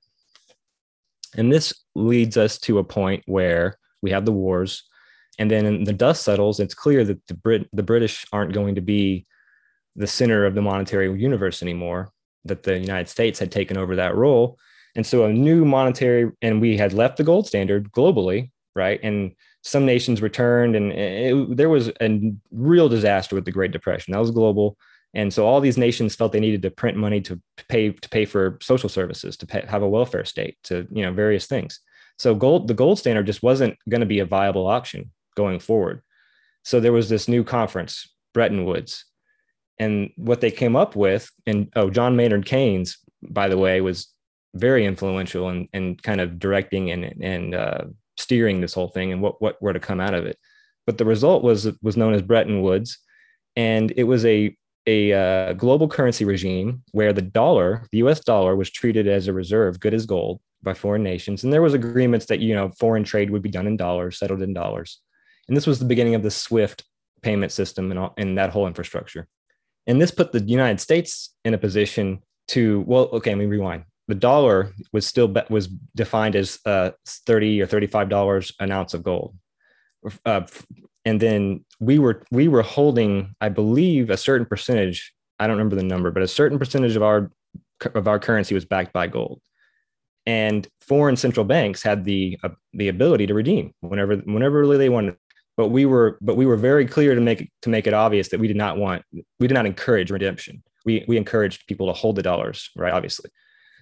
And 1.35 1.51
this 1.51 1.73
leads 1.95 2.37
us 2.37 2.57
to 2.59 2.79
a 2.79 2.83
point 2.83 3.23
where 3.25 3.77
we 4.01 4.11
have 4.11 4.25
the 4.25 4.31
wars, 4.31 4.83
and 5.37 5.49
then 5.49 5.83
the 5.83 5.93
dust 5.93 6.23
settles. 6.23 6.59
It's 6.59 6.73
clear 6.73 7.03
that 7.05 7.25
the 7.27 7.33
Brit 7.33 7.67
the 7.71 7.83
British 7.83 8.25
aren't 8.31 8.53
going 8.53 8.75
to 8.75 8.81
be 8.81 9.25
the 9.95 10.07
center 10.07 10.45
of 10.45 10.55
the 10.55 10.61
monetary 10.61 11.11
universe 11.19 11.61
anymore 11.61 12.11
that 12.45 12.63
the 12.63 12.77
United 12.79 13.09
States 13.09 13.39
had 13.39 13.51
taken 13.51 13.77
over 13.77 13.95
that 13.95 14.15
role. 14.15 14.57
And 14.95 15.05
so 15.05 15.25
a 15.25 15.33
new 15.33 15.65
monetary, 15.65 16.31
and 16.41 16.61
we 16.61 16.77
had 16.77 16.93
left 16.93 17.17
the 17.17 17.23
gold 17.23 17.47
standard 17.47 17.91
globally, 17.91 18.51
right? 18.75 18.99
And 19.03 19.33
some 19.61 19.85
nations 19.85 20.21
returned, 20.21 20.75
and 20.75 20.91
it, 20.93 21.57
there 21.57 21.69
was 21.69 21.91
a 22.01 22.33
real 22.51 22.89
disaster 22.89 23.35
with 23.35 23.45
the 23.45 23.51
Great 23.51 23.71
Depression. 23.71 24.13
That 24.13 24.19
was 24.19 24.31
global. 24.31 24.77
And 25.13 25.33
so 25.33 25.47
all 25.47 25.59
these 25.59 25.77
nations 25.77 26.15
felt 26.15 26.31
they 26.31 26.39
needed 26.39 26.61
to 26.61 26.71
print 26.71 26.95
money 26.97 27.21
to 27.21 27.41
pay 27.67 27.91
to 27.91 28.09
pay 28.09 28.25
for 28.25 28.59
social 28.61 28.89
services, 28.89 29.37
to 29.37 29.47
pay, 29.47 29.65
have 29.67 29.81
a 29.81 29.89
welfare 29.89 30.25
state, 30.25 30.57
to 30.65 30.87
you 30.91 31.03
know 31.03 31.11
various 31.11 31.47
things. 31.47 31.79
So 32.17 32.35
gold, 32.35 32.67
the 32.67 32.73
gold 32.73 32.99
standard 32.99 33.25
just 33.25 33.41
wasn't 33.41 33.77
going 33.87 34.01
to 34.01 34.07
be 34.07 34.19
a 34.19 34.25
viable 34.25 34.67
option 34.67 35.11
going 35.35 35.59
forward. 35.59 36.01
So 36.63 36.79
there 36.79 36.91
was 36.91 37.09
this 37.09 37.27
new 37.27 37.43
conference, 37.43 38.07
Bretton 38.33 38.65
Woods, 38.65 39.05
and 39.79 40.11
what 40.17 40.41
they 40.41 40.51
came 40.51 40.75
up 40.75 40.95
with, 40.95 41.31
and 41.45 41.71
oh, 41.75 41.89
John 41.89 42.15
Maynard 42.15 42.45
Keynes, 42.45 42.97
by 43.23 43.47
the 43.47 43.57
way, 43.57 43.79
was 43.79 44.13
very 44.53 44.85
influential 44.85 45.49
in, 45.49 45.69
in 45.73 45.95
kind 45.95 46.19
of 46.19 46.37
directing 46.37 46.91
and, 46.91 47.05
and 47.23 47.55
uh, 47.55 47.85
steering 48.17 48.59
this 48.59 48.73
whole 48.73 48.89
thing 48.89 49.11
and 49.11 49.21
what, 49.21 49.41
what 49.41 49.61
were 49.61 49.73
to 49.73 49.79
come 49.79 50.01
out 50.01 50.13
of 50.13 50.25
it. 50.25 50.37
But 50.85 50.97
the 50.97 51.05
result 51.05 51.43
was 51.43 51.69
was 51.81 51.95
known 51.97 52.13
as 52.13 52.21
Bretton 52.21 52.61
Woods, 52.61 52.97
and 53.55 53.93
it 53.95 54.03
was 54.05 54.25
a 54.25 54.57
a 54.85 55.13
uh, 55.13 55.53
global 55.53 55.87
currency 55.87 56.25
regime 56.25 56.83
where 56.91 57.13
the 57.13 57.21
dollar, 57.21 57.85
the 57.91 57.99
U.S. 57.99 58.19
dollar, 58.21 58.55
was 58.55 58.69
treated 58.69 59.07
as 59.07 59.27
a 59.27 59.33
reserve, 59.33 59.79
good 59.79 59.93
as 59.93 60.05
gold, 60.05 60.39
by 60.61 60.73
foreign 60.73 61.03
nations, 61.03 61.43
and 61.43 61.53
there 61.53 61.61
was 61.61 61.73
agreements 61.73 62.25
that 62.25 62.39
you 62.39 62.53
know 62.53 62.69
foreign 62.71 63.03
trade 63.03 63.29
would 63.29 63.41
be 63.41 63.49
done 63.49 63.67
in 63.67 63.77
dollars, 63.77 64.19
settled 64.19 64.41
in 64.41 64.53
dollars, 64.53 64.99
and 65.47 65.55
this 65.55 65.67
was 65.67 65.79
the 65.79 65.85
beginning 65.85 66.15
of 66.15 66.23
the 66.23 66.31
SWIFT 66.31 66.83
payment 67.21 67.51
system 67.51 67.91
and, 67.91 67.99
all, 67.99 68.13
and 68.17 68.37
that 68.37 68.51
whole 68.51 68.67
infrastructure. 68.67 69.27
And 69.87 70.01
this 70.01 70.11
put 70.11 70.31
the 70.31 70.41
United 70.41 70.79
States 70.79 71.35
in 71.43 71.53
a 71.53 71.57
position 71.57 72.21
to, 72.49 72.81
well, 72.81 73.09
okay, 73.13 73.31
let 73.31 73.39
me 73.39 73.45
rewind. 73.45 73.85
The 74.07 74.15
dollar 74.15 74.73
was 74.91 75.05
still 75.05 75.33
was 75.49 75.67
defined 75.95 76.35
as 76.35 76.59
uh, 76.65 76.91
30 77.05 77.61
or 77.61 77.67
35 77.67 78.09
dollars 78.09 78.51
an 78.59 78.71
ounce 78.71 78.93
of 78.93 79.03
gold. 79.03 79.35
Uh, 80.25 80.41
and 81.09 81.19
then 81.19 81.65
we 81.79 81.97
were 81.97 82.21
we 82.29 82.47
were 82.47 82.61
holding, 82.61 83.33
I 83.41 83.49
believe, 83.49 84.11
a 84.11 84.17
certain 84.17 84.45
percentage. 84.45 85.11
I 85.39 85.47
don't 85.47 85.57
remember 85.57 85.75
the 85.75 85.83
number, 85.83 86.11
but 86.11 86.21
a 86.21 86.27
certain 86.27 86.59
percentage 86.59 86.95
of 86.95 87.01
our 87.01 87.31
of 87.95 88.07
our 88.07 88.19
currency 88.19 88.53
was 88.53 88.63
backed 88.63 88.93
by 88.93 89.07
gold. 89.07 89.41
And 90.27 90.67
foreign 90.79 91.15
central 91.15 91.45
banks 91.45 91.81
had 91.81 92.05
the 92.05 92.37
uh, 92.43 92.49
the 92.73 92.89
ability 92.89 93.25
to 93.25 93.33
redeem 93.33 93.73
whenever 93.79 94.17
whenever 94.17 94.59
really 94.59 94.77
they 94.77 94.89
wanted. 94.89 95.15
But 95.57 95.69
we 95.69 95.85
were 95.85 96.19
but 96.21 96.37
we 96.37 96.45
were 96.45 96.57
very 96.57 96.85
clear 96.85 97.15
to 97.15 97.21
make 97.21 97.51
to 97.63 97.69
make 97.69 97.87
it 97.87 97.93
obvious 97.95 98.29
that 98.29 98.39
we 98.39 98.47
did 98.47 98.57
not 98.57 98.77
want 98.77 99.01
we 99.39 99.47
did 99.47 99.55
not 99.55 99.65
encourage 99.65 100.11
redemption. 100.11 100.61
We 100.85 101.05
we 101.07 101.17
encouraged 101.17 101.65
people 101.65 101.87
to 101.87 101.93
hold 101.93 102.17
the 102.17 102.23
dollars 102.23 102.69
right 102.75 102.93
obviously. 102.93 103.31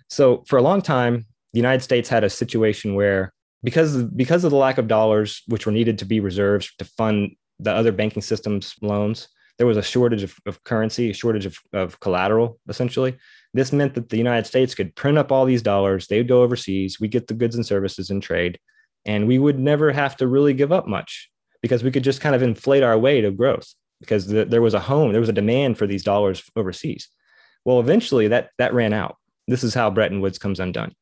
So 0.07 0.45
for 0.47 0.57
a 0.57 0.61
long 0.61 0.81
time 0.81 1.25
the 1.51 1.59
united 1.59 1.83
states 1.83 2.07
had 2.07 2.23
a 2.23 2.29
situation 2.29 2.95
where 2.95 3.33
because 3.63 4.03
because 4.03 4.43
of 4.43 4.51
the 4.51 4.57
lack 4.57 4.77
of 4.77 4.87
dollars 4.87 5.43
which 5.47 5.65
were 5.65 5.71
needed 5.71 5.99
to 5.99 6.05
be 6.05 6.19
reserves 6.19 6.73
to 6.77 6.85
fund 6.85 7.31
the 7.59 7.71
other 7.71 7.91
banking 7.91 8.21
systems 8.21 8.75
loans 8.81 9.27
there 9.57 9.67
was 9.67 9.77
a 9.77 9.81
shortage 9.81 10.23
of, 10.23 10.35
of 10.45 10.63
currency 10.63 11.09
a 11.09 11.13
shortage 11.13 11.45
of, 11.45 11.57
of 11.73 11.99
collateral 11.99 12.59
essentially 12.69 13.17
this 13.57 13.73
meant 13.73 13.95
that 13.95 14.09
the 14.09 14.17
United 14.17 14.45
States 14.45 14.75
could 14.75 14.95
print 14.95 15.17
up 15.17 15.31
all 15.31 15.45
these 15.45 15.61
dollars, 15.61 16.07
they 16.07 16.17
would 16.17 16.27
go 16.27 16.43
overseas, 16.43 16.99
we 16.99 17.07
get 17.07 17.27
the 17.27 17.33
goods 17.33 17.55
and 17.55 17.65
services 17.65 18.09
and 18.09 18.21
trade, 18.21 18.59
and 19.05 19.27
we 19.27 19.39
would 19.39 19.59
never 19.59 19.91
have 19.91 20.15
to 20.17 20.27
really 20.27 20.53
give 20.53 20.71
up 20.71 20.87
much 20.87 21.29
because 21.61 21.83
we 21.83 21.91
could 21.91 22.03
just 22.03 22.21
kind 22.21 22.35
of 22.35 22.43
inflate 22.43 22.83
our 22.83 22.97
way 22.97 23.19
to 23.21 23.31
growth 23.31 23.73
because 23.99 24.27
the, 24.27 24.45
there 24.45 24.61
was 24.61 24.73
a 24.75 24.79
home, 24.79 25.11
there 25.11 25.21
was 25.21 25.29
a 25.29 25.33
demand 25.33 25.77
for 25.77 25.87
these 25.87 26.03
dollars 26.03 26.43
overseas. 26.55 27.09
Well, 27.65 27.79
eventually 27.79 28.27
that 28.27 28.51
that 28.59 28.73
ran 28.73 28.93
out. 28.93 29.17
This 29.47 29.63
is 29.63 29.73
how 29.73 29.89
Bretton 29.89 30.21
Woods 30.21 30.37
comes 30.37 30.59
undone. 30.59 30.93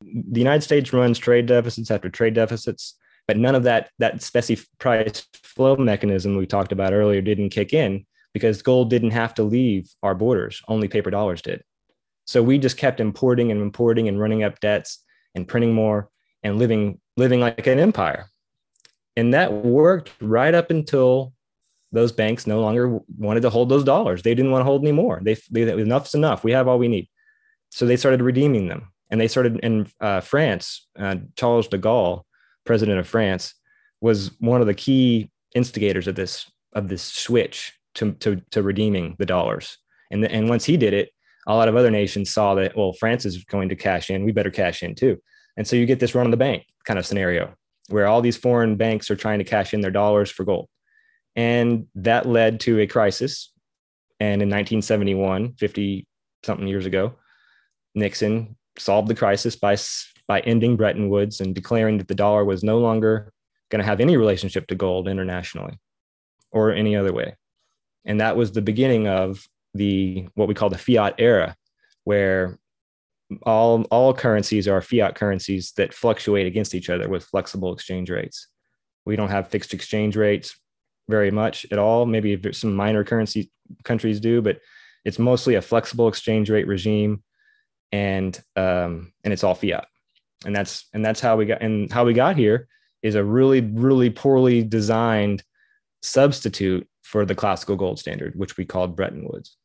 The 0.00 0.40
United 0.40 0.62
States 0.62 0.92
runs 0.92 1.18
trade 1.18 1.46
deficits 1.46 1.90
after 1.90 2.08
trade 2.08 2.34
deficits, 2.34 2.94
but 3.26 3.36
none 3.36 3.54
of 3.54 3.64
that 3.64 3.90
that 3.98 4.22
specie 4.22 4.58
price 4.78 5.26
flow 5.34 5.76
mechanism 5.76 6.36
we 6.36 6.46
talked 6.46 6.72
about 6.72 6.92
earlier 6.92 7.20
didn't 7.20 7.50
kick 7.50 7.72
in 7.72 8.06
because 8.32 8.62
gold 8.62 8.90
didn't 8.90 9.10
have 9.10 9.34
to 9.34 9.42
leave 9.42 9.90
our 10.02 10.14
borders. 10.14 10.62
Only 10.68 10.88
paper 10.88 11.10
dollars 11.10 11.42
did. 11.42 11.62
So 12.26 12.42
we 12.42 12.58
just 12.58 12.76
kept 12.76 13.00
importing 13.00 13.50
and 13.50 13.60
importing 13.60 14.08
and 14.08 14.20
running 14.20 14.42
up 14.42 14.60
debts 14.60 15.04
and 15.34 15.46
printing 15.46 15.74
more 15.74 16.08
and 16.42 16.58
living 16.58 17.00
living 17.16 17.40
like 17.40 17.66
an 17.66 17.78
empire. 17.78 18.26
And 19.16 19.34
that 19.34 19.52
worked 19.52 20.12
right 20.20 20.54
up 20.54 20.70
until 20.70 21.34
those 21.92 22.12
banks 22.12 22.46
no 22.46 22.60
longer 22.60 23.00
wanted 23.18 23.40
to 23.40 23.50
hold 23.50 23.68
those 23.68 23.84
dollars. 23.84 24.22
They 24.22 24.34
didn't 24.34 24.52
want 24.52 24.60
to 24.60 24.66
hold 24.66 24.82
anymore. 24.82 25.20
They, 25.22 25.36
they 25.50 25.62
enough's 25.62 26.14
enough. 26.14 26.44
We 26.44 26.52
have 26.52 26.68
all 26.68 26.78
we 26.78 26.88
need. 26.88 27.08
So 27.70 27.84
they 27.84 27.96
started 27.96 28.22
redeeming 28.22 28.68
them. 28.68 28.92
And 29.10 29.20
they 29.20 29.28
started 29.28 29.58
in 29.62 29.88
uh, 30.00 30.20
France. 30.20 30.86
Uh, 30.98 31.16
Charles 31.36 31.68
de 31.68 31.78
Gaulle, 31.78 32.22
president 32.64 32.98
of 32.98 33.08
France, 33.08 33.54
was 34.00 34.30
one 34.38 34.60
of 34.60 34.66
the 34.66 34.74
key 34.74 35.30
instigators 35.54 36.06
of 36.06 36.14
this 36.14 36.50
of 36.74 36.88
this 36.88 37.02
switch 37.02 37.72
to 37.94 38.12
to, 38.12 38.40
to 38.50 38.62
redeeming 38.62 39.16
the 39.18 39.26
dollars. 39.26 39.78
And 40.10 40.24
the, 40.24 40.30
and 40.30 40.48
once 40.48 40.64
he 40.64 40.76
did 40.76 40.92
it, 40.92 41.10
a 41.46 41.54
lot 41.54 41.68
of 41.68 41.76
other 41.76 41.90
nations 41.90 42.30
saw 42.30 42.54
that, 42.54 42.76
well, 42.76 42.92
France 42.92 43.24
is 43.24 43.44
going 43.44 43.68
to 43.68 43.76
cash 43.76 44.10
in. 44.10 44.24
We 44.24 44.32
better 44.32 44.50
cash 44.50 44.82
in 44.82 44.94
too. 44.94 45.20
And 45.56 45.66
so 45.66 45.76
you 45.76 45.86
get 45.86 46.00
this 46.00 46.14
run 46.14 46.26
on 46.26 46.30
the 46.30 46.36
bank 46.36 46.64
kind 46.84 46.98
of 46.98 47.06
scenario 47.06 47.54
where 47.88 48.06
all 48.06 48.20
these 48.20 48.36
foreign 48.36 48.76
banks 48.76 49.10
are 49.10 49.16
trying 49.16 49.38
to 49.38 49.44
cash 49.44 49.74
in 49.74 49.80
their 49.80 49.90
dollars 49.90 50.30
for 50.30 50.44
gold. 50.44 50.68
And 51.34 51.86
that 51.96 52.26
led 52.26 52.60
to 52.60 52.78
a 52.78 52.86
crisis. 52.86 53.52
And 54.20 54.42
in 54.42 54.48
1971, 54.48 55.54
50 55.54 56.06
something 56.44 56.68
years 56.68 56.86
ago, 56.86 57.14
Nixon 57.94 58.56
solved 58.78 59.08
the 59.08 59.14
crisis 59.14 59.56
by, 59.56 59.76
by 60.26 60.40
ending 60.40 60.76
Bretton 60.76 61.08
Woods 61.08 61.40
and 61.40 61.54
declaring 61.54 61.98
that 61.98 62.08
the 62.08 62.14
dollar 62.14 62.44
was 62.44 62.62
no 62.62 62.78
longer 62.78 63.32
going 63.70 63.80
to 63.80 63.86
have 63.86 64.00
any 64.00 64.16
relationship 64.16 64.66
to 64.68 64.74
gold 64.74 65.08
internationally 65.08 65.78
or 66.50 66.72
any 66.72 66.96
other 66.96 67.12
way. 67.12 67.36
And 68.04 68.20
that 68.20 68.36
was 68.36 68.52
the 68.52 68.62
beginning 68.62 69.08
of 69.08 69.46
the 69.74 70.26
what 70.34 70.48
we 70.48 70.54
call 70.54 70.70
the 70.70 70.78
fiat 70.78 71.14
era, 71.18 71.54
where 72.04 72.58
all 73.42 73.82
all 73.90 74.12
currencies 74.14 74.66
are 74.66 74.82
fiat 74.82 75.14
currencies 75.14 75.72
that 75.76 75.94
fluctuate 75.94 76.46
against 76.46 76.74
each 76.74 76.90
other 76.90 77.08
with 77.08 77.24
flexible 77.24 77.72
exchange 77.72 78.10
rates. 78.10 78.48
We 79.04 79.16
don't 79.16 79.30
have 79.30 79.48
fixed 79.48 79.74
exchange 79.74 80.16
rates 80.16 80.58
very 81.08 81.30
much 81.30 81.66
at 81.70 81.78
all. 81.78 82.06
Maybe 82.06 82.40
some 82.52 82.74
minor 82.74 83.04
currency 83.04 83.50
countries 83.84 84.20
do, 84.20 84.42
but 84.42 84.58
it's 85.04 85.18
mostly 85.18 85.54
a 85.54 85.62
flexible 85.62 86.08
exchange 86.08 86.50
rate 86.50 86.66
regime, 86.66 87.22
and 87.92 88.38
um, 88.56 89.12
and 89.24 89.32
it's 89.32 89.44
all 89.44 89.54
fiat, 89.54 89.86
and 90.44 90.54
that's 90.54 90.86
and 90.92 91.04
that's 91.04 91.20
how 91.20 91.36
we 91.36 91.46
got 91.46 91.62
and 91.62 91.90
how 91.92 92.04
we 92.04 92.12
got 92.12 92.36
here 92.36 92.68
is 93.02 93.14
a 93.14 93.24
really 93.24 93.60
really 93.60 94.10
poorly 94.10 94.62
designed 94.62 95.42
substitute 96.02 96.86
for 97.02 97.24
the 97.24 97.34
classical 97.34 97.76
gold 97.76 97.98
standard, 97.98 98.34
which 98.36 98.56
we 98.56 98.64
called 98.64 98.96
Bretton 98.96 99.28
Woods. 99.30 99.56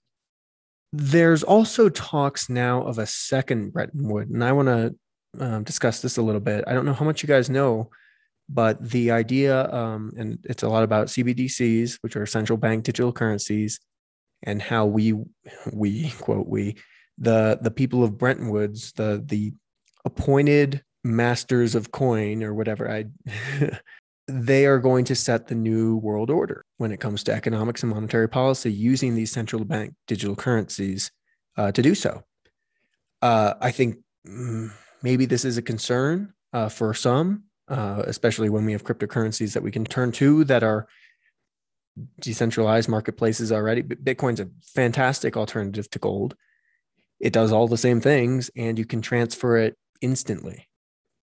There's 0.92 1.44
also 1.44 1.90
talks 1.90 2.50
now 2.50 2.84
of 2.84 2.98
a 2.98 3.06
second 3.06 3.74
Bretton 3.74 4.08
Woods, 4.08 4.32
and 4.32 4.44
I 4.44 4.52
want 4.54 4.68
to 4.68 4.96
um, 5.40 5.64
discuss 5.64 6.02
this 6.02 6.18
a 6.18 6.22
little 6.22 6.42
bit. 6.42 6.64
I 6.68 6.74
don't 6.74 6.86
know 6.86 6.94
how 6.94 7.06
much 7.06 7.22
you 7.22 7.28
guys 7.28 7.50
know, 7.50 7.90
but 8.48 8.82
the 8.90 9.12
idea, 9.12 9.72
um, 9.72 10.14
and 10.18 10.40
it's 10.44 10.64
a 10.64 10.70
lot 10.70 10.84
about 10.84 11.08
CBDCs, 11.08 11.98
which 12.02 12.16
are 12.16 12.26
central 12.26 12.58
bank 12.58 12.84
digital 12.84 13.12
currencies, 13.12 13.80
and 14.44 14.62
how 14.62 14.86
we, 14.86 15.14
we 15.74 16.12
quote 16.20 16.48
we, 16.48 16.76
the 17.18 17.60
the 17.62 17.72
people 17.72 18.04
of 18.04 18.18
Bretton 18.18 18.50
Woods, 18.50 18.92
the 18.94 19.24
the 19.26 19.54
appointed 20.06 20.84
masters 21.04 21.76
of 21.76 21.92
coin 21.92 22.44
or 22.44 22.54
whatever 22.54 22.92
I 22.92 23.06
they 24.28 24.66
are 24.66 24.80
going 24.80 25.06
to 25.06 25.16
set 25.16 25.48
the 25.48 25.56
new 25.56 25.98
world 25.98 26.32
order 26.32 26.66
when 26.78 26.92
it 26.92 27.00
comes 27.00 27.24
to 27.24 27.34
economics 27.34 27.84
and 27.84 27.92
monetary 27.92 28.28
policy 28.28 28.72
using 28.72 29.14
these 29.14 29.32
central 29.32 29.64
bank 29.64 29.94
digital 30.08 30.36
currencies 30.36 31.12
uh, 31.58 31.72
to 31.72 31.82
do 31.82 31.94
so. 31.94 32.24
Uh, 33.22 33.54
I 33.62 33.72
think 33.72 33.98
mm, 34.28 34.72
maybe 35.04 35.26
this 35.26 35.46
is 35.46 35.58
a 35.58 35.62
concern 35.62 36.34
uh, 36.54 36.70
for 36.70 36.94
some, 36.96 37.44
uh, 37.68 38.04
especially 38.08 38.50
when 38.50 38.66
we 38.66 38.72
have 38.72 38.84
cryptocurrencies 38.84 39.54
that 39.54 39.64
we 39.64 39.72
can 39.72 39.86
turn 39.86 40.12
to 40.14 40.44
that 40.46 40.64
are 40.64 40.88
decentralized 42.20 42.90
marketplaces 42.90 43.52
already. 43.52 43.84
Bitcoin's 43.84 44.40
a 44.40 44.50
fantastic 44.64 45.38
alternative 45.38 45.90
to 45.92 46.00
gold. 46.00 46.36
It 47.20 47.34
does 47.34 47.52
all 47.52 47.68
the 47.68 47.78
same 47.78 48.02
things 48.02 48.50
and 48.56 48.78
you 48.78 48.86
can 48.86 49.02
transfer 49.02 49.58
it 49.58 49.76
instantly. 50.02 50.68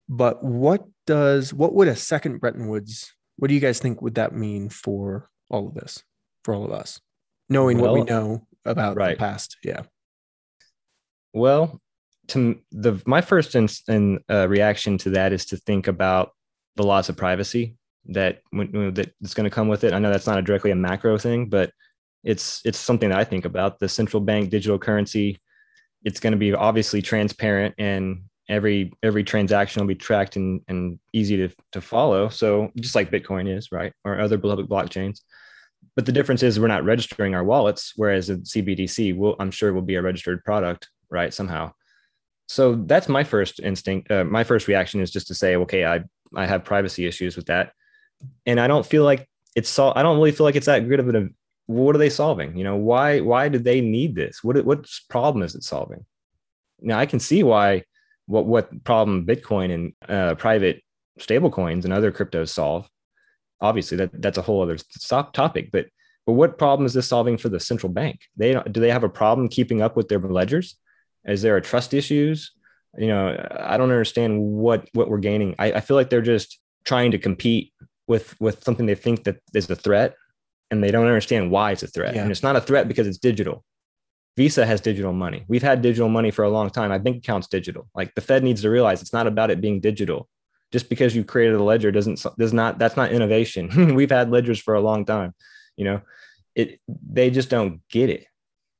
But 0.07 0.43
what 0.43 0.85
does 1.05 1.53
what 1.53 1.73
would 1.73 1.87
a 1.87 1.95
second 1.95 2.39
Bretton 2.39 2.67
Woods? 2.67 3.13
What 3.37 3.47
do 3.47 3.53
you 3.53 3.59
guys 3.59 3.79
think 3.79 4.01
would 4.01 4.15
that 4.15 4.33
mean 4.33 4.69
for 4.69 5.29
all 5.49 5.67
of 5.67 5.75
this, 5.75 6.03
for 6.43 6.53
all 6.53 6.65
of 6.65 6.71
us, 6.71 6.99
knowing 7.47 7.79
well, 7.79 7.93
what 7.93 7.99
we 7.99 8.05
know 8.05 8.47
about 8.65 8.97
right. 8.97 9.11
the 9.11 9.19
past? 9.19 9.57
Yeah. 9.63 9.83
Well, 11.33 11.79
to 12.29 12.59
the 12.71 13.01
my 13.05 13.21
first 13.21 13.55
in, 13.55 13.67
in 13.87 14.19
uh, 14.29 14.47
reaction 14.47 14.97
to 14.99 15.11
that 15.11 15.33
is 15.33 15.45
to 15.47 15.57
think 15.57 15.87
about 15.87 16.31
the 16.75 16.83
loss 16.83 17.09
of 17.09 17.17
privacy 17.17 17.75
that 18.05 18.41
that 18.51 19.11
is 19.21 19.33
going 19.33 19.43
to 19.43 19.49
come 19.49 19.67
with 19.67 19.83
it. 19.83 19.93
I 19.93 19.99
know 19.99 20.11
that's 20.11 20.27
not 20.27 20.39
a 20.39 20.41
directly 20.41 20.71
a 20.71 20.75
macro 20.75 21.17
thing, 21.17 21.49
but 21.49 21.71
it's 22.23 22.61
it's 22.65 22.79
something 22.79 23.09
that 23.09 23.19
I 23.19 23.23
think 23.23 23.45
about. 23.45 23.79
The 23.79 23.89
central 23.89 24.21
bank 24.21 24.49
digital 24.49 24.79
currency, 24.79 25.39
it's 26.03 26.19
going 26.19 26.31
to 26.31 26.37
be 26.37 26.53
obviously 26.53 27.01
transparent 27.01 27.75
and 27.77 28.23
every 28.47 28.91
every 29.03 29.23
transaction 29.23 29.81
will 29.81 29.87
be 29.87 29.95
tracked 29.95 30.35
and, 30.35 30.61
and 30.67 30.99
easy 31.13 31.37
to, 31.37 31.49
to 31.71 31.81
follow. 31.81 32.29
So 32.29 32.71
just 32.77 32.95
like 32.95 33.11
bitcoin 33.11 33.53
is 33.55 33.71
right 33.71 33.93
or 34.03 34.19
other 34.19 34.37
public 34.37 34.67
blockchains. 34.67 35.21
But 35.95 36.05
the 36.05 36.11
difference 36.11 36.43
is 36.43 36.59
we're 36.59 36.67
not 36.67 36.83
registering 36.83 37.35
our 37.35 37.43
wallets 37.43 37.93
whereas 37.95 38.29
a 38.29 38.37
cbdc 38.37 39.15
will 39.15 39.35
i'm 39.39 39.51
sure 39.51 39.73
will 39.73 39.81
be 39.81 39.95
a 39.95 40.01
registered 40.01 40.43
product 40.43 40.89
right 41.09 41.33
somehow. 41.33 41.73
So 42.47 42.75
that's 42.75 43.07
my 43.07 43.23
first 43.23 43.59
instinct 43.59 44.09
uh, 44.09 44.23
my 44.23 44.43
first 44.43 44.67
reaction 44.67 45.01
is 45.01 45.11
just 45.11 45.27
to 45.27 45.35
say 45.35 45.55
okay 45.57 45.85
i 45.85 46.03
i 46.35 46.45
have 46.45 46.65
privacy 46.65 47.05
issues 47.05 47.35
with 47.35 47.47
that. 47.47 47.73
And 48.45 48.59
i 48.59 48.67
don't 48.67 48.85
feel 48.85 49.03
like 49.03 49.27
it's 49.55 49.69
so 49.69 49.93
i 49.95 50.01
don't 50.01 50.17
really 50.17 50.31
feel 50.31 50.45
like 50.45 50.55
it's 50.55 50.65
that 50.65 50.87
good 50.87 50.99
of 50.99 51.13
a 51.13 51.29
what 51.69 51.95
are 51.95 51.99
they 51.99 52.09
solving 52.09 52.57
you 52.57 52.63
know 52.63 52.75
why 52.75 53.19
why 53.19 53.47
do 53.47 53.59
they 53.59 53.79
need 53.79 54.15
this 54.15 54.43
what 54.43 54.63
what 54.65 54.89
problem 55.09 55.43
is 55.43 55.55
it 55.55 55.63
solving 55.63 56.03
now 56.81 56.97
i 56.97 57.05
can 57.05 57.19
see 57.19 57.43
why 57.43 57.83
what 58.29 58.45
what 58.45 58.83
problem 58.83 59.25
Bitcoin 59.25 59.73
and 59.73 59.93
uh, 60.07 60.35
private 60.35 60.83
stablecoins 61.19 61.83
and 61.83 61.91
other 61.91 62.11
cryptos 62.11 62.49
solve. 62.49 62.87
Obviously, 63.59 63.97
that 63.97 64.21
that's 64.21 64.37
a 64.37 64.43
whole 64.43 64.61
other 64.61 64.77
topic. 65.33 65.71
But 65.71 65.87
but 66.25 66.33
what 66.33 66.59
problem 66.59 66.85
is 66.85 66.93
this 66.93 67.07
solving 67.07 67.37
for 67.37 67.49
the 67.49 67.59
central 67.59 67.91
bank? 67.91 68.21
They 68.37 68.53
do 68.53 68.79
they 68.79 68.91
have 68.91 69.03
a 69.03 69.09
problem 69.09 69.49
keeping 69.49 69.81
up 69.81 69.97
with 69.97 70.09
their 70.09 70.19
ledgers? 70.19 70.75
Is 71.25 71.41
there 71.41 71.57
a 71.57 71.61
trust 71.61 71.93
issues? 71.93 72.51
You 72.97 73.07
know, 73.07 73.49
I 73.59 73.77
don't 73.77 73.91
understand 73.91 74.39
what 74.39 74.87
what 74.93 75.09
we're 75.09 75.17
gaining. 75.17 75.55
I, 75.57 75.73
I 75.73 75.79
feel 75.81 75.97
like 75.97 76.11
they're 76.11 76.21
just 76.21 76.59
trying 76.85 77.11
to 77.11 77.17
compete 77.17 77.73
with 78.07 78.39
with 78.39 78.63
something 78.63 78.85
they 78.85 78.95
think 78.95 79.23
that 79.23 79.37
is 79.55 79.69
a 79.71 79.75
threat, 79.75 80.13
and 80.71 80.83
they 80.83 80.91
don't 80.91 81.07
understand 81.07 81.51
why 81.51 81.71
it's 81.71 81.83
a 81.83 81.87
threat. 81.87 82.15
Yeah. 82.15 82.21
And 82.21 82.31
it's 82.31 82.43
not 82.43 82.55
a 82.55 82.61
threat 82.61 82.87
because 82.87 83.07
it's 83.07 83.17
digital. 83.17 83.63
Visa 84.37 84.65
has 84.65 84.79
digital 84.79 85.11
money. 85.11 85.43
We've 85.47 85.63
had 85.63 85.81
digital 85.81 86.09
money 86.09 86.31
for 86.31 86.45
a 86.45 86.49
long 86.49 86.69
time. 86.69 86.91
I 86.91 86.99
think 86.99 87.17
account's 87.17 87.47
digital. 87.47 87.89
Like 87.93 88.15
the 88.15 88.21
Fed 88.21 88.43
needs 88.43 88.61
to 88.61 88.69
realize 88.69 89.01
it's 89.01 89.13
not 89.13 89.27
about 89.27 89.51
it 89.51 89.61
being 89.61 89.81
digital. 89.81 90.29
Just 90.71 90.87
because 90.87 91.15
you 91.15 91.23
created 91.23 91.55
a 91.55 91.63
ledger 91.63 91.91
doesn't 91.91 92.23
does 92.37 92.53
not 92.53 92.77
that's 92.77 92.95
not 92.95 93.11
innovation. 93.11 93.95
We've 93.95 94.11
had 94.11 94.29
ledgers 94.29 94.59
for 94.59 94.75
a 94.75 94.81
long 94.81 95.03
time. 95.03 95.33
You 95.75 95.85
know, 95.85 96.01
it 96.55 96.79
they 96.87 97.31
just 97.31 97.49
don't 97.49 97.81
get 97.89 98.09
it 98.09 98.27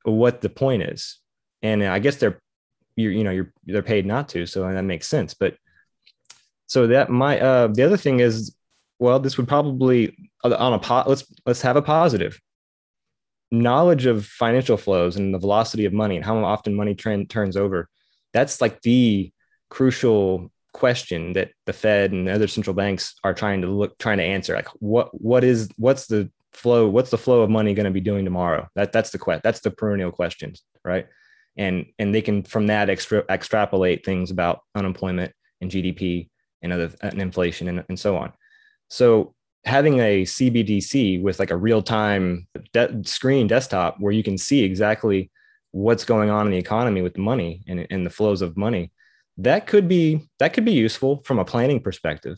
what 0.04 0.42
the 0.42 0.50
point 0.50 0.84
is. 0.84 1.18
And 1.62 1.84
I 1.84 2.00
guess 2.00 2.18
they're 2.18 2.40
you're 2.96 3.12
you 3.12 3.24
know 3.24 3.32
you're 3.32 3.52
they're 3.66 3.82
paid 3.82 4.06
not 4.06 4.30
to, 4.30 4.46
so 4.46 4.72
that 4.72 4.84
makes 4.84 5.08
sense. 5.08 5.34
But 5.34 5.58
so 6.68 6.88
that 6.88 7.10
my 7.10 7.40
uh 7.40 7.68
the 7.68 7.84
other 7.84 7.98
thing 7.98 8.20
is 8.20 8.56
well 9.00 9.20
this 9.20 9.38
would 9.38 9.48
probably 9.48 10.29
on 10.44 10.74
a 10.74 10.80
pot 10.80 11.08
let's 11.08 11.26
let's 11.46 11.62
have 11.62 11.76
a 11.76 11.82
positive. 11.82 12.40
Knowledge 13.52 14.06
of 14.06 14.26
financial 14.26 14.78
flows 14.78 15.16
and 15.16 15.34
the 15.34 15.40
velocity 15.40 15.86
of 15.86 15.94
money 15.94 16.16
and 16.16 16.26
how 16.26 16.38
often 16.44 16.76
money 16.76 16.94
trend 16.94 17.30
turns 17.30 17.58
over 17.58 17.90
that's 18.32 18.62
like 18.62 18.82
the 18.82 19.32
crucial 19.70 20.52
question 20.72 21.34
that 21.34 21.52
the 21.66 21.74
fed 21.74 22.12
and 22.12 22.28
the 22.28 22.32
other 22.32 22.48
central 22.48 22.76
banks 22.76 23.16
are 23.24 23.34
trying 23.34 23.62
to 23.62 23.68
look 23.68 23.98
trying 23.98 24.18
to 24.18 24.24
answer. 24.24 24.54
Like 24.54 24.70
what 24.80 25.10
what 25.20 25.44
is 25.44 25.70
what's 25.78 26.08
the 26.08 26.30
flow 26.54 26.88
what's 26.88 27.10
the 27.10 27.18
flow 27.18 27.42
of 27.42 27.50
money 27.50 27.74
going 27.74 27.86
to 27.86 27.92
be 27.92 28.02
doing 28.02 28.26
tomorrow? 28.26 28.68
That 28.76 28.92
that's 28.92 29.10
the 29.10 29.20
question 29.20 29.42
that's 29.44 29.62
the 29.62 29.72
perennial 29.72 30.12
questions 30.12 30.64
right? 30.84 31.08
And 31.58 31.86
and 31.98 32.14
they 32.14 32.22
can 32.22 32.44
from 32.44 32.68
that 32.68 32.90
extra 32.90 33.24
extrapolate 33.30 34.06
things 34.06 34.32
about 34.32 34.62
unemployment 34.76 35.34
and 35.62 35.70
gdp 35.70 36.30
and 36.62 36.74
other 36.74 36.92
and 37.02 37.22
inflation 37.22 37.68
and, 37.68 37.86
and 37.90 38.00
so 38.00 38.18
on. 38.18 38.34
So 38.90 39.34
having 39.66 40.00
a 40.00 40.24
CBDC 40.24 41.22
with 41.22 41.40
like 41.40 41.52
a 41.52 41.58
real 41.58 41.82
time 41.82 42.48
de- 42.74 43.04
screen 43.04 43.48
desktop 43.48 44.00
where 44.00 44.14
you 44.14 44.24
can 44.24 44.38
see 44.38 44.64
exactly 44.64 45.30
what's 45.72 46.06
going 46.06 46.30
on 46.30 46.48
in 46.48 46.52
the 46.52 46.58
economy 46.58 47.02
with 47.02 47.18
money 47.18 47.64
and, 47.68 47.86
and 47.90 48.06
the 48.06 48.10
flows 48.10 48.42
of 48.42 48.58
money, 48.58 48.92
that 49.38 49.68
could 49.68 49.88
be 49.88 50.22
that 50.40 50.54
could 50.54 50.66
be 50.66 50.72
useful 50.72 51.22
from 51.24 51.40
a 51.40 51.46
planning 51.46 51.82
perspective. 51.82 52.38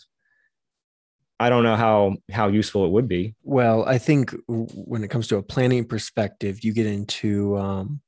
I 1.40 1.50
don't 1.50 1.64
know 1.64 1.76
how 1.76 2.18
how 2.32 2.48
useful 2.50 2.86
it 2.86 2.92
would 2.92 3.08
be. 3.08 3.36
Well, 3.44 3.84
I 3.86 3.98
think 3.98 4.36
when 4.48 5.04
it 5.04 5.10
comes 5.10 5.28
to 5.30 5.38
a 5.38 5.44
planning 5.44 5.86
perspective, 5.86 6.64
you 6.64 6.74
get 6.74 6.86
into 6.86 7.58
um, 7.58 8.02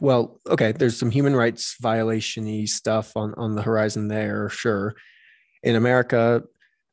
well, 0.00 0.40
okay, 0.46 0.72
there's 0.72 0.98
some 0.98 1.10
human 1.10 1.36
rights 1.36 1.76
violation 1.80 2.66
stuff 2.66 3.16
on 3.16 3.34
on 3.34 3.54
the 3.54 3.62
horizon 3.62 4.08
there, 4.08 4.48
sure. 4.48 4.96
In 5.62 5.76
America, 5.76 6.42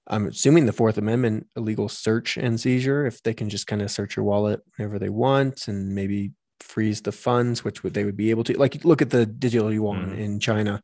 I'm 0.07 0.27
assuming 0.27 0.65
the 0.65 0.73
Fourth 0.73 0.97
Amendment 0.97 1.47
illegal 1.55 1.89
search 1.89 2.37
and 2.37 2.59
seizure, 2.59 3.05
if 3.05 3.23
they 3.23 3.33
can 3.33 3.49
just 3.49 3.67
kind 3.67 3.81
of 3.81 3.89
search 3.89 4.15
your 4.15 4.25
wallet 4.25 4.61
whenever 4.75 4.99
they 4.99 5.09
want 5.09 5.67
and 5.67 5.95
maybe 5.95 6.31
freeze 6.59 7.01
the 7.01 7.11
funds, 7.11 7.63
which 7.63 7.83
would 7.83 7.93
they 7.93 8.03
would 8.03 8.17
be 8.17 8.29
able 8.29 8.43
to. 8.43 8.57
Like 8.57 8.85
look 8.85 9.01
at 9.01 9.09
the 9.09 9.25
digital 9.25 9.73
yuan 9.73 10.11
mm. 10.11 10.17
in 10.17 10.39
China, 10.39 10.81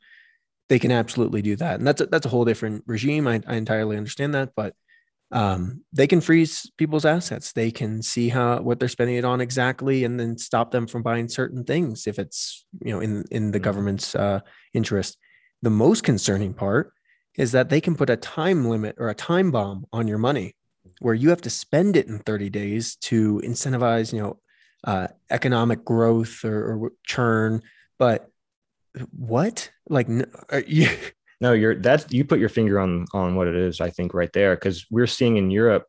they 0.70 0.80
can 0.80 0.92
absolutely 0.92 1.42
do 1.42 1.56
that, 1.58 1.76
and 1.76 1.88
that's 1.88 2.02
a, 2.02 2.08
that's 2.08 2.26
a 2.26 2.30
whole 2.30 2.46
different 2.46 2.84
regime. 2.88 3.28
I, 3.28 3.42
I 3.46 3.56
entirely 3.56 3.98
understand 3.98 4.34
that, 4.34 4.52
but 4.56 4.74
um, 5.32 5.84
they 5.94 6.08
can 6.08 6.20
freeze 6.20 6.70
people's 6.78 7.06
assets. 7.06 7.54
They 7.54 7.72
can 7.72 8.02
see 8.02 8.30
how 8.30 8.60
what 8.62 8.80
they're 8.80 8.90
spending 8.90 9.18
it 9.18 9.26
on 9.26 9.40
exactly, 9.40 10.04
and 10.04 10.20
then 10.20 10.38
stop 10.38 10.72
them 10.72 10.88
from 10.88 11.04
buying 11.04 11.30
certain 11.30 11.64
things 11.64 12.08
if 12.08 12.18
it's 12.20 12.66
you 12.84 12.92
know 12.92 13.00
in 13.00 13.24
in 13.32 13.52
the 13.52 13.60
mm. 13.60 13.64
government's 13.64 14.16
uh, 14.16 14.40
interest. 14.74 15.18
The 15.62 15.70
most 15.70 16.04
concerning 16.04 16.56
part 16.56 16.92
is 17.38 17.52
that 17.54 17.70
they 17.70 17.82
can 17.82 17.96
put 17.96 18.10
a 18.10 18.18
time 18.18 18.66
limit 18.66 18.96
or 18.98 19.10
a 19.10 19.16
time 19.16 19.52
bomb 19.52 19.86
on 19.94 20.08
your 20.08 20.18
money 20.18 20.56
where 21.00 21.14
you 21.14 21.30
have 21.30 21.42
to 21.42 21.50
spend 21.50 21.96
it 21.96 22.08
in 22.08 22.20
30 22.20 22.50
days 22.50 22.96
to 22.98 23.42
incentivize, 23.44 24.14
you 24.14 24.22
know, 24.22 24.40
uh, 24.84 25.08
economic 25.30 25.86
growth 25.86 26.44
or, 26.44 26.76
or, 26.76 26.92
churn. 27.06 27.62
But 27.98 28.30
what? 29.12 29.72
Like, 29.90 30.08
you? 30.68 30.90
No, 31.40 31.54
you're 31.54 31.76
that's 31.76 32.06
you 32.12 32.24
put 32.24 32.40
your 32.40 32.50
finger 32.50 32.80
on 32.80 33.08
on 33.14 33.36
what 33.36 33.48
it 33.48 33.56
is. 33.56 33.82
I 33.82 33.90
think 33.90 34.14
right 34.14 34.32
there 34.32 34.56
because 34.56 34.86
we're 34.92 35.08
seeing 35.08 35.38
in 35.38 35.50
Europe 35.50 35.88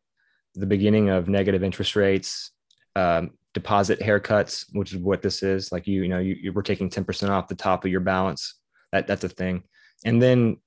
the 0.55 0.65
beginning 0.65 1.09
of 1.09 1.29
negative 1.29 1.63
interest 1.63 1.95
rates, 1.95 2.51
um, 2.95 3.31
deposit 3.53 3.99
haircuts, 3.99 4.65
which 4.73 4.93
is 4.93 4.99
what 4.99 5.21
this 5.21 5.43
is. 5.43 5.71
Like 5.71 5.85
you, 5.85 6.01
you 6.01 6.09
know, 6.09 6.17
you, 6.19 6.35
you 6.41 6.53
we're 6.53 6.63
taking 6.63 6.89
ten 6.89 7.03
percent 7.03 7.31
off 7.31 7.47
the 7.47 7.55
top 7.55 7.85
of 7.85 7.91
your 7.91 7.99
balance. 7.99 8.55
That 8.91 9.05
that's 9.05 9.23
a 9.23 9.29
thing. 9.29 9.63
And 10.03 10.19
then 10.21 10.57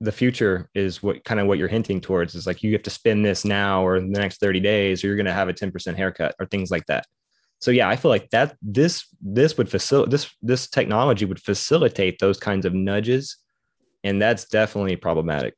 the 0.00 0.12
future 0.12 0.68
is 0.74 1.02
what 1.02 1.24
kind 1.24 1.40
of 1.40 1.46
what 1.46 1.58
you're 1.58 1.68
hinting 1.68 2.00
towards 2.00 2.34
is 2.34 2.46
like 2.46 2.62
you 2.62 2.72
have 2.72 2.82
to 2.82 2.90
spend 2.90 3.24
this 3.24 3.44
now 3.44 3.84
or 3.84 3.96
in 3.96 4.12
the 4.12 4.20
next 4.20 4.40
30 4.40 4.60
days 4.60 5.02
or 5.02 5.06
you're 5.06 5.16
going 5.16 5.26
to 5.26 5.32
have 5.32 5.48
a 5.48 5.54
10% 5.54 5.96
haircut 5.96 6.34
or 6.38 6.46
things 6.46 6.70
like 6.70 6.84
that. 6.86 7.06
So 7.58 7.70
yeah 7.70 7.88
i 7.88 7.96
feel 7.96 8.10
like 8.10 8.28
that 8.30 8.54
this 8.60 9.06
this 9.20 9.56
would 9.56 9.70
facilitate 9.70 10.10
this 10.10 10.30
this 10.42 10.68
technology 10.68 11.24
would 11.24 11.40
facilitate 11.40 12.18
those 12.18 12.38
kinds 12.38 12.66
of 12.66 12.74
nudges 12.74 13.38
and 14.04 14.20
that's 14.20 14.44
definitely 14.44 14.96
problematic. 14.96 15.54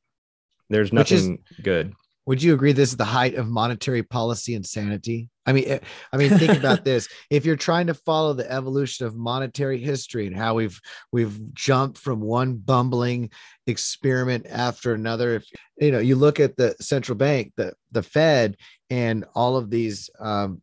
There's 0.69 0.93
nothing 0.93 1.39
is, 1.49 1.61
good 1.61 1.93
would 2.29 2.43
you 2.43 2.53
agree 2.53 2.73
this 2.73 2.91
is 2.91 2.95
the 2.95 3.03
height 3.03 3.33
of 3.33 3.49
monetary 3.49 4.03
policy 4.03 4.53
insanity? 4.53 5.29
I 5.47 5.51
mean, 5.51 5.63
eh, 5.65 5.79
I 6.13 6.17
mean, 6.17 6.29
think 6.29 6.55
about 6.55 6.85
this. 6.85 7.07
If 7.31 7.43
you're 7.43 7.55
trying 7.55 7.87
to 7.87 7.95
follow 7.95 8.33
the 8.33 8.49
evolution 8.51 9.07
of 9.07 9.15
monetary 9.15 9.79
history 9.79 10.27
and 10.27 10.37
how 10.37 10.53
we've 10.53 10.79
we've 11.11 11.39
jumped 11.55 11.97
from 11.97 12.21
one 12.21 12.57
bumbling 12.57 13.31
experiment 13.65 14.45
after 14.47 14.93
another, 14.93 15.37
if 15.37 15.45
you 15.79 15.91
know, 15.91 15.97
you 15.97 16.15
look 16.15 16.39
at 16.39 16.55
the 16.55 16.75
central 16.79 17.17
bank, 17.17 17.53
the 17.57 17.73
the 17.93 18.03
Fed, 18.03 18.57
and 18.91 19.25
all 19.33 19.57
of 19.57 19.71
these 19.71 20.11
um, 20.19 20.61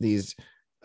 these 0.00 0.34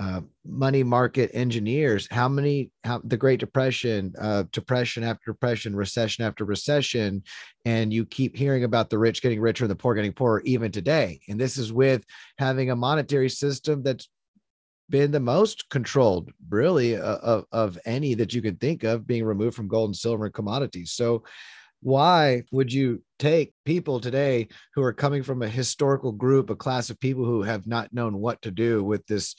uh, 0.02 0.22
money 0.44 0.82
market 0.82 1.30
engineers 1.32 2.08
how 2.10 2.28
many 2.28 2.72
how 2.84 3.00
the 3.04 3.18
great 3.18 3.40
depression 3.40 4.12
uh, 4.20 4.44
depression 4.52 5.04
after 5.04 5.32
depression 5.32 5.76
recession 5.76 6.26
after 6.26 6.44
recession 6.44 7.22
and 7.66 7.94
you 7.94 8.04
keep 8.06 8.36
hearing 8.36 8.64
about 8.64 8.90
the 8.90 8.98
rich 8.98 9.22
getting 9.22 9.40
richer 9.40 9.64
and 9.64 9.70
the 9.70 9.76
poor 9.76 9.94
getting 9.94 10.14
poorer 10.14 10.42
even 10.44 10.72
today. 10.72 11.20
And 11.30 11.40
this 11.40 11.58
is 11.58 11.72
with 11.72 12.04
having 12.40 12.72
a 12.72 12.76
monetary 12.76 13.30
system 13.30 13.84
that's 13.84 14.10
been 14.90 15.12
the 15.12 15.20
most 15.20 15.70
controlled 15.70 16.32
really 16.50 16.96
uh, 16.96 17.18
of, 17.18 17.46
of 17.52 17.78
any 17.86 18.16
that 18.16 18.34
you 18.34 18.42
can 18.42 18.56
think 18.56 18.84
of 18.84 19.06
being 19.06 19.24
removed 19.24 19.56
from 19.56 19.68
gold 19.68 19.90
and 19.90 19.96
silver 19.96 20.26
and 20.26 20.34
commodities. 20.34 20.92
So 20.92 21.24
why 21.82 22.44
would 22.52 22.74
you 22.74 23.04
take 23.20 23.54
people 23.66 24.00
today 24.00 24.48
who 24.74 24.84
are 24.84 24.94
coming 24.94 25.24
from 25.24 25.42
a 25.42 25.48
historical 25.48 26.12
group 26.12 26.50
a 26.50 26.56
class 26.56 26.90
of 26.90 27.00
people 27.00 27.26
who 27.26 27.44
have 27.44 27.68
not 27.68 27.94
known 27.94 28.20
what 28.20 28.42
to 28.42 28.52
do 28.52 28.84
with 28.84 29.06
this 29.08 29.36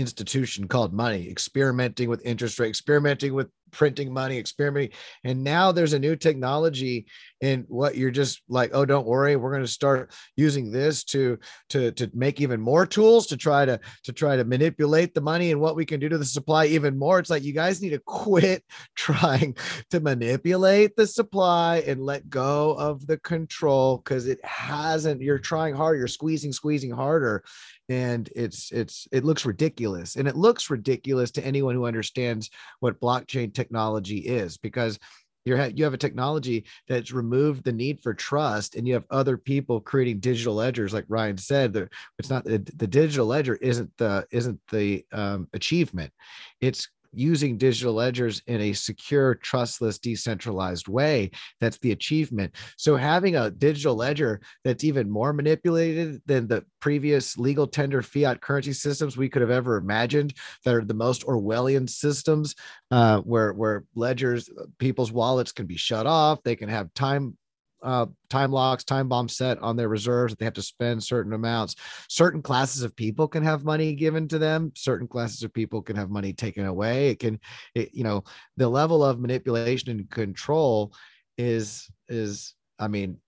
institution 0.00 0.68
called 0.68 0.92
money, 0.92 1.28
experimenting 1.28 2.08
with 2.08 2.24
interest 2.24 2.58
rate, 2.58 2.68
experimenting 2.68 3.34
with 3.34 3.48
printing 3.70 4.12
money, 4.12 4.38
experimenting. 4.38 4.96
And 5.24 5.44
now 5.44 5.72
there's 5.72 5.92
a 5.92 5.98
new 5.98 6.16
technology 6.16 7.06
in 7.40 7.64
what 7.68 7.96
you're 7.96 8.10
just 8.10 8.42
like, 8.48 8.70
oh, 8.74 8.84
don't 8.84 9.06
worry, 9.06 9.36
we're 9.36 9.50
going 9.50 9.62
to 9.62 9.68
start 9.68 10.12
using 10.36 10.70
this 10.70 11.04
to 11.04 11.38
to 11.70 11.90
to 11.92 12.10
make 12.12 12.40
even 12.40 12.60
more 12.60 12.86
tools 12.86 13.26
to 13.28 13.36
try 13.36 13.64
to 13.64 13.80
to 14.04 14.12
try 14.12 14.36
to 14.36 14.44
manipulate 14.44 15.14
the 15.14 15.20
money 15.20 15.50
and 15.50 15.60
what 15.60 15.76
we 15.76 15.86
can 15.86 16.00
do 16.00 16.08
to 16.08 16.18
the 16.18 16.24
supply 16.24 16.66
even 16.66 16.98
more. 16.98 17.18
It's 17.18 17.30
like 17.30 17.42
you 17.42 17.52
guys 17.52 17.80
need 17.80 17.90
to 17.90 18.02
quit 18.04 18.62
trying 18.96 19.56
to 19.90 20.00
manipulate 20.00 20.96
the 20.96 21.06
supply 21.06 21.78
and 21.86 22.04
let 22.04 22.28
go 22.28 22.72
of 22.72 23.06
the 23.06 23.18
control 23.18 23.98
because 23.98 24.26
it 24.26 24.44
hasn't. 24.44 25.22
You're 25.22 25.38
trying 25.38 25.74
hard, 25.74 25.98
you're 25.98 26.08
squeezing, 26.08 26.52
squeezing 26.52 26.90
harder 26.90 27.42
and 27.90 28.30
it's 28.36 28.70
it's 28.70 29.08
it 29.10 29.24
looks 29.24 29.44
ridiculous 29.44 30.14
and 30.14 30.28
it 30.28 30.36
looks 30.36 30.70
ridiculous 30.70 31.32
to 31.32 31.44
anyone 31.44 31.74
who 31.74 31.86
understands 31.86 32.48
what 32.78 33.00
blockchain 33.00 33.52
technology 33.52 34.18
is 34.18 34.56
because 34.58 34.98
you're 35.44 35.66
you 35.68 35.84
have 35.84 35.94
a 35.94 35.98
technology 35.98 36.64
that's 36.88 37.12
removed 37.12 37.64
the 37.64 37.72
need 37.72 38.00
for 38.00 38.14
trust 38.14 38.76
and 38.76 38.86
you 38.86 38.94
have 38.94 39.04
other 39.10 39.36
people 39.36 39.80
creating 39.80 40.18
digital 40.20 40.54
ledgers 40.54 40.92
like 40.92 41.04
ryan 41.08 41.36
said 41.36 41.88
it's 42.18 42.30
not 42.30 42.44
the, 42.44 42.58
the 42.76 42.86
digital 42.86 43.26
ledger 43.26 43.56
isn't 43.56 43.90
the 43.96 44.26
isn't 44.30 44.60
the 44.70 45.04
um, 45.12 45.48
achievement. 45.52 46.12
It's 46.60 46.88
using 47.12 47.56
digital 47.56 47.94
ledgers 47.94 48.42
in 48.46 48.60
a 48.60 48.72
secure, 48.72 49.34
trustless, 49.36 49.98
decentralized 49.98 50.88
way. 50.88 51.30
That's 51.60 51.78
the 51.78 51.92
achievement. 51.92 52.54
So 52.76 52.96
having 52.96 53.36
a 53.36 53.50
digital 53.50 53.96
ledger 53.96 54.40
that's 54.64 54.84
even 54.84 55.10
more 55.10 55.32
manipulated 55.32 56.22
than 56.26 56.46
the 56.46 56.64
previous 56.80 57.36
legal 57.36 57.66
tender 57.66 58.02
fiat 58.02 58.40
currency 58.40 58.72
systems 58.72 59.16
we 59.16 59.28
could 59.28 59.42
have 59.42 59.50
ever 59.50 59.76
imagined 59.76 60.34
that 60.64 60.74
are 60.74 60.84
the 60.84 60.94
most 60.94 61.26
Orwellian 61.26 61.88
systems 61.88 62.54
uh, 62.90 63.20
where, 63.20 63.52
where 63.52 63.84
ledgers, 63.94 64.48
people's 64.78 65.12
wallets 65.12 65.52
can 65.52 65.66
be 65.66 65.76
shut 65.76 66.06
off. 66.06 66.42
They 66.42 66.56
can 66.56 66.68
have 66.68 66.92
time 66.94 67.36
uh, 67.82 68.06
time 68.28 68.52
locks, 68.52 68.84
time 68.84 69.08
bombs 69.08 69.36
set 69.36 69.58
on 69.58 69.76
their 69.76 69.88
reserves 69.88 70.32
that 70.32 70.38
they 70.38 70.44
have 70.44 70.54
to 70.54 70.62
spend 70.62 71.02
certain 71.02 71.32
amounts. 71.32 71.76
Certain 72.08 72.42
classes 72.42 72.82
of 72.82 72.94
people 72.96 73.28
can 73.28 73.42
have 73.42 73.64
money 73.64 73.94
given 73.94 74.28
to 74.28 74.38
them. 74.38 74.72
Certain 74.74 75.08
classes 75.08 75.42
of 75.42 75.52
people 75.52 75.82
can 75.82 75.96
have 75.96 76.10
money 76.10 76.32
taken 76.32 76.66
away. 76.66 77.10
It 77.10 77.18
can, 77.18 77.40
it, 77.74 77.90
you 77.92 78.04
know, 78.04 78.24
the 78.56 78.68
level 78.68 79.04
of 79.04 79.20
manipulation 79.20 79.90
and 79.90 80.10
control 80.10 80.92
is 81.38 81.88
is, 82.08 82.54
I 82.78 82.88
mean, 82.88 83.18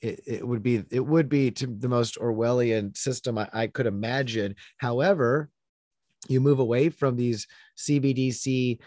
it, 0.00 0.20
it 0.26 0.46
would 0.46 0.62
be 0.62 0.82
it 0.90 1.04
would 1.04 1.28
be 1.28 1.50
to 1.52 1.66
the 1.66 1.88
most 1.88 2.18
Orwellian 2.18 2.96
system 2.96 3.38
I, 3.38 3.48
I 3.52 3.66
could 3.66 3.86
imagine. 3.86 4.54
However, 4.78 5.50
you 6.28 6.40
move 6.40 6.58
away 6.58 6.88
from 6.90 7.16
these 7.16 7.46
CBDC 7.78 8.78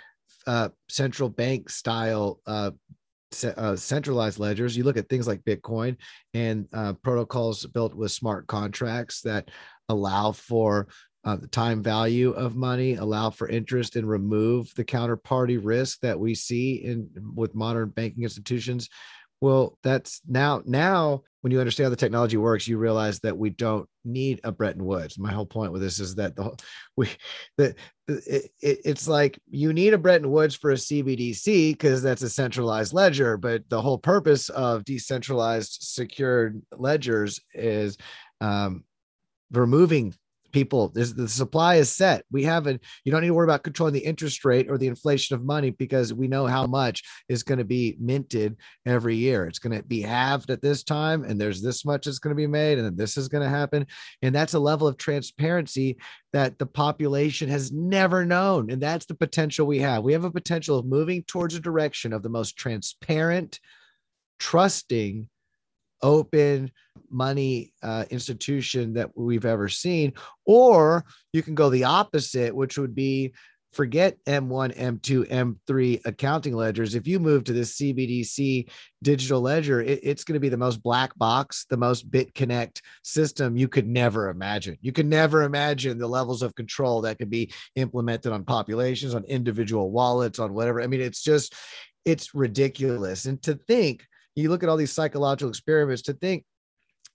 uh, 0.48 0.70
central 0.90 1.30
bank 1.30 1.70
style 1.70 2.40
uh, 2.46 2.72
uh, 3.44 3.76
centralized 3.76 4.40
ledgers. 4.40 4.76
You 4.76 4.84
look 4.84 4.98
at 4.98 5.10
things 5.10 5.28
like 5.28 5.44
Bitcoin 5.44 5.98
and 6.34 6.68
uh, 6.74 6.94
protocols 6.94 7.66
built 7.66 7.94
with 7.94 8.12
smart 8.12 8.48
contracts 8.48 9.22
that 9.22 9.50
allow 9.90 10.32
for 10.32 10.88
uh, 11.26 11.38
the 11.38 11.48
time 11.48 11.82
value 11.82 12.32
of 12.32 12.56
money, 12.56 12.96
allow 12.96 13.30
for 13.30 13.48
interest, 13.48 13.96
and 13.96 14.08
remove 14.08 14.74
the 14.76 14.84
counterparty 14.84 15.60
risk 15.62 16.00
that 16.02 16.20
we 16.20 16.36
see 16.36 16.76
in 16.84 17.10
with 17.34 17.56
modern 17.56 17.90
banking 17.90 18.24
institutions. 18.24 18.90
Well, 19.44 19.78
that's 19.84 20.22
now 20.26 20.62
now 20.66 21.24
when 21.42 21.52
you 21.52 21.60
understand 21.60 21.88
how 21.88 21.90
the 21.90 21.98
technology 21.98 22.38
works, 22.38 22.66
you 22.66 22.78
realize 22.78 23.20
that 23.20 23.38
we 23.38 23.50
don't 23.50 23.90
need 24.06 24.40
a 24.46 24.54
Bretton 24.54 24.86
Woods. 24.86 25.20
My 25.20 25.34
whole 25.34 25.46
point 25.46 25.74
with 25.74 25.82
this 25.82 26.00
is 26.00 26.16
that 26.16 26.38
the 26.38 26.58
we 26.96 27.10
the, 27.58 27.76
it, 28.08 28.52
it, 28.62 28.80
it's 28.86 29.06
like 29.06 29.38
you 29.52 29.74
need 29.74 29.94
a 29.94 29.98
Bretton 29.98 30.32
Woods 30.32 30.56
for 30.56 30.72
a 30.72 30.76
CBDC 30.76 31.74
because 31.74 32.02
that's 32.02 32.22
a 32.22 32.30
centralized 32.30 32.94
ledger, 32.94 33.36
but 33.36 33.68
the 33.68 33.82
whole 33.82 33.98
purpose 33.98 34.48
of 34.48 34.86
decentralized 34.86 35.80
secured 35.82 36.62
ledgers 36.72 37.42
is 37.54 37.98
um, 38.40 38.86
removing 39.52 40.14
people 40.54 40.90
this, 40.90 41.12
the 41.12 41.28
supply 41.28 41.76
is 41.76 41.94
set. 41.94 42.24
We 42.32 42.44
haven't 42.44 42.82
you 43.04 43.12
don't 43.12 43.22
need 43.22 43.28
to 43.28 43.34
worry 43.34 43.46
about 43.46 43.64
controlling 43.64 43.94
the 43.94 44.00
interest 44.00 44.46
rate 44.46 44.70
or 44.70 44.78
the 44.78 44.88
inflation 44.88 45.36
of 45.36 45.44
money 45.44 45.72
because 45.72 46.14
we 46.14 46.28
know 46.28 46.46
how 46.48 46.66
much 46.66 47.04
is 47.28 47.44
going 47.44 47.58
to 47.58 47.66
be 47.66 47.98
minted 48.00 48.56
every 48.86 49.16
year. 49.16 49.46
It's 49.48 49.60
going 49.60 49.78
to 49.78 49.84
be 49.84 50.02
halved 50.02 50.50
at 50.50 50.62
this 50.62 50.84
time 50.84 51.24
and 51.24 51.42
there's 51.42 51.62
this 51.62 51.84
much 51.84 52.06
that's 52.06 52.20
going 52.20 52.36
to 52.36 52.42
be 52.42 52.48
made 52.48 52.78
and 52.78 52.98
this 52.98 53.18
is 53.18 53.28
going 53.28 53.44
to 53.44 53.50
happen. 53.50 53.86
And 54.22 54.34
that's 54.34 54.54
a 54.54 54.60
level 54.60 54.88
of 54.88 54.98
transparency 54.98 55.98
that 56.32 56.58
the 56.58 56.66
population 56.66 57.50
has 57.50 57.72
never 57.72 58.26
known 58.26 58.70
and 58.72 58.82
that's 58.82 59.06
the 59.06 59.16
potential 59.16 59.68
we 59.68 59.80
have. 59.80 60.04
We 60.04 60.14
have 60.14 60.24
a 60.24 60.32
potential 60.32 60.78
of 60.78 60.86
moving 60.86 61.24
towards 61.24 61.56
a 61.56 61.60
direction 61.60 62.14
of 62.14 62.24
the 62.24 62.30
most 62.30 62.56
transparent 62.56 63.60
trusting 64.40 65.30
open 66.04 66.72
money 67.10 67.72
uh, 67.82 68.06
institution 68.10 68.94
that 68.94 69.10
we've 69.16 69.46
ever 69.46 69.70
seen. 69.70 70.14
Or 70.46 71.06
you 71.32 71.42
can 71.42 71.56
go 71.56 71.70
the 71.70 71.86
opposite, 71.86 72.56
which 72.56 72.78
would 72.78 72.94
be 72.94 73.34
forget 73.74 74.18
M1, 74.26 74.78
M2, 74.78 75.28
M3 75.30 76.02
accounting 76.06 76.56
ledgers. 76.56 76.96
If 76.96 77.08
you 77.08 77.20
move 77.20 77.44
to 77.46 77.54
this 77.54 77.78
CBDC 77.78 78.70
digital 79.02 79.42
ledger, 79.42 79.82
it, 79.82 80.00
it's 80.04 80.24
going 80.24 80.36
to 80.36 80.40
be 80.40 80.50
the 80.50 80.58
most 80.58 80.82
black 80.82 81.16
box, 81.18 81.66
the 81.70 81.78
most 81.78 82.10
BitConnect 82.10 82.82
system 83.04 83.58
you 83.58 83.68
could 83.68 83.88
never 83.88 84.30
imagine. 84.30 84.78
You 84.82 84.92
could 84.92 85.08
never 85.08 85.44
imagine 85.44 85.98
the 85.98 86.08
levels 86.08 86.42
of 86.42 86.56
control 86.56 87.02
that 87.02 87.18
could 87.18 87.30
be 87.30 87.52
implemented 87.76 88.32
on 88.32 88.46
populations, 88.46 89.16
on 89.16 89.24
individual 89.26 89.92
wallets, 89.92 90.40
on 90.40 90.54
whatever. 90.54 90.82
I 90.82 90.88
mean, 90.88 91.02
it's 91.02 91.24
just, 91.24 91.56
it's 92.06 92.36
ridiculous. 92.36 93.26
And 93.26 93.42
to 93.44 93.56
think, 93.56 94.06
you 94.36 94.50
look 94.50 94.64
at 94.64 94.70
all 94.70 94.78
these 94.78 94.92
psychological 94.92 95.50
experiments 95.50 96.04
to 96.04 96.14
think 96.14 96.46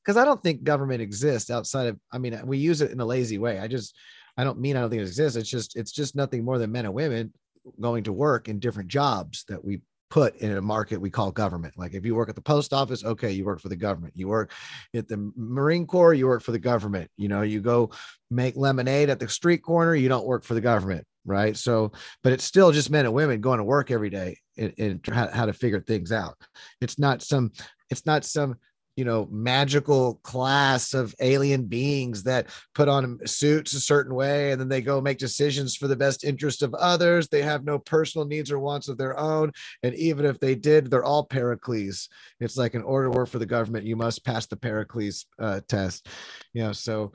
because 0.05 0.17
I 0.17 0.25
don't 0.25 0.43
think 0.43 0.63
government 0.63 1.03
exists 1.03 1.51
outside 1.51 1.87
of, 1.87 1.99
I 2.13 2.19
mean, 2.19 2.41
we 2.47 2.59
use 2.59 2.81
it 2.81 2.93
in 2.93 3.01
a 3.01 3.05
lazy 3.05 3.39
way. 3.39 3.59
I 3.59 3.69
just, 3.69 3.97
I 4.37 4.45
don't 4.45 4.61
mean 4.61 4.77
I 4.77 4.81
don't 4.81 4.91
think 4.91 5.03
it 5.03 5.09
exists. 5.09 5.37
It's 5.37 5.51
just, 5.51 5.77
it's 5.77 5.93
just 5.93 6.17
nothing 6.17 6.45
more 6.45 6.59
than 6.59 6.73
men 6.73 6.87
and 6.87 6.95
women 6.95 7.33
going 7.81 8.05
to 8.05 8.13
work 8.13 8.49
in 8.49 8.59
different 8.59 8.89
jobs 8.89 9.45
that 9.49 9.63
we 9.63 9.81
put 10.11 10.37
in 10.37 10.57
a 10.57 10.63
market 10.63 11.01
we 11.01 11.11
call 11.11 11.31
government. 11.31 11.75
Like 11.77 11.93
if 11.93 12.07
you 12.07 12.15
work 12.15 12.31
at 12.31 12.35
the 12.35 12.41
post 12.41 12.73
office, 12.73 13.05
okay, 13.05 13.31
you 13.31 13.45
work 13.45 13.61
for 13.61 13.69
the 13.69 13.77
government. 13.77 14.15
You 14.17 14.29
work 14.29 14.53
at 14.95 15.09
the 15.09 15.31
Marine 15.37 15.87
Corps, 15.87 16.15
you 16.15 16.27
work 16.27 16.43
for 16.43 16.53
the 16.53 16.59
government. 16.59 17.11
You 17.17 17.29
know, 17.29 17.43
you 17.43 17.61
go 17.61 17.91
make 18.31 18.57
lemonade 18.57 19.11
at 19.11 19.21
the 19.21 19.29
street 19.29 19.63
corner, 19.63 19.95
you 19.95 20.09
don't 20.09 20.27
work 20.27 20.45
for 20.45 20.55
the 20.55 20.61
government. 20.61 21.07
Right. 21.29 21.57
So, 21.57 21.93
but 22.23 22.33
it's 22.33 22.45
still 22.45 22.73
just 22.73 22.91
men 22.91 23.05
and 23.05 23.15
women 23.15 23.41
going 23.41 23.59
to 23.59 23.65
work 23.65 23.91
every 23.91 24.11
day 24.11 24.39
and, 24.57 24.73
and 24.79 25.01
how, 25.07 25.29
how 25.29 25.47
to 25.47 25.53
figure 25.53 25.81
things 25.81 26.11
out. 26.11 26.37
It's 26.81 26.99
not 26.99 27.23
some, 27.23 27.53
it's 27.91 28.07
not 28.07 28.25
some 28.25 28.57
you 28.99 29.05
know 29.05 29.29
magical 29.31 30.17
class 30.25 30.93
of 30.93 31.15
alien 31.21 31.67
beings 31.67 32.25
that 32.25 32.49
put 32.75 32.89
on 32.89 33.25
suits 33.25 33.73
a 33.75 33.81
certain 33.81 34.13
way 34.13 34.51
and 34.51 34.61
then 34.61 34.69
they 34.69 34.83
go 34.83 35.01
make 35.01 35.19
decisions 35.19 35.77
for 35.77 35.87
the 35.87 35.95
best 35.95 36.25
interest 36.25 36.65
of 36.65 36.75
others 36.75 37.29
they 37.29 37.41
have 37.41 37.63
no 37.63 37.79
personal 37.79 38.27
needs 38.27 38.51
or 38.51 38.59
wants 38.59 38.89
of 38.89 38.99
their 38.99 39.17
own 39.17 39.53
and 39.85 39.95
even 39.95 40.27
if 40.27 40.41
they 40.41 40.57
did 40.57 40.91
they're 40.91 41.05
all 41.05 41.23
pericles 41.25 42.09
it's 42.41 42.57
like 42.57 42.75
an 42.75 42.83
order 42.83 43.09
work 43.09 43.29
for 43.29 43.39
the 43.39 43.47
government 43.47 43.87
you 43.87 43.95
must 43.95 44.25
pass 44.25 44.47
the 44.47 44.57
pericles 44.57 45.27
uh, 45.39 45.61
test 45.69 46.09
you 46.53 46.65
know 46.65 46.73
so 46.73 47.13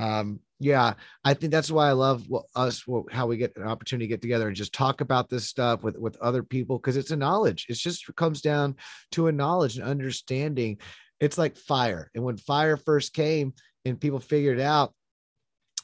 um 0.00 0.38
yeah 0.62 0.94
i 1.24 1.34
think 1.34 1.50
that's 1.50 1.70
why 1.70 1.88
i 1.88 1.92
love 1.92 2.24
us 2.54 2.84
how 3.10 3.26
we 3.26 3.36
get 3.36 3.56
an 3.56 3.66
opportunity 3.66 4.06
to 4.06 4.08
get 4.08 4.22
together 4.22 4.46
and 4.46 4.56
just 4.56 4.72
talk 4.72 5.00
about 5.00 5.28
this 5.28 5.48
stuff 5.48 5.82
with 5.82 5.98
with 5.98 6.16
other 6.20 6.42
people 6.42 6.78
because 6.78 6.96
it's 6.96 7.10
a 7.10 7.16
knowledge 7.16 7.66
it 7.68 7.74
just 7.74 8.04
comes 8.16 8.40
down 8.40 8.74
to 9.10 9.26
a 9.26 9.32
knowledge 9.32 9.76
and 9.76 9.86
understanding 9.86 10.78
it's 11.22 11.38
like 11.38 11.56
fire. 11.56 12.10
And 12.16 12.24
when 12.24 12.36
fire 12.36 12.76
first 12.76 13.14
came 13.14 13.54
and 13.84 14.00
people 14.00 14.18
figured 14.18 14.58
out, 14.58 14.92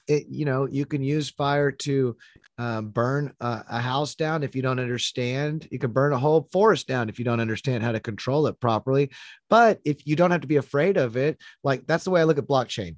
it, 0.09 0.27
you 0.29 0.45
know, 0.45 0.67
you 0.67 0.85
can 0.85 1.03
use 1.03 1.31
fire 1.31 1.71
to 1.71 2.17
um, 2.57 2.89
burn 2.89 3.33
a, 3.41 3.65
a, 3.71 3.79
house 3.79 4.17
down 4.17 4.43
if 4.43 4.57
you 4.57 4.63
don't 4.63 4.81
understand. 4.81 5.69
You 5.71 5.79
can 5.79 5.93
burn 5.93 6.13
a 6.13 6.19
whole 6.19 6.49
forest 6.51 6.89
down 6.89 7.09
if 7.09 7.21
you 7.21 7.25
don't 7.25 7.41
understand 7.41 7.85
how 7.85 7.93
to 7.93 8.01
control 8.01 8.49
it 8.49 8.59
properly. 8.59 9.11
But 9.49 9.79
if 9.85 10.07
you 10.07 10.17
don't 10.17 10.33
have 10.33 10.41
to 10.41 10.49
be 10.49 10.57
afraid 10.57 10.97
of 10.97 11.17
it, 11.17 11.39
like 11.63 11.87
that's 11.87 12.05
the 12.05 12.11
way 12.11 12.21
I 12.21 12.25
look 12.25 12.39
at 12.39 12.49
blockchain. 12.49 12.97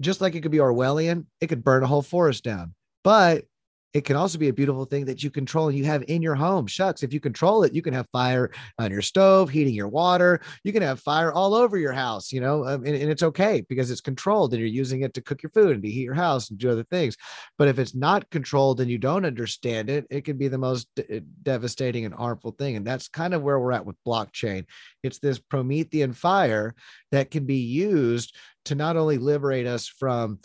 Just 0.00 0.20
like 0.20 0.34
it 0.34 0.40
could 0.40 0.50
be 0.50 0.58
Orwellian, 0.58 1.26
it 1.40 1.48
could 1.48 1.64
burn 1.64 1.82
a 1.82 1.86
whole 1.86 2.02
forest 2.02 2.44
down. 2.44 2.74
But 3.04 3.44
it 3.92 4.04
can 4.04 4.16
also 4.16 4.38
be 4.38 4.48
a 4.48 4.52
beautiful 4.52 4.84
thing 4.84 5.04
that 5.06 5.22
you 5.22 5.30
control 5.30 5.68
and 5.68 5.76
you 5.76 5.84
have 5.84 6.04
in 6.06 6.22
your 6.22 6.36
home. 6.36 6.66
Shucks, 6.66 7.02
if 7.02 7.12
you 7.12 7.18
control 7.18 7.64
it, 7.64 7.72
you 7.72 7.82
can 7.82 7.92
have 7.92 8.06
fire 8.12 8.50
on 8.78 8.90
your 8.90 9.02
stove, 9.02 9.50
heating 9.50 9.74
your 9.74 9.88
water. 9.88 10.40
You 10.62 10.72
can 10.72 10.82
have 10.82 11.00
fire 11.00 11.32
all 11.32 11.54
over 11.54 11.76
your 11.76 11.92
house, 11.92 12.32
you 12.32 12.40
know, 12.40 12.64
um, 12.66 12.84
and, 12.84 12.94
and, 12.94 13.10
it's 13.10 13.24
okay 13.24 13.64
because 13.68 13.90
it's 13.90 14.00
controlled 14.00 14.52
and 14.52 14.60
you're 14.60 14.68
using 14.68 15.02
it 15.02 15.14
to 15.14 15.20
cook 15.20 15.42
your 15.42 15.50
food 15.50 15.72
and 15.72 15.82
to 15.82 15.90
heat 15.90 16.04
your 16.04 16.14
house 16.14 16.50
and 16.50 16.58
do 16.58 16.70
other 16.70 16.84
things. 16.84 17.16
But 17.58 17.66
if 17.66 17.78
it's 17.80 17.94
not 17.94 18.30
controlled 18.30 18.80
and 18.80 18.88
you 18.88 18.98
don't 18.98 19.24
understand 19.24 19.90
it, 19.90 20.06
it 20.10 20.24
can 20.24 20.38
be 20.38 20.46
the 20.46 20.58
most 20.58 20.86
d- 20.94 21.22
devastating 21.42 22.04
and 22.04 22.14
harmful 22.14 22.52
thing. 22.52 22.76
And 22.76 22.86
that's 22.86 23.08
kind 23.08 23.34
of 23.34 23.42
where 23.42 23.58
we're 23.58 23.72
at 23.72 23.84
with 23.86 23.96
blockchain. 24.06 24.66
It's 25.02 25.18
this 25.18 25.40
Promethean 25.40 26.12
fire 26.12 26.76
that 27.10 27.32
can 27.32 27.46
be 27.46 27.56
used 27.56 28.36
to 28.66 28.76
not 28.76 28.96
only 28.96 29.18
liberate 29.18 29.66
us 29.66 29.88
from 29.88 30.38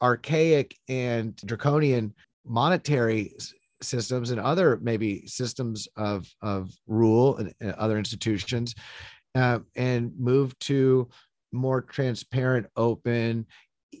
archaic 0.00 0.76
and 0.88 1.36
draconian 1.36 2.14
monetary 2.48 3.34
systems 3.80 4.30
and 4.30 4.40
other 4.40 4.78
maybe 4.82 5.26
systems 5.26 5.88
of 5.96 6.26
of 6.42 6.70
rule 6.86 7.36
and, 7.36 7.54
and 7.60 7.72
other 7.72 7.98
institutions 7.98 8.74
uh, 9.34 9.58
and 9.76 10.12
move 10.18 10.58
to 10.58 11.08
more 11.52 11.80
transparent 11.80 12.66
open 12.76 13.46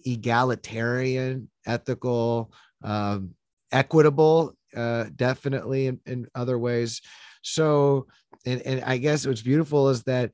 egalitarian 0.04 1.48
ethical 1.66 2.52
um, 2.82 3.30
equitable 3.72 4.54
uh, 4.76 5.04
definitely 5.16 5.86
in, 5.86 6.00
in 6.06 6.26
other 6.34 6.58
ways. 6.58 7.00
So 7.42 8.06
and, 8.46 8.62
and 8.62 8.82
i 8.84 8.96
guess 8.96 9.26
what's 9.26 9.42
beautiful 9.42 9.88
is 9.88 10.02
that 10.04 10.30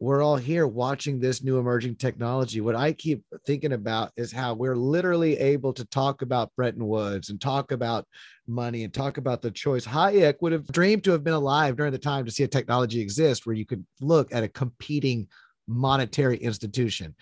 we're 0.00 0.22
all 0.22 0.36
here 0.36 0.66
watching 0.66 1.18
this 1.18 1.42
new 1.42 1.58
emerging 1.58 1.96
technology. 1.96 2.60
What 2.60 2.76
I 2.76 2.92
keep 2.92 3.24
thinking 3.46 3.72
about 3.72 4.12
is 4.16 4.30
how 4.30 4.54
we're 4.54 4.76
literally 4.76 5.36
able 5.38 5.72
to 5.72 5.84
talk 5.86 6.22
about 6.22 6.54
Bretton 6.54 6.86
Woods 6.86 7.30
and 7.30 7.40
talk 7.40 7.72
about 7.72 8.06
money 8.46 8.84
and 8.84 8.94
talk 8.94 9.18
about 9.18 9.42
the 9.42 9.50
choice. 9.50 9.84
Hayek 9.84 10.36
would 10.40 10.52
have 10.52 10.68
dreamed 10.68 11.02
to 11.04 11.10
have 11.10 11.24
been 11.24 11.34
alive 11.34 11.76
during 11.76 11.92
the 11.92 11.98
time 11.98 12.24
to 12.24 12.30
see 12.30 12.44
a 12.44 12.48
technology 12.48 13.00
exist 13.00 13.44
where 13.44 13.56
you 13.56 13.66
could 13.66 13.84
look 14.00 14.32
at 14.32 14.44
a 14.44 14.48
competing 14.48 15.26
monetary 15.66 16.36
institution, 16.36 17.14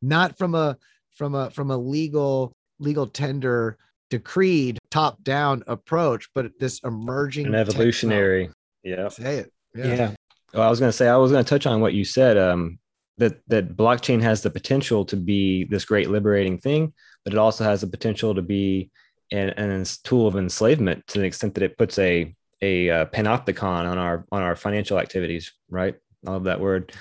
not 0.00 0.38
from 0.38 0.54
a 0.54 0.78
from 1.14 1.34
a 1.34 1.50
from 1.50 1.70
a 1.70 1.76
legal 1.76 2.54
legal 2.78 3.06
tender 3.06 3.76
decreed 4.08 4.78
top 4.90 5.22
down 5.22 5.62
approach, 5.66 6.28
but 6.34 6.50
this 6.58 6.80
emerging 6.84 7.46
an 7.46 7.54
evolutionary. 7.54 8.50
Technology. 8.84 9.02
Yeah. 9.02 9.08
Say 9.08 9.36
it. 9.38 9.52
Yeah. 9.74 9.94
yeah. 9.94 10.14
Well, 10.54 10.62
I 10.62 10.70
was 10.70 10.80
going 10.80 10.90
to 10.90 10.96
say 10.96 11.08
I 11.08 11.16
was 11.16 11.32
going 11.32 11.44
to 11.44 11.48
touch 11.48 11.66
on 11.66 11.80
what 11.80 11.94
you 11.94 12.04
said. 12.04 12.36
Um, 12.36 12.78
that 13.18 13.40
that 13.48 13.76
blockchain 13.76 14.22
has 14.22 14.42
the 14.42 14.50
potential 14.50 15.04
to 15.06 15.16
be 15.16 15.64
this 15.64 15.84
great 15.84 16.10
liberating 16.10 16.58
thing, 16.58 16.92
but 17.24 17.32
it 17.32 17.38
also 17.38 17.64
has 17.64 17.82
the 17.82 17.86
potential 17.86 18.34
to 18.34 18.42
be 18.42 18.90
an, 19.30 19.50
an 19.50 19.84
tool 20.02 20.26
of 20.26 20.36
enslavement 20.36 21.06
to 21.08 21.18
the 21.18 21.26
extent 21.26 21.54
that 21.54 21.62
it 21.62 21.78
puts 21.78 21.98
a 21.98 22.34
a 22.60 22.90
uh, 22.90 23.04
panopticon 23.06 23.90
on 23.90 23.98
our 23.98 24.26
on 24.32 24.42
our 24.42 24.56
financial 24.56 24.98
activities. 24.98 25.52
Right? 25.68 25.94
I 26.26 26.30
love 26.30 26.44
that 26.44 26.60
word. 26.60 26.92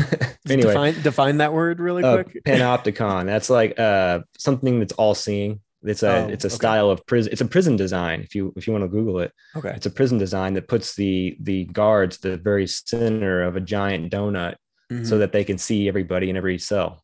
anyway, 0.48 0.72
define, 0.72 1.02
define 1.02 1.36
that 1.38 1.52
word 1.52 1.80
really 1.80 2.02
uh, 2.02 2.22
quick. 2.22 2.42
panopticon. 2.46 3.26
That's 3.26 3.50
like 3.50 3.78
uh, 3.78 4.20
something 4.38 4.80
that's 4.80 4.94
all 4.94 5.14
seeing. 5.14 5.60
It's 5.82 6.02
a 6.02 6.24
oh, 6.24 6.28
it's 6.28 6.44
a 6.44 6.48
okay. 6.48 6.54
style 6.54 6.90
of 6.90 7.04
prison. 7.06 7.32
It's 7.32 7.40
a 7.40 7.46
prison 7.46 7.76
design. 7.76 8.20
If 8.20 8.34
you 8.34 8.52
if 8.56 8.66
you 8.66 8.72
want 8.72 8.84
to 8.84 8.88
Google 8.88 9.20
it, 9.20 9.32
okay. 9.56 9.72
It's 9.74 9.86
a 9.86 9.90
prison 9.90 10.18
design 10.18 10.54
that 10.54 10.68
puts 10.68 10.94
the 10.94 11.36
the 11.40 11.64
guards 11.66 12.18
the 12.18 12.36
very 12.36 12.66
center 12.66 13.42
of 13.42 13.56
a 13.56 13.60
giant 13.60 14.12
donut 14.12 14.56
mm-hmm. 14.92 15.04
so 15.04 15.18
that 15.18 15.32
they 15.32 15.44
can 15.44 15.56
see 15.56 15.88
everybody 15.88 16.28
in 16.28 16.36
every 16.36 16.58
cell. 16.58 17.02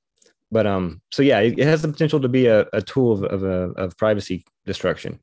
But 0.52 0.66
um, 0.66 1.00
so 1.10 1.22
yeah, 1.22 1.40
it, 1.40 1.58
it 1.58 1.66
has 1.66 1.82
the 1.82 1.88
potential 1.88 2.20
to 2.20 2.28
be 2.28 2.46
a, 2.46 2.66
a 2.72 2.82
tool 2.82 3.12
of 3.12 3.24
of, 3.24 3.42
a, 3.44 3.72
of 3.80 3.96
privacy 3.96 4.44
destruction, 4.66 5.20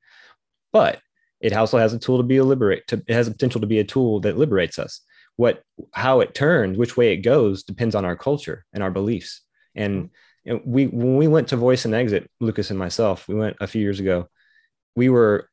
but 0.72 1.00
it 1.40 1.54
also 1.54 1.78
has 1.78 1.94
a 1.94 2.00
tool 2.00 2.18
to 2.18 2.24
be 2.24 2.38
a 2.38 2.44
liberate. 2.44 2.88
To, 2.88 3.04
it 3.08 3.14
has 3.14 3.28
a 3.28 3.32
potential 3.32 3.62
to 3.62 3.68
be 3.68 3.80
a 3.80 3.84
tool 3.84 4.20
that 4.22 4.38
liberates 4.38 4.80
us. 4.80 5.02
What 5.36 5.62
how 5.92 6.22
it 6.22 6.34
turns, 6.34 6.78
which 6.78 6.98
way 6.98 7.14
it 7.14 7.18
goes, 7.18 7.64
depends 7.64 7.94
on 7.94 8.06
our 8.06 8.16
culture 8.16 8.66
and 8.74 8.82
our 8.82 8.92
beliefs. 8.92 9.42
And 9.76 10.10
you 10.44 10.54
know, 10.54 10.62
we 10.66 10.88
when 10.88 11.18
we 11.18 11.28
went 11.28 11.48
to 11.50 11.58
Voice 11.58 11.86
and 11.86 11.94
Exit, 11.94 12.30
Lucas 12.40 12.70
and 12.70 12.80
myself, 12.80 13.28
we 13.28 13.36
went 13.36 13.58
a 13.62 13.68
few 13.68 13.82
years 13.82 14.00
ago. 14.00 14.28
We 14.96 15.10
were 15.10 15.50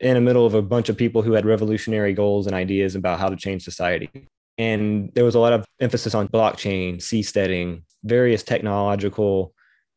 in 0.00 0.14
the 0.14 0.20
middle 0.20 0.44
of 0.44 0.54
a 0.54 0.62
bunch 0.62 0.88
of 0.88 0.96
people 0.96 1.22
who 1.22 1.32
had 1.32 1.46
revolutionary 1.46 2.12
goals 2.12 2.46
and 2.46 2.54
ideas 2.54 2.94
about 2.94 3.18
how 3.18 3.28
to 3.28 3.36
change 3.36 3.64
society. 3.64 4.10
And 4.58 5.10
there 5.14 5.24
was 5.24 5.34
a 5.34 5.40
lot 5.40 5.52
of 5.52 5.66
emphasis 5.80 6.14
on 6.14 6.28
blockchain, 6.28 6.96
seasteading, 6.96 7.82
various 8.04 8.42
technological 8.42 9.54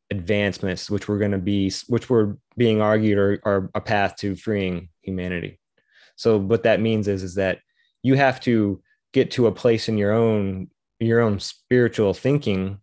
advancements, 0.10 0.90
which 0.90 1.08
were 1.08 1.18
going 1.18 1.32
to 1.32 1.38
be, 1.38 1.72
which 1.88 2.10
were 2.10 2.38
being 2.58 2.82
argued 2.82 3.18
are, 3.18 3.42
are 3.46 3.70
a 3.76 3.82
path 3.82 4.16
to 4.18 4.36
freeing 4.36 4.90
humanity. 5.02 5.60
So 6.16 6.38
what 6.38 6.64
that 6.64 6.82
means 6.82 7.08
is, 7.08 7.24
is 7.24 7.36
that 7.36 7.60
you 8.04 8.16
have 8.16 8.40
to 8.42 8.82
get 9.14 9.32
to 9.32 9.48
a 9.48 9.52
place 9.52 9.88
in 9.88 9.98
your 9.98 10.12
own, 10.12 10.70
your 11.00 11.20
own 11.20 11.40
spiritual 11.40 12.14
thinking 12.14 12.80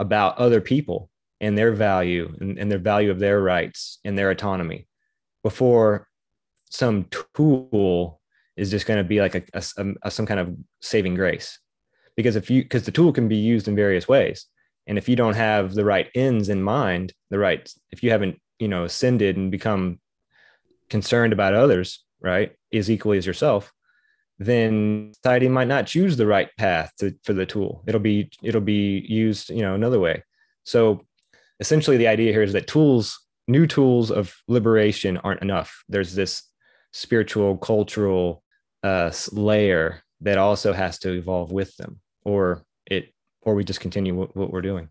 about 0.00 0.38
other 0.38 0.60
people 0.60 1.10
and 1.40 1.56
their 1.56 1.72
value 1.72 2.34
and, 2.40 2.58
and 2.58 2.70
their 2.70 2.78
value 2.78 3.10
of 3.10 3.20
their 3.20 3.40
rights 3.40 3.98
and 4.04 4.18
their 4.18 4.30
autonomy 4.30 4.88
before 5.44 6.08
some 6.70 7.06
tool 7.34 8.20
is 8.56 8.70
just 8.70 8.86
going 8.86 8.98
to 8.98 9.08
be 9.08 9.20
like 9.20 9.34
a, 9.34 9.42
a, 9.54 9.84
a, 10.02 10.10
some 10.10 10.26
kind 10.26 10.40
of 10.40 10.56
saving 10.80 11.14
grace. 11.14 11.58
Because 12.16 12.34
if 12.34 12.50
you 12.50 12.62
because 12.62 12.84
the 12.84 12.92
tool 12.92 13.12
can 13.12 13.28
be 13.28 13.36
used 13.36 13.68
in 13.68 13.76
various 13.76 14.08
ways. 14.08 14.46
And 14.86 14.98
if 14.98 15.08
you 15.08 15.14
don't 15.14 15.36
have 15.36 15.74
the 15.74 15.84
right 15.84 16.08
ends 16.16 16.48
in 16.48 16.62
mind 16.62 17.12
the 17.30 17.38
right 17.38 17.72
if 17.92 18.02
you 18.02 18.10
haven't 18.10 18.40
you 18.58 18.66
know 18.66 18.84
ascended 18.84 19.36
and 19.36 19.50
become 19.50 20.00
concerned 20.88 21.32
about 21.32 21.54
others 21.54 22.04
right 22.20 22.52
as 22.72 22.90
equally 22.90 23.18
as 23.18 23.26
yourself 23.26 23.72
then 24.40 25.12
society 25.14 25.48
might 25.48 25.68
not 25.68 25.86
choose 25.86 26.16
the 26.16 26.26
right 26.26 26.48
path 26.56 26.92
to, 26.98 27.14
for 27.24 27.34
the 27.34 27.44
tool. 27.44 27.84
It'll 27.86 28.00
be 28.00 28.30
it'll 28.42 28.62
be 28.62 29.04
used 29.06 29.50
you 29.50 29.62
know 29.62 29.74
another 29.74 30.00
way. 30.00 30.24
So 30.64 31.04
essentially 31.60 31.98
the 31.98 32.08
idea 32.08 32.32
here 32.32 32.42
is 32.42 32.54
that 32.54 32.66
tools 32.66 33.20
new 33.46 33.66
tools 33.66 34.10
of 34.10 34.34
liberation 34.48 35.18
aren't 35.18 35.42
enough. 35.42 35.84
There's 35.88 36.14
this 36.14 36.42
spiritual 36.92 37.58
cultural 37.58 38.42
uh, 38.82 39.12
layer 39.32 40.02
that 40.22 40.38
also 40.38 40.72
has 40.72 40.98
to 41.00 41.12
evolve 41.12 41.52
with 41.52 41.76
them, 41.76 42.00
or 42.24 42.64
it, 42.86 43.12
or 43.42 43.54
we 43.54 43.64
just 43.64 43.80
continue 43.80 44.14
what, 44.14 44.34
what 44.34 44.50
we're 44.50 44.62
doing. 44.62 44.88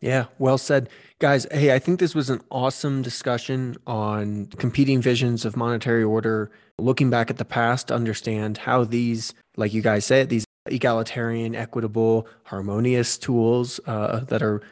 Yeah, 0.00 0.26
well 0.38 0.58
said. 0.58 0.88
Guys, 1.18 1.46
hey, 1.50 1.74
I 1.74 1.78
think 1.78 2.00
this 2.00 2.14
was 2.14 2.30
an 2.30 2.40
awesome 2.50 3.02
discussion 3.02 3.76
on 3.86 4.46
competing 4.46 5.02
visions 5.02 5.44
of 5.44 5.56
monetary 5.56 6.02
order, 6.02 6.50
looking 6.78 7.10
back 7.10 7.28
at 7.30 7.36
the 7.36 7.44
past 7.44 7.88
to 7.88 7.94
understand 7.94 8.58
how 8.58 8.84
these, 8.84 9.34
like 9.56 9.74
you 9.74 9.82
guys 9.82 10.06
said, 10.06 10.30
these 10.30 10.46
egalitarian, 10.66 11.54
equitable, 11.54 12.26
harmonious 12.44 13.18
tools 13.18 13.78
uh, 13.86 14.20
that 14.28 14.42
are 14.42 14.62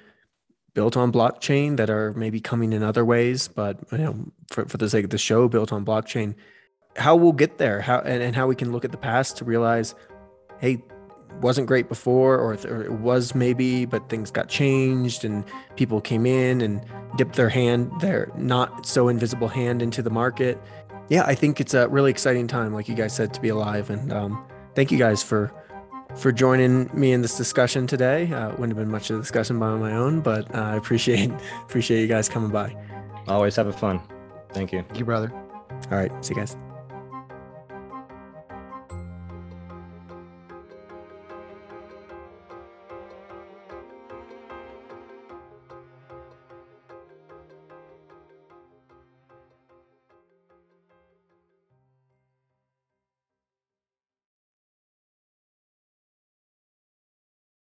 built 0.72 0.96
on 0.96 1.12
blockchain 1.12 1.76
that 1.76 1.90
are 1.90 2.14
maybe 2.14 2.40
coming 2.40 2.72
in 2.72 2.82
other 2.82 3.04
ways, 3.04 3.48
but 3.48 3.78
you 3.92 3.98
know, 3.98 4.16
for, 4.50 4.64
for 4.66 4.78
the 4.78 4.88
sake 4.88 5.04
of 5.04 5.10
the 5.10 5.18
show, 5.18 5.48
built 5.48 5.72
on 5.72 5.84
blockchain 5.84 6.34
how 6.98 7.14
we'll 7.14 7.32
get 7.32 7.58
there 7.58 7.80
how 7.80 8.00
and, 8.00 8.22
and 8.22 8.36
how 8.36 8.46
we 8.46 8.54
can 8.54 8.72
look 8.72 8.84
at 8.84 8.90
the 8.90 8.98
past 8.98 9.36
to 9.36 9.44
realize 9.44 9.94
hey 10.58 10.82
wasn't 11.40 11.66
great 11.66 11.88
before 11.88 12.36
or, 12.36 12.54
or, 12.66 12.82
it 12.82 12.92
was 12.92 13.34
maybe 13.34 13.84
but 13.84 14.08
things 14.08 14.30
got 14.30 14.48
changed 14.48 15.24
and 15.24 15.44
people 15.76 16.00
came 16.00 16.26
in 16.26 16.60
and 16.60 16.84
dipped 17.16 17.36
their 17.36 17.48
hand 17.48 17.90
their 18.00 18.30
not 18.36 18.86
so 18.86 19.08
invisible 19.08 19.48
hand 19.48 19.82
into 19.82 20.02
the 20.02 20.10
market. 20.10 20.60
Yeah 21.08 21.24
i 21.24 21.34
think 21.34 21.60
it's 21.60 21.74
a 21.74 21.88
really 21.88 22.10
exciting 22.10 22.46
time 22.46 22.74
like 22.74 22.88
you 22.88 22.94
guys 22.94 23.14
said 23.14 23.32
to 23.34 23.40
be 23.40 23.48
alive. 23.48 23.90
And 23.90 24.12
um, 24.12 24.44
thank 24.74 24.90
you 24.90 24.98
guys 24.98 25.22
for 25.22 25.52
for 26.16 26.32
joining 26.32 26.90
me 26.98 27.12
in 27.12 27.22
this 27.22 27.36
discussion 27.36 27.86
today. 27.86 28.32
Uh, 28.32 28.50
wouldn't 28.52 28.70
have 28.70 28.78
been 28.78 28.90
much 28.90 29.10
of 29.10 29.18
a 29.18 29.20
discussion 29.20 29.58
by 29.58 29.74
my 29.76 29.92
own 29.92 30.20
but 30.20 30.52
uh, 30.54 30.60
i 30.60 30.76
appreciate 30.76 31.30
appreciate 31.62 32.00
you 32.00 32.08
guys 32.08 32.28
coming 32.28 32.50
by. 32.50 32.76
Always 33.26 33.56
have 33.56 33.66
a 33.66 33.72
fun. 33.72 34.00
Thank 34.52 34.72
you. 34.72 34.82
Thank 34.82 34.98
you 34.98 35.04
brother. 35.04 35.30
All 35.90 35.98
right. 35.98 36.12
See 36.24 36.34
you 36.34 36.40
guys 36.40 36.56